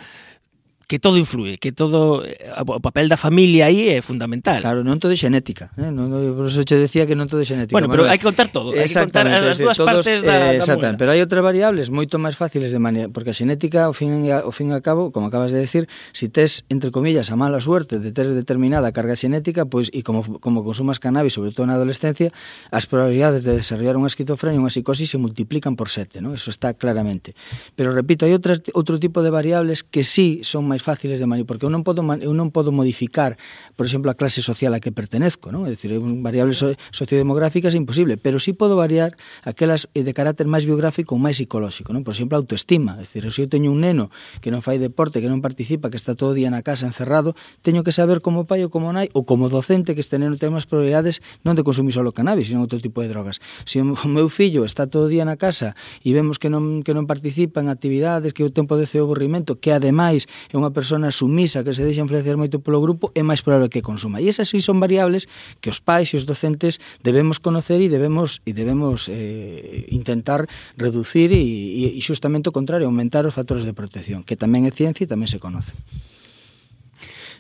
que 0.88 1.00
todo 1.00 1.18
influe, 1.18 1.58
que 1.58 1.72
todo 1.72 2.24
eh, 2.26 2.38
o 2.62 2.80
papel 2.80 3.10
da 3.10 3.18
familia 3.18 3.66
aí 3.66 3.90
é 3.90 4.02
fundamental. 4.02 4.62
Claro, 4.62 4.86
non 4.86 5.02
todo 5.02 5.14
é 5.14 5.18
xenética, 5.18 5.74
eh? 5.78 5.90
non, 5.90 6.14
non, 6.14 6.22
por 6.38 6.46
eso 6.46 6.62
che 6.62 6.78
decía 6.78 7.10
que 7.10 7.18
non 7.18 7.26
todo 7.26 7.42
é 7.42 7.48
xenética. 7.48 7.74
Bueno, 7.74 7.90
pero 7.90 8.06
hai 8.06 8.22
que 8.22 8.28
contar 8.28 8.54
todo, 8.54 8.74
hai 8.74 8.86
que 8.86 8.94
contar 8.94 9.26
as 9.26 9.58
dúas 9.58 9.78
todos, 9.78 10.06
partes 10.06 10.22
da, 10.22 10.54
eh, 10.54 10.62
da 10.62 10.98
Pero 10.98 11.10
hai 11.10 11.20
outras 11.22 11.42
variables 11.42 11.90
moito 11.90 12.22
máis 12.22 12.38
fáciles 12.38 12.70
de 12.70 12.78
manejar, 12.78 13.10
porque 13.10 13.34
a 13.34 13.38
xenética, 13.38 13.90
ao 13.90 13.94
fin, 13.98 14.30
ao 14.30 14.54
fin 14.54 14.70
e 14.70 14.76
ao 14.78 14.84
cabo, 14.86 15.10
como 15.10 15.32
acabas 15.32 15.50
de 15.50 15.64
decir, 15.64 15.88
si 16.12 16.30
tes, 16.30 16.68
entre 16.70 16.94
comillas, 16.94 17.32
a 17.32 17.36
mala 17.40 17.58
suerte 17.58 17.98
de 17.98 18.12
ter 18.12 18.30
determinada 18.30 18.94
carga 18.94 19.18
xenética, 19.18 19.66
pois, 19.66 19.90
pues, 19.90 19.98
e 19.98 20.06
como, 20.06 20.22
como 20.38 20.62
consumas 20.62 21.02
cannabis, 21.02 21.34
sobre 21.34 21.50
todo 21.50 21.66
na 21.66 21.80
adolescencia, 21.80 22.30
as 22.70 22.86
probabilidades 22.86 23.48
de 23.48 23.58
desarrollar 23.58 23.98
unha 23.98 24.10
esquizofrenia 24.10 24.62
unha 24.62 24.74
psicosis 24.74 25.10
se 25.10 25.18
multiplican 25.18 25.74
por 25.74 25.90
sete, 25.90 26.22
¿no? 26.22 26.34
eso 26.34 26.52
está 26.52 26.74
claramente. 26.76 27.34
Pero, 27.74 27.96
repito, 27.96 28.26
hai 28.28 28.34
outras, 28.36 28.62
outro 28.76 29.00
tipo 29.00 29.24
de 29.24 29.32
variables 29.32 29.82
que 29.82 30.04
sí 30.04 30.44
son 30.44 30.68
máis 30.68 30.75
máis 30.76 30.84
fáciles 30.84 31.24
de 31.24 31.26
manipular, 31.26 31.56
porque 31.56 31.64
eu 31.64 31.72
non 31.72 31.88
podo 31.88 32.04
eu 32.04 32.36
non 32.36 32.52
podo 32.52 32.76
modificar, 32.76 33.40
por 33.80 33.88
exemplo, 33.88 34.12
a 34.12 34.16
clase 34.20 34.44
social 34.44 34.76
a 34.76 34.84
que 34.84 34.92
pertenezco, 34.92 35.56
non? 35.56 35.64
É 35.64 35.72
dicir, 35.72 35.96
variables 36.20 36.60
sociodemográficas 36.92 37.72
é 37.72 37.80
imposible, 37.80 38.20
pero 38.20 38.44
sí 38.44 38.52
podo 38.52 38.76
variar 38.76 39.16
aquelas 39.48 39.88
eh, 39.96 40.04
de 40.04 40.12
carácter 40.12 40.52
máis 40.52 40.68
biográfico 40.68 41.16
ou 41.16 41.20
máis 41.24 41.40
psicolóxico, 41.40 41.96
non? 41.96 42.04
Por 42.04 42.12
exemplo, 42.12 42.36
a 42.36 42.44
autoestima, 42.44 43.00
é 43.00 43.08
dicir, 43.08 43.24
se 43.32 43.40
eu 43.40 43.48
teño 43.48 43.72
un 43.72 43.80
neno 43.80 44.12
que 44.44 44.52
non 44.52 44.60
fai 44.60 44.76
deporte, 44.76 45.24
que 45.24 45.32
non 45.32 45.40
participa, 45.40 45.88
que 45.88 45.96
está 45.96 46.18
todo 46.18 46.34
o 46.34 46.38
día 46.38 46.52
na 46.52 46.60
casa 46.60 46.84
encerrado, 46.84 47.40
teño 47.64 47.88
que 47.88 47.96
saber 47.96 48.20
como 48.20 48.44
pai 48.44 48.68
ou 48.68 48.70
como 48.74 48.92
nai 48.92 49.08
ou 49.16 49.24
como 49.24 49.48
docente 49.48 49.96
que 49.96 50.04
este 50.04 50.20
neno 50.20 50.36
ten 50.36 50.52
máis 50.52 50.68
probabilidades 50.68 51.24
non 51.48 51.56
de 51.56 51.64
consumir 51.64 51.96
solo 51.96 52.12
cannabis, 52.12 52.52
sino 52.52 52.60
outro 52.66 52.82
tipo 52.82 53.00
de 53.00 53.08
drogas. 53.08 53.40
Se 53.64 53.80
o 53.80 54.10
meu 54.10 54.28
fillo 54.28 54.66
está 54.66 54.90
todo 54.90 55.08
o 55.08 55.12
día 55.12 55.24
na 55.24 55.38
casa 55.40 55.78
e 56.02 56.12
vemos 56.12 56.42
que 56.42 56.50
non 56.50 56.82
que 56.82 56.92
non 56.98 57.06
participa 57.06 57.62
en 57.62 57.70
actividades, 57.70 58.34
que 58.34 58.44
o 58.44 58.50
tempo 58.50 58.76
de 58.76 58.90
seu 58.90 59.06
aburrimento, 59.06 59.62
que 59.62 59.70
ademais 59.72 60.26
é 60.50 60.56
unha 60.58 60.65
persona 60.72 60.96
persona 60.96 61.12
sumisa 61.12 61.64
que 61.64 61.74
se 61.74 61.84
deixa 61.84 62.02
influenciar 62.02 62.38
moito 62.38 62.62
polo 62.62 62.80
grupo 62.80 63.12
é 63.18 63.26
máis 63.26 63.42
probable 63.42 63.74
que 63.74 63.82
consuma. 63.82 64.22
E 64.22 64.30
esas 64.30 64.48
sí 64.48 64.62
son 64.62 64.80
variables 64.80 65.28
que 65.60 65.74
os 65.74 65.82
pais 65.84 66.14
e 66.14 66.16
os 66.16 66.24
docentes 66.24 66.80
debemos 67.02 67.42
conocer 67.42 67.82
e 67.82 67.90
debemos 67.90 68.40
e 68.46 68.54
debemos 68.54 69.10
eh, 69.10 69.90
intentar 69.92 70.48
reducir 70.78 71.34
e, 71.34 71.98
e 71.98 72.02
xustamente 72.06 72.48
o 72.48 72.54
contrario, 72.56 72.88
aumentar 72.88 73.28
os 73.28 73.34
factores 73.34 73.66
de 73.66 73.74
protección, 73.74 74.24
que 74.24 74.38
tamén 74.38 74.64
é 74.64 74.72
ciencia 74.72 75.04
e 75.04 75.10
tamén 75.10 75.26
se 75.26 75.42
conoce. 75.42 75.74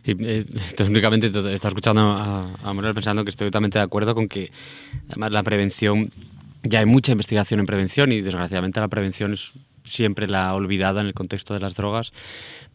Y, 0.04 0.18
eh, 0.20 0.46
únicamente 0.90 1.30
está 1.30 1.70
escuchando 1.70 2.02
a, 2.02 2.50
a 2.60 2.70
Manuel 2.74 2.98
pensando 2.98 3.24
que 3.24 3.32
estoy 3.32 3.48
totalmente 3.54 3.80
de 3.80 3.86
acuerdo 3.86 4.18
con 4.18 4.28
que 4.28 4.52
además 5.08 5.32
la 5.32 5.46
prevención, 5.46 6.12
ya 6.66 6.82
hay 6.82 6.90
mucha 6.90 7.14
investigación 7.14 7.62
en 7.62 7.70
prevención 7.70 8.12
y 8.12 8.20
desgraciadamente 8.20 8.82
la 8.82 8.90
prevención 8.90 9.38
es 9.38 9.54
siempre 9.86 10.28
la 10.28 10.54
olvidada 10.54 11.02
en 11.02 11.08
el 11.08 11.14
contexto 11.14 11.54
de 11.54 11.60
las 11.60 11.76
drogas, 11.76 12.12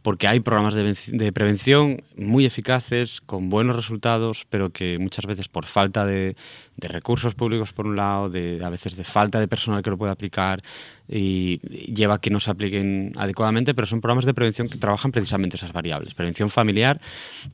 porque 0.03 0.27
hay 0.27 0.41
programas 0.41 0.75
de, 0.75 0.97
de, 1.09 1.33
prevención 1.33 2.03
muy 2.17 2.47
eficaces, 2.47 3.21
con 3.21 3.51
buenos 3.51 3.77
resultados, 3.77 4.47
pero 4.49 4.71
que 4.71 4.99
muchas 4.99 5.27
veces 5.27 5.49
por 5.49 5.67
falta 5.67 6.07
de, 6.07 6.37
de, 6.77 6.89
recursos 6.89 7.35
públicos, 7.35 7.73
por 7.73 7.87
un 7.87 7.97
lado, 7.97 8.31
de, 8.31 8.65
a 8.65 8.71
veces 8.71 8.97
de 8.97 9.05
falta 9.05 9.39
de 9.41 9.49
personal 9.49 9.83
que 9.83 9.91
lo 9.91 9.99
pueda 9.99 10.13
aplicar, 10.13 10.63
y 11.07 11.59
lleva 11.93 12.15
a 12.15 12.21
que 12.21 12.31
no 12.31 12.41
se 12.41 12.51
apliquen 12.51 13.13
adecuadamente, 13.17 13.75
pero 13.75 13.87
son 13.87 14.01
programas 14.01 14.25
de 14.25 14.33
prevención 14.33 14.69
que 14.69 14.79
trabajan 14.79 15.11
precisamente 15.13 15.57
esas 15.57 15.73
variables. 15.73 16.15
Prevención 16.15 16.51
familiar, 16.51 17.01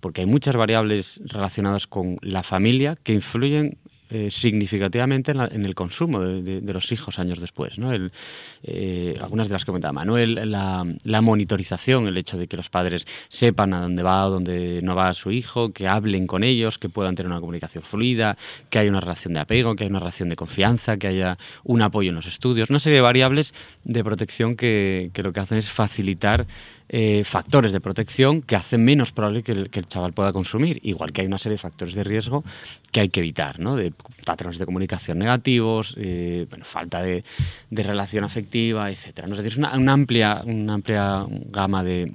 porque 0.01 0.21
hay 0.21 0.27
muchas 0.27 0.55
variables 0.57 1.21
relacionadas 1.25 1.87
con 1.87 2.19
la 2.21 2.43
familia 2.43 2.97
que 3.03 3.13
influyen 3.13 3.79
eh, 4.09 4.31
significativamente 4.31 5.33
en, 5.33 5.39
la, 5.39 5.47
en, 5.47 5.65
el 5.65 5.75
consumo 5.75 6.21
de, 6.21 6.73
los 6.73 6.93
hijos 6.93 7.19
años 7.19 7.41
después. 7.41 7.77
El, 7.77 8.13
eh, 8.63 9.19
algunas 9.21 9.49
de 9.49 9.55
las 9.55 9.65
que 9.65 9.67
comentaba 9.67 9.93
Manuel, 9.93 10.51
la, 10.51 10.87
la, 11.03 11.21
monitorización, 11.21 12.07
el 12.07 12.17
hecho 12.17 12.39
de 12.39 12.47
que 12.47 12.57
los 12.57 12.69
padres 12.69 13.05
sepan 13.29 13.75
a 13.75 13.81
dónde 13.81 14.05
va 14.05 14.27
o 14.27 14.31
dónde 14.31 14.81
no 14.83 14.95
va 14.95 15.13
su 15.15 15.33
hijo, 15.33 15.73
que 15.73 15.89
hablen 15.89 16.29
con 16.29 16.45
ellos, 16.45 16.79
que 16.79 16.89
puedan 16.89 17.17
tener 17.17 17.33
una 17.33 17.41
comunicación 17.41 17.83
fluida, 17.83 18.37
que 18.71 18.79
haya 18.79 18.91
una 18.91 19.01
relación 19.01 19.35
de 19.35 19.41
apego, 19.41 19.75
que 19.75 19.83
haya 19.83 19.91
una 19.91 19.99
relación 19.99 20.29
de 20.29 20.37
confianza, 20.37 20.97
que 20.99 21.09
haya 21.09 21.37
un 21.65 21.83
apoyo 21.83 22.11
en 22.11 22.15
los 22.15 22.27
estudios, 22.27 22.71
una 22.71 22.79
serie 22.79 22.99
de 22.99 23.03
variables 23.03 23.55
de 23.83 24.05
protección 24.05 24.55
que 24.55 25.11
lo 25.17 25.33
que 25.33 25.41
hacen 25.41 25.59
es 25.59 25.69
facilitar 25.69 26.47
eh, 26.89 27.25
factores 27.25 27.73
de 27.73 27.81
protección 27.81 28.43
que 28.43 28.57
hacen 28.57 28.85
menos 28.85 29.13
probable 29.13 29.43
que 29.43 29.53
el, 29.53 29.71
chaval 29.89 30.13
pueda 30.13 30.33
consumir, 30.33 30.79
igual 30.83 31.13
que 31.13 31.23
hay 31.23 31.27
una 31.27 31.39
serie 31.39 31.55
de 31.55 31.63
factores 31.63 31.95
de 31.95 32.05
riesgo 32.05 32.45
que 32.93 33.01
hay 33.01 33.09
que 33.09 33.21
evitar, 33.21 33.59
¿no? 33.59 33.77
de 33.77 33.93
patrones 34.25 34.59
de 34.59 34.67
comunicación 34.67 35.19
negativos, 35.19 35.95
eh, 35.99 36.47
falta 36.63 37.03
de, 37.03 37.25
relación 37.71 38.25
afectiva, 38.25 38.91
etc. 38.91 39.27
¿no? 39.27 39.35
Es 39.35 39.43
decir, 39.43 39.59
una, 39.59 39.93
amplia, 39.93 40.43
una 40.45 40.75
amplia 40.75 41.27
gama 41.29 41.83
de 41.83 42.13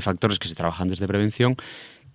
factores 0.00 0.38
que 0.38 0.48
se 0.48 0.54
trabajan 0.54 0.88
desde 0.88 1.06
prevención 1.06 1.56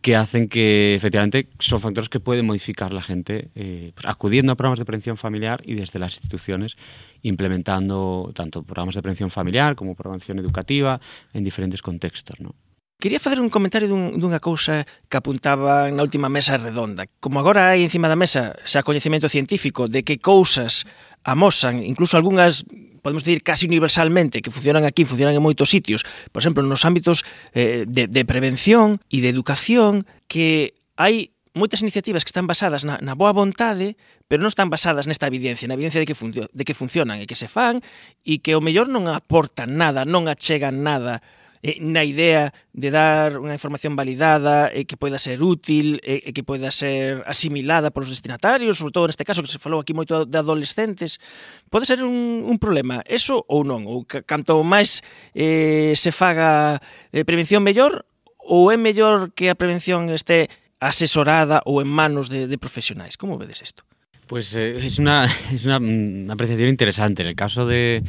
que 0.06 0.16
hacen 0.16 0.50
que 0.50 0.94
efectivamente 0.94 1.50
son 1.58 1.82
factores 1.82 2.10
que 2.10 2.20
pueden 2.20 2.46
modificar 2.46 2.94
la 2.94 3.02
gente 3.02 3.50
eh, 3.56 3.92
pues, 3.96 4.06
acudiendo 4.06 4.52
a 4.52 4.56
programas 4.56 4.78
de 4.78 4.86
prevención 4.86 5.18
familiar 5.18 5.64
y 5.66 5.74
desde 5.74 5.98
las 5.98 6.14
instituciones 6.14 6.78
implementando 7.24 8.32
tanto 8.36 8.62
programas 8.62 8.94
de 8.94 9.02
prevención 9.02 9.32
familiar 9.32 9.76
como 9.76 9.96
prevención 9.96 10.38
educativa 10.38 11.02
en 11.34 11.44
diferentes 11.44 11.82
contextos. 11.82 12.40
¿no? 12.40 12.54
Quería 13.00 13.20
facer 13.20 13.42
un 13.42 13.50
comentario 13.50 13.90
dun, 13.90 14.22
dunha 14.22 14.38
cousa 14.38 14.86
que 15.10 15.18
apuntaba 15.18 15.90
na 15.90 16.06
última 16.06 16.30
mesa 16.30 16.54
redonda. 16.62 17.10
Como 17.18 17.42
agora 17.42 17.74
hai 17.74 17.82
encima 17.82 18.06
da 18.06 18.14
mesa 18.14 18.54
xa 18.62 18.86
coñecemento 18.86 19.26
científico 19.26 19.90
de 19.90 20.06
que 20.06 20.22
cousas 20.22 20.86
amosan, 21.26 21.82
incluso 21.82 22.14
algunhas 22.14 22.62
podemos 23.06 23.24
decir 23.24 23.44
casi 23.44 23.68
universalmente 23.68 24.42
que 24.42 24.50
funcionan 24.50 24.82
aquí, 24.82 25.06
funcionan 25.06 25.38
en 25.38 25.46
moitos 25.46 25.70
sitios, 25.70 26.02
por 26.34 26.42
exemplo, 26.42 26.66
nos 26.66 26.90
ámbitos 26.90 27.22
eh, 27.54 27.86
de, 27.86 28.10
de 28.10 28.26
prevención 28.26 28.98
e 29.14 29.22
de 29.22 29.30
educación 29.30 30.10
que 30.26 30.74
hai 30.98 31.30
moitas 31.54 31.86
iniciativas 31.86 32.26
que 32.26 32.34
están 32.34 32.50
basadas 32.50 32.82
na, 32.82 32.98
na 33.06 33.14
boa 33.14 33.30
vontade, 33.30 33.94
pero 34.26 34.42
non 34.42 34.50
están 34.50 34.74
basadas 34.74 35.06
nesta 35.06 35.30
evidencia, 35.30 35.70
na 35.70 35.78
evidencia 35.78 36.02
de 36.02 36.10
que, 36.10 36.18
funcio, 36.18 36.50
de 36.50 36.64
que 36.66 36.74
funcionan 36.74 37.22
e 37.22 37.30
que 37.30 37.38
se 37.38 37.46
fan 37.46 37.78
e 38.26 38.42
que 38.42 38.58
o 38.58 38.62
mellor 38.66 38.90
non 38.90 39.06
aportan 39.06 39.78
nada, 39.78 40.02
non 40.02 40.26
achegan 40.26 40.82
nada 40.82 41.22
eh, 41.62 41.78
na 41.80 42.04
idea 42.04 42.52
de 42.74 42.90
dar 42.92 43.40
unha 43.40 43.56
información 43.56 43.96
validada 43.96 44.68
e 44.74 44.82
eh, 44.82 44.86
que 44.88 45.00
poida 45.00 45.20
ser 45.22 45.40
útil 45.40 46.02
e 46.04 46.24
eh, 46.28 46.32
que 46.36 46.44
poida 46.44 46.72
ser 46.72 47.24
asimilada 47.24 47.92
polos 47.92 48.12
destinatarios, 48.12 48.80
sobre 48.80 48.96
todo 48.96 49.08
neste 49.08 49.24
caso 49.24 49.44
que 49.44 49.52
se 49.52 49.62
falou 49.62 49.80
aquí 49.80 49.96
moito 49.96 50.26
de 50.26 50.38
adolescentes, 50.40 51.22
pode 51.72 51.88
ser 51.88 52.04
un, 52.04 52.44
un 52.44 52.58
problema, 52.60 53.04
eso 53.08 53.44
ou 53.48 53.64
non? 53.64 53.88
Ou 53.88 54.04
canto 54.06 54.60
máis 54.66 55.00
eh, 55.32 55.96
se 55.96 56.12
faga 56.12 56.82
eh, 57.14 57.24
prevención 57.24 57.64
mellor 57.64 58.04
ou 58.46 58.70
é 58.70 58.78
mellor 58.78 59.34
que 59.34 59.50
a 59.50 59.58
prevención 59.58 60.12
este 60.14 60.48
asesorada 60.80 61.64
ou 61.66 61.82
en 61.82 61.90
manos 61.90 62.30
de, 62.30 62.46
de 62.46 62.58
profesionais? 62.60 63.18
Como 63.18 63.40
vedes 63.40 63.64
isto? 63.64 63.84
Pues 64.28 64.56
eh, 64.56 64.86
es, 64.86 65.00
una, 65.00 65.26
es 65.54 65.66
una, 65.66 65.78
una 65.78 66.34
apreciación 66.34 66.70
interesante. 66.70 67.22
En 67.22 67.30
el 67.30 67.36
caso 67.36 67.66
de, 67.66 68.04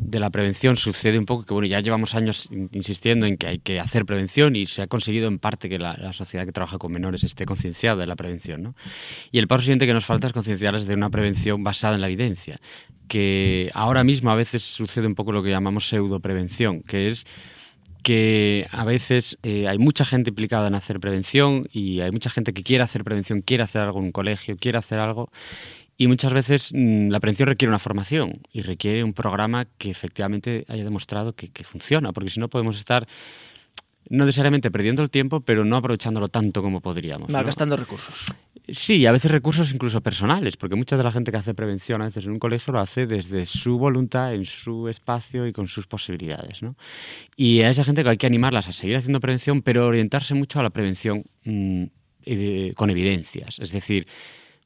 de 0.00 0.18
la 0.18 0.30
prevención 0.30 0.76
sucede 0.76 1.18
un 1.18 1.26
poco 1.26 1.44
que, 1.44 1.52
bueno, 1.52 1.68
ya 1.68 1.80
llevamos 1.80 2.14
años 2.14 2.48
insistiendo 2.72 3.26
en 3.26 3.36
que 3.36 3.46
hay 3.46 3.58
que 3.58 3.78
hacer 3.78 4.06
prevención 4.06 4.56
y 4.56 4.66
se 4.66 4.82
ha 4.82 4.86
conseguido 4.86 5.28
en 5.28 5.38
parte 5.38 5.68
que 5.68 5.78
la, 5.78 6.12
sociedad 6.12 6.46
que 6.46 6.52
trabaja 6.52 6.78
con 6.78 6.90
menores 6.90 7.22
esté 7.22 7.44
concienciada 7.44 8.00
de 8.00 8.06
la 8.06 8.16
prevención, 8.16 8.62
¿no? 8.62 8.74
Y 9.30 9.38
el 9.38 9.46
paso 9.46 9.62
siguiente 9.62 9.86
que 9.86 9.94
nos 9.94 10.06
falta 10.06 10.26
es 10.26 10.32
concienciarles 10.32 10.86
de 10.86 10.94
una 10.94 11.10
prevención 11.10 11.62
basada 11.62 11.94
en 11.94 12.00
la 12.00 12.08
evidencia, 12.08 12.60
que 13.08 13.70
ahora 13.74 14.02
mismo 14.02 14.30
a 14.30 14.34
veces 14.34 14.62
sucede 14.62 15.06
un 15.06 15.14
poco 15.14 15.32
lo 15.32 15.42
que 15.42 15.50
llamamos 15.50 15.88
pseudoprevención, 15.88 16.82
que 16.82 17.08
es 17.08 17.26
que 18.02 18.66
a 18.70 18.84
veces 18.84 19.38
eh, 19.42 19.68
hay 19.68 19.78
mucha 19.78 20.04
gente 20.04 20.30
implicada 20.30 20.68
en 20.68 20.74
hacer 20.74 21.00
prevención 21.00 21.68
y 21.70 22.00
hay 22.00 22.10
mucha 22.10 22.30
gente 22.30 22.54
que 22.54 22.62
quiere 22.62 22.82
hacer 22.82 23.04
prevención, 23.04 23.42
quiere 23.42 23.62
hacer 23.62 23.82
algo 23.82 23.98
en 23.98 24.06
un 24.06 24.12
colegio, 24.12 24.56
quiere 24.56 24.78
hacer 24.78 24.98
algo 24.98 25.30
y 26.00 26.08
muchas 26.08 26.32
veces 26.32 26.70
mmm, 26.72 27.10
la 27.10 27.20
prevención 27.20 27.46
requiere 27.46 27.68
una 27.68 27.78
formación 27.78 28.40
y 28.54 28.62
requiere 28.62 29.04
un 29.04 29.12
programa 29.12 29.66
que 29.76 29.90
efectivamente 29.90 30.64
haya 30.66 30.82
demostrado 30.82 31.34
que, 31.34 31.50
que 31.50 31.62
funciona, 31.62 32.14
porque 32.14 32.30
si 32.30 32.40
no 32.40 32.48
podemos 32.48 32.78
estar 32.78 33.06
no 34.08 34.24
necesariamente 34.24 34.70
perdiendo 34.70 35.02
el 35.02 35.10
tiempo, 35.10 35.42
pero 35.42 35.66
no 35.66 35.76
aprovechándolo 35.76 36.30
tanto 36.30 36.62
como 36.62 36.80
podríamos. 36.80 37.28
¿no? 37.28 37.44
Gastando 37.44 37.76
recursos. 37.76 38.24
Sí, 38.66 39.04
a 39.04 39.12
veces 39.12 39.30
recursos 39.30 39.74
incluso 39.74 40.00
personales, 40.00 40.56
porque 40.56 40.74
mucha 40.74 40.96
de 40.96 41.02
la 41.02 41.12
gente 41.12 41.30
que 41.32 41.36
hace 41.36 41.52
prevención 41.52 42.00
a 42.00 42.06
veces 42.06 42.24
en 42.24 42.30
un 42.30 42.38
colegio 42.38 42.72
lo 42.72 42.80
hace 42.80 43.06
desde 43.06 43.44
su 43.44 43.76
voluntad, 43.76 44.32
en 44.32 44.46
su 44.46 44.88
espacio 44.88 45.46
y 45.46 45.52
con 45.52 45.68
sus 45.68 45.86
posibilidades. 45.86 46.62
¿no? 46.62 46.76
Y 47.36 47.60
a 47.60 47.68
esa 47.68 47.84
gente 47.84 48.02
que 48.02 48.08
hay 48.08 48.16
que 48.16 48.26
animarlas 48.26 48.68
a 48.68 48.72
seguir 48.72 48.96
haciendo 48.96 49.20
prevención, 49.20 49.60
pero 49.60 49.86
orientarse 49.86 50.32
mucho 50.32 50.60
a 50.60 50.62
la 50.62 50.70
prevención 50.70 51.24
mmm, 51.44 51.84
eh, 52.24 52.72
con 52.74 52.88
evidencias. 52.88 53.58
Es 53.58 53.70
decir, 53.70 54.06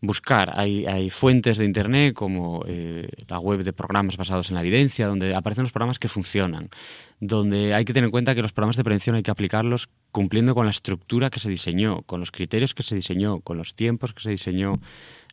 buscar. 0.07 0.53
Hay, 0.55 0.87
hay, 0.87 1.11
fuentes 1.11 1.59
de 1.59 1.65
Internet 1.65 2.15
como 2.15 2.65
eh, 2.67 3.09
la 3.29 3.39
web 3.39 3.63
de 3.63 3.73
programas 3.73 4.17
basados 4.17 4.49
en 4.49 4.55
la 4.55 4.61
evidencia, 4.61 5.07
donde 5.07 5.35
aparecen 5.35 5.65
los 5.65 5.73
programas 5.73 5.99
que 5.99 6.09
funcionan, 6.09 6.71
donde 7.21 7.75
hay 7.75 7.85
que 7.85 7.93
tener 7.93 8.07
en 8.07 8.11
cuenta 8.11 8.35
que 8.35 8.43
los 8.43 8.53
programas 8.53 8.77
de 8.77 8.85
prevención 8.85 9.17
hay 9.17 9.23
que 9.23 9.31
aplicarlos 9.31 9.89
cumpliendo 10.11 10.55
con 10.55 10.67
la 10.67 10.71
estructura 10.71 11.31
que 11.31 11.41
se 11.41 11.49
diseñó, 11.49 12.03
con 12.03 12.21
los 12.21 12.31
criterios 12.31 12.75
que 12.75 12.83
se 12.83 12.95
diseñó, 12.95 13.41
con 13.41 13.57
los 13.57 13.75
tiempos 13.75 14.13
que 14.13 14.23
se 14.23 14.31
diseñó, 14.31 14.75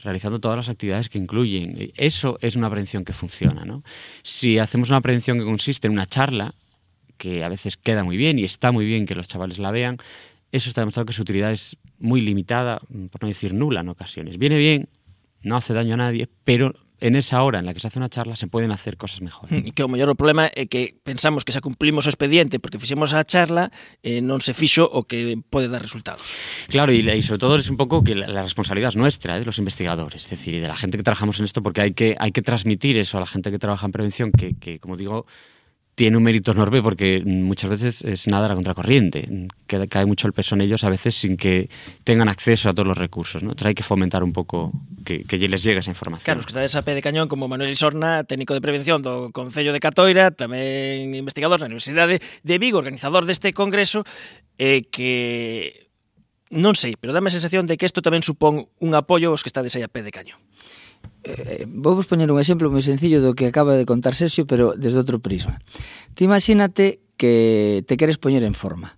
realizando 0.03 0.39
todas 0.39 0.57
las 0.57 0.69
actividades 0.69 1.09
que 1.09 1.19
incluyen. 1.19 1.91
Eso 1.95 2.38
es 2.41 2.55
una 2.55 2.69
prevención 2.69 3.05
que 3.05 3.13
funciona. 3.13 3.63
¿no? 3.65 3.84
Si 4.24 4.57
hacemos 4.57 4.89
una 4.89 5.01
prevención 5.01 5.38
que 5.38 5.45
consiste 5.45 5.88
en 5.88 5.93
una 5.93 6.05
charla, 6.05 6.55
que 7.17 7.43
a 7.43 7.49
veces 7.49 7.78
queda 7.78 8.03
muy 8.03 8.17
bien 8.17 8.39
y 8.39 8.43
está 8.43 8.72
muy 8.72 8.84
bien 8.84 9.05
que 9.05 9.13
los 9.13 9.28
chavales 9.28 9.59
la 9.59 9.69
vean, 9.69 9.97
eso 10.52 10.70
está 10.70 10.82
demostrado 10.82 11.06
que 11.06 11.14
su 11.14 11.22
utilidad 11.22 11.52
es 11.52 11.78
muy 11.99 12.22
limitada, 12.22 12.80
por 13.12 13.22
no 13.22 13.28
decir 13.28 13.54
nula 13.54 13.82
en 13.82 13.89
ocasiones. 13.89 14.38
Viene 14.38 14.58
bien, 14.58 14.89
no 15.41 15.56
hace 15.56 15.74
daño 15.74 15.93
a 15.95 15.97
nadie, 15.97 16.30
pero 16.43 16.74
en 17.02 17.16
esa 17.16 17.41
hora 17.41 17.60
en 17.60 17.66
la 17.66 17.74
que 17.74 17.80
se 17.80 17.88
hace 17.88 17.97
una 17.97 18.10
charla 18.10 18.36
se 18.36 18.47
pueden 18.47 18.72
hacer 18.72 18.95
cosas 18.95 19.22
mejores. 19.22 19.66
E 19.66 19.74
que 19.74 19.82
o 19.82 19.89
mellor 19.89 20.14
o 20.14 20.16
problema 20.16 20.47
é 20.54 20.70
que 20.70 20.93
pensamos 21.02 21.41
que 21.41 21.49
xa 21.49 21.60
cumplimos 21.60 22.06
o 22.06 22.14
expediente 22.14 22.62
porque 22.62 22.78
fixemos 22.78 23.18
a 23.18 23.26
charla 23.26 23.74
e 24.06 24.22
eh, 24.22 24.22
non 24.22 24.38
se 24.39 24.54
fixo 24.54 24.86
o 24.86 25.10
que 25.10 25.34
pode 25.49 25.66
dar 25.66 25.82
resultados. 25.82 26.30
Claro, 26.70 26.93
y, 26.93 27.02
y 27.02 27.22
sobre 27.26 27.41
todo 27.41 27.58
es 27.58 27.68
un 27.74 27.76
poco 27.76 28.06
que 28.06 28.14
la, 28.14 28.30
la 28.30 28.45
responsabilidad 28.45 28.93
es 28.93 28.99
nuestra, 29.02 29.41
de 29.41 29.45
los 29.49 29.58
investigadores, 29.58 30.30
es 30.30 30.30
decir, 30.30 30.54
y 30.54 30.62
de 30.62 30.70
la 30.70 30.78
gente 30.78 30.95
que 30.95 31.04
trabajamos 31.04 31.41
en 31.41 31.49
esto 31.49 31.66
porque 31.66 31.82
hay 31.82 31.93
que, 31.97 32.16
hay 32.22 32.32
que 32.32 32.45
transmitir 32.45 32.95
eso 33.02 33.18
a 33.18 33.26
la 33.26 33.28
gente 33.28 33.49
que 33.49 33.58
trabaja 33.58 33.89
en 33.89 33.91
prevención 33.91 34.30
que, 34.32 34.54
que 34.54 34.78
como 34.78 34.95
digo, 34.95 35.26
tiene 35.96 36.18
un 36.18 36.24
mérito 36.24 36.52
enorme 36.52 36.82
porque 36.82 37.22
muchas 37.26 37.70
veces 37.70 38.02
es 38.04 38.28
nada 38.28 38.48
la 38.48 38.56
contracorriente, 38.56 39.48
que 39.68 39.88
cae 39.88 40.06
mucho 40.06 40.28
el 40.28 40.34
peso 40.34 40.56
en 40.56 40.62
ellos 40.62 40.84
a 40.84 40.89
veces 40.89 41.16
sin 41.16 41.38
que 41.38 41.70
tengan 42.04 42.30
acceso 42.30 42.70
a 42.70 42.74
todos 42.74 42.88
los 42.88 42.98
recursos. 42.98 43.44
¿no? 43.44 43.56
Trae 43.56 43.72
hay 43.72 43.76
que 43.76 43.84
fomentar 43.84 44.24
un 44.24 44.34
pouco 44.34 44.72
que, 45.06 45.24
que 45.24 45.38
les 45.38 45.64
llegue 45.64 45.80
esa 45.80 45.92
información. 45.92 46.26
Claro, 46.26 46.39
os 46.39 46.46
que 46.46 46.52
estades 46.52 46.76
a 46.76 46.82
pé 46.82 46.96
de 46.96 47.02
cañón 47.02 47.28
como 47.28 47.48
Manuel 47.48 47.72
Isorna, 47.72 48.24
técnico 48.24 48.54
de 48.54 48.62
prevención 48.62 49.02
do 49.02 49.32
Concello 49.32 49.72
de 49.76 49.80
Catoira, 49.80 50.32
tamén 50.32 51.12
investigador 51.12 51.60
na 51.60 51.68
Universidade 51.68 52.20
de 52.20 52.56
Vigo, 52.58 52.80
organizador 52.80 53.28
deste 53.28 53.52
congreso, 53.52 54.04
eh, 54.58 54.88
que 54.88 55.92
non 56.52 56.76
sei, 56.76 57.00
pero 57.00 57.16
dame 57.16 57.32
a 57.32 57.36
sensación 57.36 57.64
de 57.64 57.80
que 57.80 57.88
isto 57.88 58.04
tamén 58.04 58.24
supón 58.24 58.68
un 58.84 58.92
apoio 58.92 59.32
aos 59.32 59.44
que 59.44 59.52
estades 59.52 59.76
aí 59.80 59.84
a 59.84 59.92
pé 59.92 60.04
de 60.04 60.12
cañón 60.12 60.39
eh, 61.24 61.65
vou 61.69 61.93
vos 61.93 62.09
poñer 62.09 62.32
un 62.32 62.41
exemplo 62.41 62.74
moi 62.74 62.82
sencillo 62.82 63.22
do 63.22 63.38
que 63.38 63.45
acaba 63.45 63.78
de 63.78 63.86
contar 63.86 64.17
Sergio, 64.17 64.49
pero 64.49 64.74
desde 64.74 64.97
outro 64.97 65.22
prisma. 65.22 65.61
Ti 66.17 66.26
imagínate 66.26 67.01
que 67.17 67.86
te 67.86 67.97
queres 67.97 68.17
poñer 68.17 68.41
en 68.41 68.57
forma. 68.57 68.97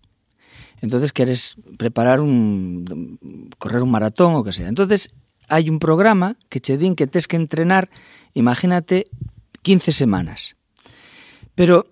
Entonces 0.80 1.12
queres 1.12 1.60
preparar 1.78 2.20
un 2.20 3.20
correr 3.60 3.84
un 3.84 3.92
maratón 3.92 4.36
o 4.36 4.44
que 4.44 4.56
sea. 4.56 4.72
Entonces 4.72 5.12
hai 5.52 5.68
un 5.68 5.80
programa 5.80 6.40
que 6.48 6.64
che 6.64 6.80
din 6.80 6.96
que 6.96 7.08
tes 7.08 7.28
que 7.28 7.36
entrenar, 7.36 7.92
imagínate 8.32 9.04
15 9.64 9.92
semanas. 9.92 10.56
Pero 11.56 11.92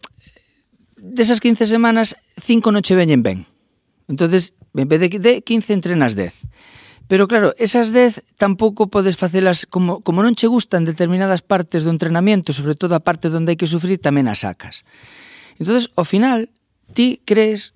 desas 0.95 1.39
15 1.39 1.67
semanas, 1.67 2.15
5 2.39 2.71
non 2.71 2.83
che 2.83 2.95
veñen 2.95 3.23
ben. 3.23 3.47
Entonces, 4.07 4.55
en 4.75 4.87
vez 4.87 4.99
de 4.99 5.43
15 5.43 5.73
entrenas 5.73 6.15
10. 6.15 6.33
Pero 7.11 7.27
claro, 7.27 7.51
esas 7.59 7.91
10 7.91 8.23
tampouco 8.39 8.87
podes 8.87 9.19
facelas 9.19 9.67
como, 9.67 9.99
como 9.99 10.23
non 10.23 10.31
che 10.31 10.47
gustan 10.47 10.87
determinadas 10.87 11.43
partes 11.43 11.83
do 11.83 11.91
entrenamento, 11.91 12.55
sobre 12.55 12.71
todo 12.71 12.95
a 12.95 13.03
parte 13.03 13.27
onde 13.27 13.51
hai 13.51 13.59
que 13.59 13.67
sufrir, 13.67 13.99
tamén 13.99 14.31
as 14.31 14.47
sacas. 14.47 14.87
Entonces, 15.59 15.91
ao 15.99 16.07
final, 16.07 16.47
ti 16.95 17.19
crees, 17.27 17.75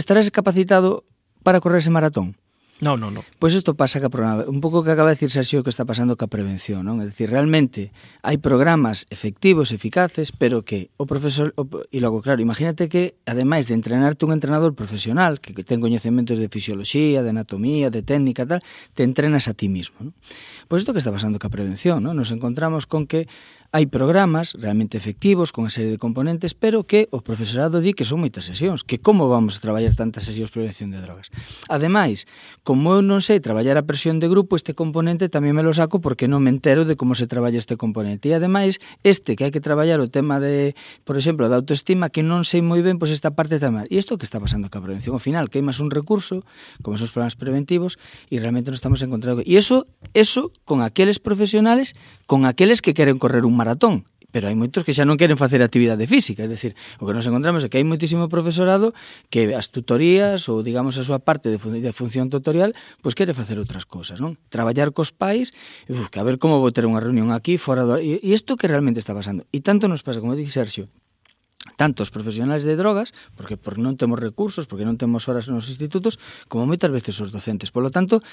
estarás 0.00 0.32
capacitado 0.32 1.04
para 1.44 1.60
correr 1.60 1.84
ese 1.84 1.92
maratón. 1.92 2.40
No, 2.80 2.96
no, 2.96 3.10
no. 3.10 3.20
Pois 3.38 3.52
isto 3.52 3.76
pasa 3.76 4.00
ca 4.00 4.08
programa, 4.08 4.48
un 4.48 4.64
pouco 4.64 4.80
que 4.80 4.88
acaba 4.88 5.12
de 5.12 5.20
dicir 5.20 5.28
Sergio 5.28 5.60
que 5.60 5.68
está 5.68 5.84
pasando 5.84 6.16
ca 6.16 6.32
prevención, 6.32 6.88
non? 6.88 7.04
É 7.04 7.06
dicir, 7.06 7.28
realmente 7.28 7.92
hai 8.24 8.40
programas 8.40 9.04
efectivos, 9.12 9.68
eficaces, 9.68 10.32
pero 10.32 10.64
que 10.64 10.88
o 10.96 11.04
profesor 11.04 11.52
o, 11.60 11.68
e 11.92 12.00
logo 12.00 12.24
claro, 12.24 12.40
imagínate 12.40 12.88
que 12.88 13.20
ademais 13.28 13.68
de 13.68 13.76
entrenarte 13.76 14.24
un 14.24 14.32
entrenador 14.32 14.72
profesional 14.72 15.44
que, 15.44 15.52
que 15.52 15.60
ten 15.60 15.84
coñecementos 15.84 16.40
de 16.40 16.48
fisioloxía, 16.48 17.20
de 17.20 17.30
anatomía, 17.36 17.92
de 17.92 18.00
técnica 18.00 18.48
tal, 18.48 18.64
te 18.96 19.04
entrenas 19.04 19.44
a 19.44 19.52
ti 19.52 19.68
mismo, 19.68 20.00
non? 20.00 20.16
Pois 20.64 20.80
isto 20.80 20.96
que 20.96 21.04
está 21.04 21.12
pasando 21.12 21.36
ca 21.36 21.52
prevención, 21.52 22.00
non? 22.00 22.16
Nos 22.16 22.32
encontramos 22.32 22.88
con 22.88 23.04
que 23.04 23.28
Hai 23.70 23.86
programas 23.86 24.58
realmente 24.58 24.98
efectivos 24.98 25.54
con 25.54 25.62
a 25.62 25.70
serie 25.70 25.94
de 25.94 26.02
componentes, 26.02 26.58
pero 26.58 26.82
que 26.82 27.06
o 27.14 27.22
profesorado 27.22 27.78
di 27.78 27.94
que 27.94 28.02
son 28.02 28.18
moitas 28.18 28.50
sesións, 28.50 28.82
que 28.82 28.98
como 28.98 29.30
vamos 29.30 29.54
a 29.54 29.62
traballar 29.62 29.94
tantas 29.94 30.26
sesións 30.26 30.50
de 30.50 30.58
prevención 30.58 30.90
de 30.90 30.98
drogas. 30.98 31.30
Ademais, 31.70 32.26
como 32.66 32.98
eu 32.98 33.00
non 33.06 33.22
sei 33.22 33.38
traballar 33.38 33.78
a 33.78 33.86
presión 33.86 34.18
de 34.18 34.26
grupo, 34.26 34.58
este 34.58 34.74
componente 34.74 35.30
tamén 35.30 35.54
me 35.54 35.62
lo 35.62 35.70
saco 35.70 36.02
porque 36.02 36.26
non 36.26 36.42
me 36.42 36.50
entero 36.50 36.82
de 36.82 36.98
como 36.98 37.14
se 37.14 37.30
traballa 37.30 37.62
este 37.62 37.78
componente. 37.78 38.26
E 38.26 38.34
ademais, 38.34 38.82
este 39.06 39.38
que 39.38 39.46
hai 39.46 39.54
que 39.54 39.62
traballar 39.62 40.02
o 40.02 40.10
tema 40.10 40.42
de, 40.42 40.74
por 41.06 41.14
exemplo, 41.14 41.46
da 41.46 41.54
autoestima, 41.54 42.10
que 42.10 42.26
non 42.26 42.42
sei 42.42 42.66
moi 42.66 42.82
ben, 42.82 42.98
pois 42.98 43.14
esta 43.14 43.38
parte 43.38 43.62
tamén. 43.62 43.86
E 43.86 44.02
isto 44.02 44.18
que 44.18 44.26
está 44.26 44.42
pasando 44.42 44.66
ca 44.66 44.82
prevención? 44.82 45.14
Ao 45.14 45.22
final, 45.22 45.46
queimas 45.46 45.78
un 45.78 45.94
recurso, 45.94 46.42
como 46.82 46.98
son 46.98 47.06
os 47.06 47.14
programas 47.14 47.38
preventivos, 47.38 48.02
e 48.34 48.42
realmente 48.42 48.74
non 48.74 48.74
estamos 48.74 48.98
encontrando... 49.06 49.46
E 49.46 49.54
iso, 49.54 49.86
eso 50.10 50.50
con 50.66 50.82
aqueles 50.82 51.22
profesionales, 51.22 51.94
con 52.26 52.50
aqueles 52.50 52.82
que 52.82 52.98
queren 52.98 53.22
correr 53.22 53.46
un 53.46 53.59
maratón 53.60 54.08
pero 54.32 54.46
hai 54.48 54.56
moitos 54.56 54.86
que 54.86 54.94
xa 54.94 55.02
non 55.02 55.18
queren 55.18 55.34
facer 55.34 55.60
actividade 55.60 56.06
física, 56.06 56.46
é 56.46 56.48
dicir, 56.48 56.78
o 57.02 57.04
que 57.06 57.14
nos 57.14 57.26
encontramos 57.26 57.66
é 57.66 57.68
que 57.68 57.78
hai 57.78 57.86
moitísimo 57.86 58.30
profesorado 58.30 58.94
que 59.28 59.50
as 59.52 59.74
tutorías 59.74 60.46
ou 60.46 60.62
digamos 60.62 60.96
a 60.96 61.04
súa 61.04 61.18
parte 61.18 61.50
de, 61.50 61.58
fun 61.58 61.74
de 61.82 61.92
función 61.92 62.30
tutorial, 62.30 62.70
pois 63.02 63.18
quere 63.18 63.34
facer 63.34 63.58
outras 63.58 63.84
cousas, 63.84 64.22
non? 64.22 64.38
Traballar 64.48 64.94
cos 64.94 65.10
pais, 65.10 65.50
uf, 65.90 66.08
que 66.08 66.22
a 66.22 66.24
ver 66.24 66.38
como 66.38 66.62
vou 66.62 66.70
ter 66.70 66.86
unha 66.86 67.02
reunión 67.02 67.34
aquí 67.34 67.58
fora 67.58 67.82
do... 67.82 67.98
E 67.98 68.22
isto 68.22 68.54
que 68.54 68.70
realmente 68.70 69.02
está 69.02 69.12
pasando. 69.12 69.42
E 69.50 69.58
tanto 69.60 69.90
nos 69.90 70.06
pasa, 70.06 70.22
como 70.22 70.38
dixe 70.38 70.62
Sergio, 70.62 70.86
tanto 71.76 72.02
os 72.02 72.10
profesionais 72.10 72.64
de 72.64 72.76
drogas, 72.76 73.12
porque 73.36 73.56
por 73.60 73.76
non 73.76 73.96
temos 73.96 74.16
recursos, 74.16 74.64
porque 74.64 74.88
non 74.88 74.96
temos 74.96 75.28
horas 75.28 75.48
nos 75.52 75.68
institutos, 75.68 76.16
como 76.48 76.64
moitas 76.64 76.88
veces 76.88 77.20
os 77.20 77.32
docentes. 77.32 77.68
Por 77.68 77.84
lo 77.84 77.92
tanto, 77.92 78.24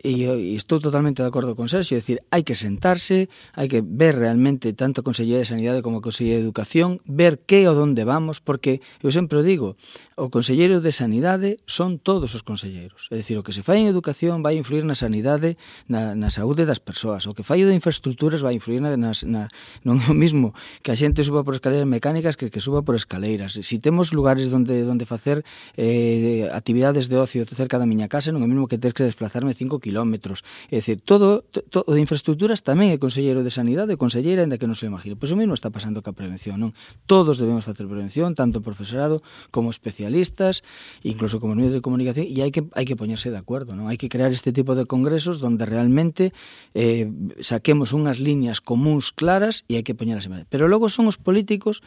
e, 0.00 0.24
e 0.24 0.56
estou 0.56 0.80
totalmente 0.80 1.20
de 1.20 1.28
acordo 1.28 1.52
con 1.52 1.68
Sergio, 1.68 1.96
é 1.96 2.00
dicir, 2.00 2.24
hai 2.32 2.40
que 2.40 2.56
sentarse, 2.56 3.28
hai 3.52 3.68
que 3.68 3.84
ver 3.84 4.16
realmente 4.16 4.72
tanto 4.72 5.00
a 5.00 5.04
Consellería 5.04 5.44
de 5.44 5.48
Sanidade 5.48 5.84
como 5.84 6.00
a 6.00 6.04
Consellería 6.04 6.40
de 6.40 6.44
Educación, 6.48 7.04
ver 7.04 7.44
que 7.44 7.68
o 7.68 7.76
donde 7.76 8.08
vamos, 8.08 8.40
porque 8.40 8.80
eu 9.04 9.12
sempre 9.12 9.36
o 9.36 9.44
digo, 9.44 9.76
o 10.16 10.32
Conselleiro 10.32 10.80
de 10.80 10.92
Sanidade 10.92 11.60
son 11.68 12.00
todos 12.00 12.32
os 12.32 12.40
conselleiros. 12.40 13.12
É 13.12 13.20
dicir, 13.20 13.36
o 13.36 13.44
que 13.44 13.52
se 13.52 13.60
fai 13.60 13.84
en 13.84 13.92
educación 13.92 14.40
vai 14.40 14.56
influir 14.56 14.88
na 14.88 14.96
sanidade, 14.96 15.60
na, 15.84 16.16
na 16.16 16.32
saúde 16.32 16.64
das 16.64 16.80
persoas. 16.80 17.28
O 17.28 17.36
que 17.36 17.44
fai 17.44 17.60
de 17.60 17.76
infraestructuras 17.76 18.40
vai 18.40 18.56
influir 18.56 18.80
na, 18.80 18.96
na, 18.96 19.12
na 19.28 19.52
non 19.84 20.00
é 20.00 20.08
o 20.08 20.16
mismo 20.16 20.56
que 20.80 20.92
a 20.92 20.96
xente 20.96 21.20
suba 21.24 21.44
por 21.44 21.52
escaleras 21.52 21.84
mecánicas 21.84 22.40
que 22.40 22.48
que 22.48 22.60
suba 22.60 22.69
suba 22.70 22.82
por 22.82 22.94
escaleiras. 22.94 23.52
Se 23.52 23.62
si 23.62 23.78
temos 23.80 24.14
lugares 24.14 24.52
onde 24.52 24.86
onde 24.86 25.04
facer 25.04 25.44
eh, 25.76 26.48
actividades 26.54 27.08
de 27.10 27.18
ocio 27.18 27.44
cerca 27.44 27.82
da 27.82 27.86
miña 27.86 28.06
casa, 28.06 28.30
non 28.30 28.46
é 28.46 28.48
mesmo 28.48 28.70
que 28.70 28.78
ter 28.78 28.94
que 28.94 29.02
desplazarme 29.02 29.58
5 29.58 29.82
km. 29.82 30.38
É 30.70 30.78
dicir, 30.78 31.02
todo, 31.02 31.42
todo 31.50 31.90
de 31.90 31.98
infraestructuras 31.98 32.62
tamén 32.62 32.94
é 32.94 32.96
conselleiro 33.02 33.42
de 33.42 33.50
Sanidade, 33.50 33.98
conselleira, 33.98 34.46
ainda 34.46 34.54
que 34.54 34.70
non 34.70 34.78
se 34.78 34.86
imagine. 34.86 35.18
Pois 35.18 35.34
o 35.34 35.36
mesmo 35.36 35.58
está 35.58 35.74
pasando 35.74 35.98
ca 35.98 36.14
prevención, 36.14 36.62
non? 36.62 36.70
Todos 37.10 37.42
debemos 37.42 37.66
facer 37.66 37.90
prevención, 37.90 38.38
tanto 38.38 38.62
o 38.62 38.64
profesorado 38.64 39.18
como 39.50 39.74
especialistas, 39.74 40.62
incluso 41.02 41.42
como 41.42 41.58
medios 41.58 41.74
de 41.74 41.82
comunicación, 41.82 42.30
e 42.30 42.38
hai 42.38 42.54
que 42.54 42.62
hai 42.78 42.86
que 42.86 42.94
poñerse 42.94 43.34
de 43.34 43.38
acordo, 43.42 43.74
non? 43.74 43.90
Hai 43.90 43.98
que 43.98 44.06
crear 44.06 44.30
este 44.30 44.54
tipo 44.54 44.78
de 44.78 44.86
congresos 44.86 45.42
onde 45.42 45.66
realmente 45.66 46.30
eh, 46.78 47.10
saquemos 47.42 47.90
unhas 47.90 48.22
liñas 48.22 48.62
comuns 48.62 49.10
claras 49.10 49.66
e 49.66 49.74
hai 49.74 49.82
que 49.82 49.98
poñelas 49.98 50.30
en 50.30 50.46
Pero 50.46 50.70
logo 50.70 50.86
son 50.86 51.10
os 51.10 51.18
políticos 51.18 51.82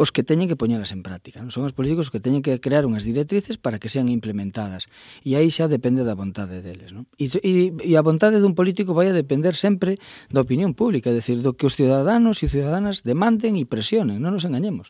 os 0.00 0.08
que 0.08 0.24
teñen 0.24 0.48
que 0.48 0.56
poñelas 0.56 0.96
en 0.96 1.04
práctica. 1.04 1.44
Non 1.44 1.52
son 1.52 1.68
os 1.68 1.76
políticos 1.76 2.08
os 2.08 2.12
que 2.12 2.24
teñen 2.24 2.40
que 2.40 2.56
crear 2.56 2.88
unhas 2.88 3.04
directrices 3.04 3.60
para 3.60 3.76
que 3.76 3.92
sean 3.92 4.08
implementadas. 4.08 4.88
E 5.20 5.36
aí 5.36 5.52
xa 5.52 5.68
depende 5.68 6.08
da 6.08 6.16
vontade 6.16 6.64
deles. 6.64 6.96
Non? 6.96 7.04
E, 7.20 7.28
e, 7.44 7.76
e 7.84 7.92
a 8.00 8.02
vontade 8.02 8.40
dun 8.40 8.56
político 8.56 8.96
vai 8.96 9.12
a 9.12 9.14
depender 9.14 9.52
sempre 9.52 10.00
da 10.32 10.40
opinión 10.40 10.72
pública, 10.72 11.12
é 11.12 11.20
dicir, 11.20 11.44
do 11.44 11.52
que 11.52 11.68
os 11.68 11.76
ciudadanos 11.76 12.40
e 12.40 12.48
ciudadanas 12.48 13.04
demanden 13.04 13.60
e 13.60 13.68
presionen, 13.68 14.24
non 14.24 14.32
nos 14.32 14.48
engañemos. 14.48 14.88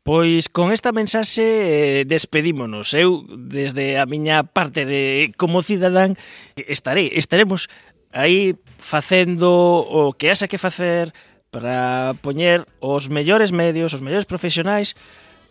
Pois 0.00 0.48
con 0.48 0.72
esta 0.72 0.96
mensaxe 0.96 1.44
eh, 1.44 2.02
despedímonos. 2.08 2.96
Eu 2.96 3.28
desde 3.28 4.00
a 4.00 4.08
miña 4.08 4.48
parte 4.48 4.88
de 4.88 5.36
como 5.36 5.60
cidadán 5.60 6.16
estarei, 6.56 7.12
estaremos 7.12 7.68
aí 8.16 8.56
facendo 8.80 9.52
o 9.84 10.16
que 10.16 10.32
haxa 10.32 10.48
que 10.48 10.56
facer 10.56 11.12
para 11.56 12.12
poñer 12.20 12.68
os 12.84 13.08
mellores 13.08 13.48
medios, 13.48 13.96
os 13.96 14.04
mellores 14.04 14.28
profesionais 14.28 14.92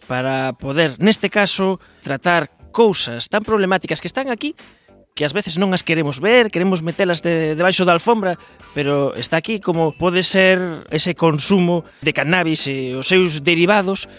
para 0.06 0.54
poder, 0.54 1.02
neste 1.02 1.34
caso, 1.34 1.82
tratar 2.06 2.54
cousas 2.70 3.26
tan 3.26 3.42
problemáticas 3.42 3.98
que 3.98 4.06
están 4.06 4.30
aquí 4.30 4.54
que 5.16 5.24
ás 5.26 5.34
veces 5.34 5.56
non 5.58 5.72
as 5.74 5.82
queremos 5.82 6.20
ver, 6.20 6.52
queremos 6.52 6.84
metelas 6.84 7.24
de, 7.24 7.56
debaixo 7.56 7.88
da 7.88 7.96
alfombra, 7.96 8.36
pero 8.76 9.16
está 9.16 9.40
aquí 9.40 9.64
como 9.64 9.96
pode 9.96 10.28
ser 10.28 10.60
ese 10.92 11.16
consumo 11.16 11.88
de 12.04 12.12
cannabis 12.12 12.68
e 12.68 12.92
os 12.94 13.08
seus 13.08 13.40
derivados 13.40 14.12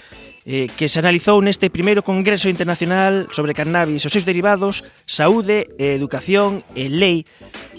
eh, 0.49 0.73
que 0.73 0.89
se 0.89 0.97
analizou 1.03 1.43
neste 1.45 1.69
primeiro 1.69 2.01
Congreso 2.01 2.49
Internacional 2.49 3.29
sobre 3.35 3.53
Cannabis, 3.53 4.03
e 4.03 4.07
os 4.09 4.15
seus 4.15 4.25
derivados, 4.25 4.89
saúde, 5.05 5.69
educación 5.77 6.65
e 6.73 6.89
lei 6.89 7.29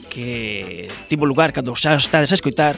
que 0.10 0.88
tivo 1.08 1.26
lugar 1.26 1.54
cando 1.54 1.76
xa 1.76 1.96
estades 1.96 2.32
a 2.32 2.38
escoitar 2.40 2.76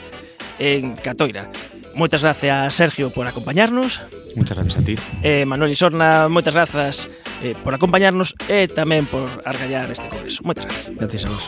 en 0.60 0.98
Catoira. 1.00 1.48
Moitas 1.96 2.22
gracias, 2.22 2.76
Sergio, 2.76 3.10
por 3.10 3.28
acompañarnos. 3.28 4.02
Muchas 4.36 4.58
gracias 4.58 4.78
a 4.78 4.84
ti. 4.84 4.96
Eh, 5.24 5.46
Manuel 5.46 5.72
Isorna, 5.72 6.30
moitas 6.30 6.54
grazas 6.54 7.10
eh, 7.42 7.56
por 7.64 7.74
acompañarnos 7.74 8.38
e 8.48 8.70
tamén 8.70 9.10
por 9.10 9.26
argallar 9.44 9.90
este 9.90 10.06
congreso. 10.08 10.46
Moitas 10.46 10.70
gracias. 10.70 10.94
Gracias 10.96 11.24
a 11.26 11.30
vos. 11.34 11.46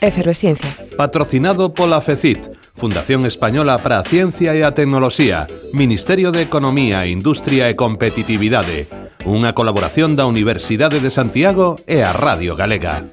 Efervesciencia. 0.00 0.72
Patrocinado 0.96 1.74
pola 1.74 2.00
FECIT, 2.00 2.40
Fundación 2.80 3.26
Española 3.26 3.76
para 3.76 4.02
Ciencia 4.02 4.56
e 4.56 4.64
a 4.64 4.72
Tecnoloxía, 4.72 5.44
Ministerio 5.76 6.32
de 6.32 6.40
Economía, 6.40 7.04
Industria 7.04 7.68
e 7.68 7.76
Competitividade, 7.76 8.88
unha 9.28 9.52
colaboración 9.52 10.16
da 10.16 10.24
Universidade 10.24 10.96
de 10.96 11.12
Santiago 11.12 11.76
e 11.84 12.00
a 12.00 12.16
Radio 12.16 12.56
Galega. 12.56 13.04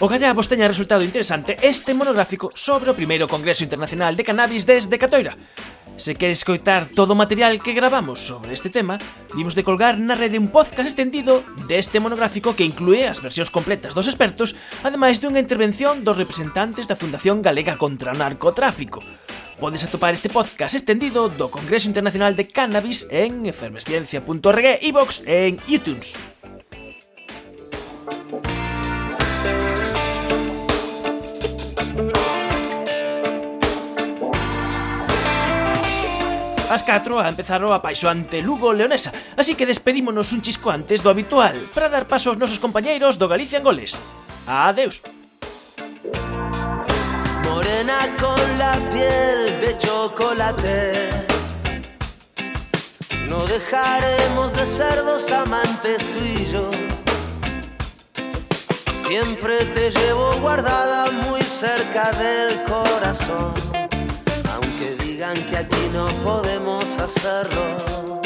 O 0.00 0.08
galla 0.08 0.32
vos 0.32 0.48
teña 0.48 0.64
resultado 0.64 1.04
interesante 1.04 1.60
este 1.60 1.92
monográfico 1.92 2.48
sobre 2.56 2.88
o 2.88 2.96
primeiro 2.96 3.28
Congreso 3.28 3.68
Internacional 3.68 4.16
de 4.16 4.24
Cannabis 4.24 4.64
desde 4.64 4.96
Catoira. 4.96 5.36
Se 5.96 6.14
queres 6.14 6.38
escoitar 6.38 6.86
todo 6.86 7.12
o 7.12 7.18
material 7.18 7.62
que 7.62 7.74
gravamos 7.74 8.18
sobre 8.18 8.52
este 8.52 8.70
tema, 8.70 8.98
vimos 9.36 9.54
de 9.54 9.62
colgar 9.62 10.00
na 10.02 10.18
rede 10.18 10.40
un 10.40 10.50
podcast 10.50 10.90
extendido 10.90 11.44
deste 11.68 12.02
monográfico 12.02 12.56
que 12.56 12.66
inclúe 12.66 13.06
as 13.06 13.22
versións 13.22 13.54
completas 13.54 13.94
dos 13.94 14.10
expertos, 14.10 14.58
ademais 14.82 15.22
dunha 15.22 15.38
intervención 15.38 16.02
dos 16.02 16.18
representantes 16.18 16.90
da 16.90 16.98
Fundación 16.98 17.38
Galega 17.38 17.78
contra 17.78 18.10
o 18.10 18.18
Narcotráfico. 18.18 18.98
Podes 19.62 19.86
atopar 19.86 20.10
este 20.10 20.26
podcast 20.26 20.74
extendido 20.74 21.30
do 21.30 21.46
Congreso 21.46 21.86
Internacional 21.86 22.34
de 22.34 22.50
Cannabis 22.50 23.06
en 23.14 23.46
efervesciencia.org, 23.46 24.82
iVox 24.82 25.22
e 25.22 25.54
en 25.54 25.54
iTunes. 25.70 26.18
As 36.72 36.84
4 36.84 37.20
a 37.20 37.28
empezar 37.28 37.60
o 37.60 37.76
apaixoante 37.76 38.40
Lugo 38.40 38.72
Leonesa, 38.72 39.12
así 39.36 39.52
que 39.54 39.68
despedímonos 39.68 40.32
un 40.32 40.40
chisco 40.40 40.72
antes 40.72 41.04
do 41.04 41.12
habitual 41.12 41.52
para 41.76 41.92
dar 41.92 42.08
paso 42.08 42.32
aos 42.32 42.40
nosos 42.40 42.56
compañeiros 42.56 43.20
do 43.20 43.28
Galicia 43.28 43.60
en 43.60 43.64
Goles. 43.68 44.00
Adeus. 44.48 45.04
Morena 47.44 48.00
con 48.16 48.40
la 48.56 48.80
piel 48.88 49.60
de 49.60 49.76
chocolate. 49.76 51.12
No 53.28 53.44
dejaremos 53.44 54.56
de 54.56 54.64
ser 54.64 54.96
dos 55.04 55.28
amantes 55.28 56.00
tú 56.08 56.24
y 56.24 56.46
yo. 56.48 56.70
Siempre 59.04 59.60
te 59.76 59.90
llevo 59.92 60.40
guardada 60.40 61.10
muy 61.28 61.42
cerca 61.42 62.08
del 62.16 62.64
corazón. 62.64 63.52
Digan 65.12 65.36
que 65.50 65.58
aquí 65.58 65.90
no 65.92 66.06
podemos 66.24 66.84
hacerlo. 66.98 68.22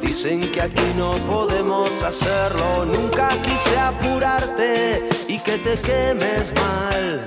Dicen 0.00 0.40
que 0.50 0.62
aquí 0.62 0.90
no 0.96 1.12
podemos 1.30 1.88
hacerlo. 2.02 2.84
Nunca 2.86 3.28
quise 3.40 3.78
apurarte 3.78 5.08
y 5.28 5.38
que 5.38 5.58
te 5.58 5.80
quemes 5.80 6.52
mal. 6.56 7.24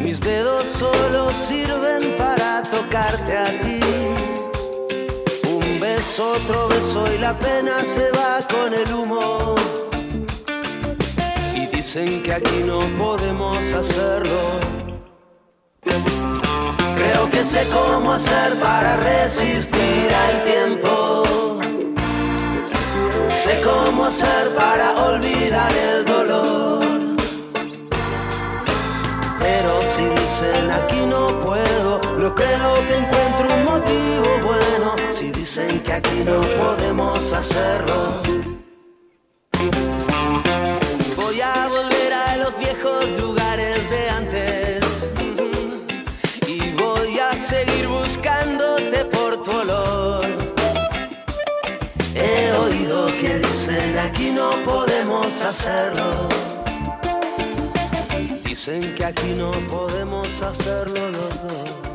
Mis 0.00 0.18
dedos 0.18 0.66
solo 0.66 1.30
sirven 1.30 2.16
para 2.18 2.64
tocarte 2.64 3.38
a 3.38 3.50
ti. 3.62 3.80
Un 5.46 5.78
beso, 5.78 6.32
otro 6.32 6.66
beso 6.70 7.06
y 7.14 7.18
la 7.18 7.38
pena 7.38 7.84
se 7.84 8.10
va 8.10 8.44
con 8.48 8.74
el 8.74 8.92
humo. 8.92 9.54
Y 11.54 11.66
dicen 11.66 12.20
que 12.24 12.34
aquí 12.34 12.64
no 12.66 12.80
podemos 12.98 13.56
hacerlo 13.72 14.73
que 17.34 17.44
sé 17.44 17.66
cómo 17.72 18.12
hacer 18.12 18.50
para 18.60 18.96
resistir 18.96 20.08
al 20.24 20.44
tiempo. 20.44 21.24
Sé 23.28 23.60
cómo 23.62 24.04
hacer 24.04 24.44
para 24.56 24.86
olvidar 25.08 25.72
el 25.90 26.04
dolor. 26.04 26.84
Pero 29.44 29.72
si 29.92 30.04
dicen 30.20 30.70
aquí 30.70 31.00
no 31.06 31.22
puedo, 31.40 32.00
no 32.22 32.34
creo 32.34 32.70
que 32.86 32.94
encuentre 33.02 33.46
un 33.56 33.64
motivo 33.64 34.28
bueno. 34.50 34.88
Si 35.10 35.30
dicen 35.32 35.80
que 35.80 35.92
aquí 35.92 36.22
no 36.24 36.40
podemos 36.62 37.32
hacerlo. 37.32 37.98
Voy 41.16 41.40
a 41.40 41.68
volver 41.68 42.12
a 42.12 42.36
los 42.36 42.58
viejos 42.58 43.10
lugares 43.20 43.53
hacerlo. 55.44 56.28
Dicen 58.44 58.94
que 58.94 59.04
aquí 59.04 59.34
no 59.36 59.50
podemos 59.68 60.42
hacerlo 60.42 61.10
los 61.10 61.42
dos. 61.42 61.93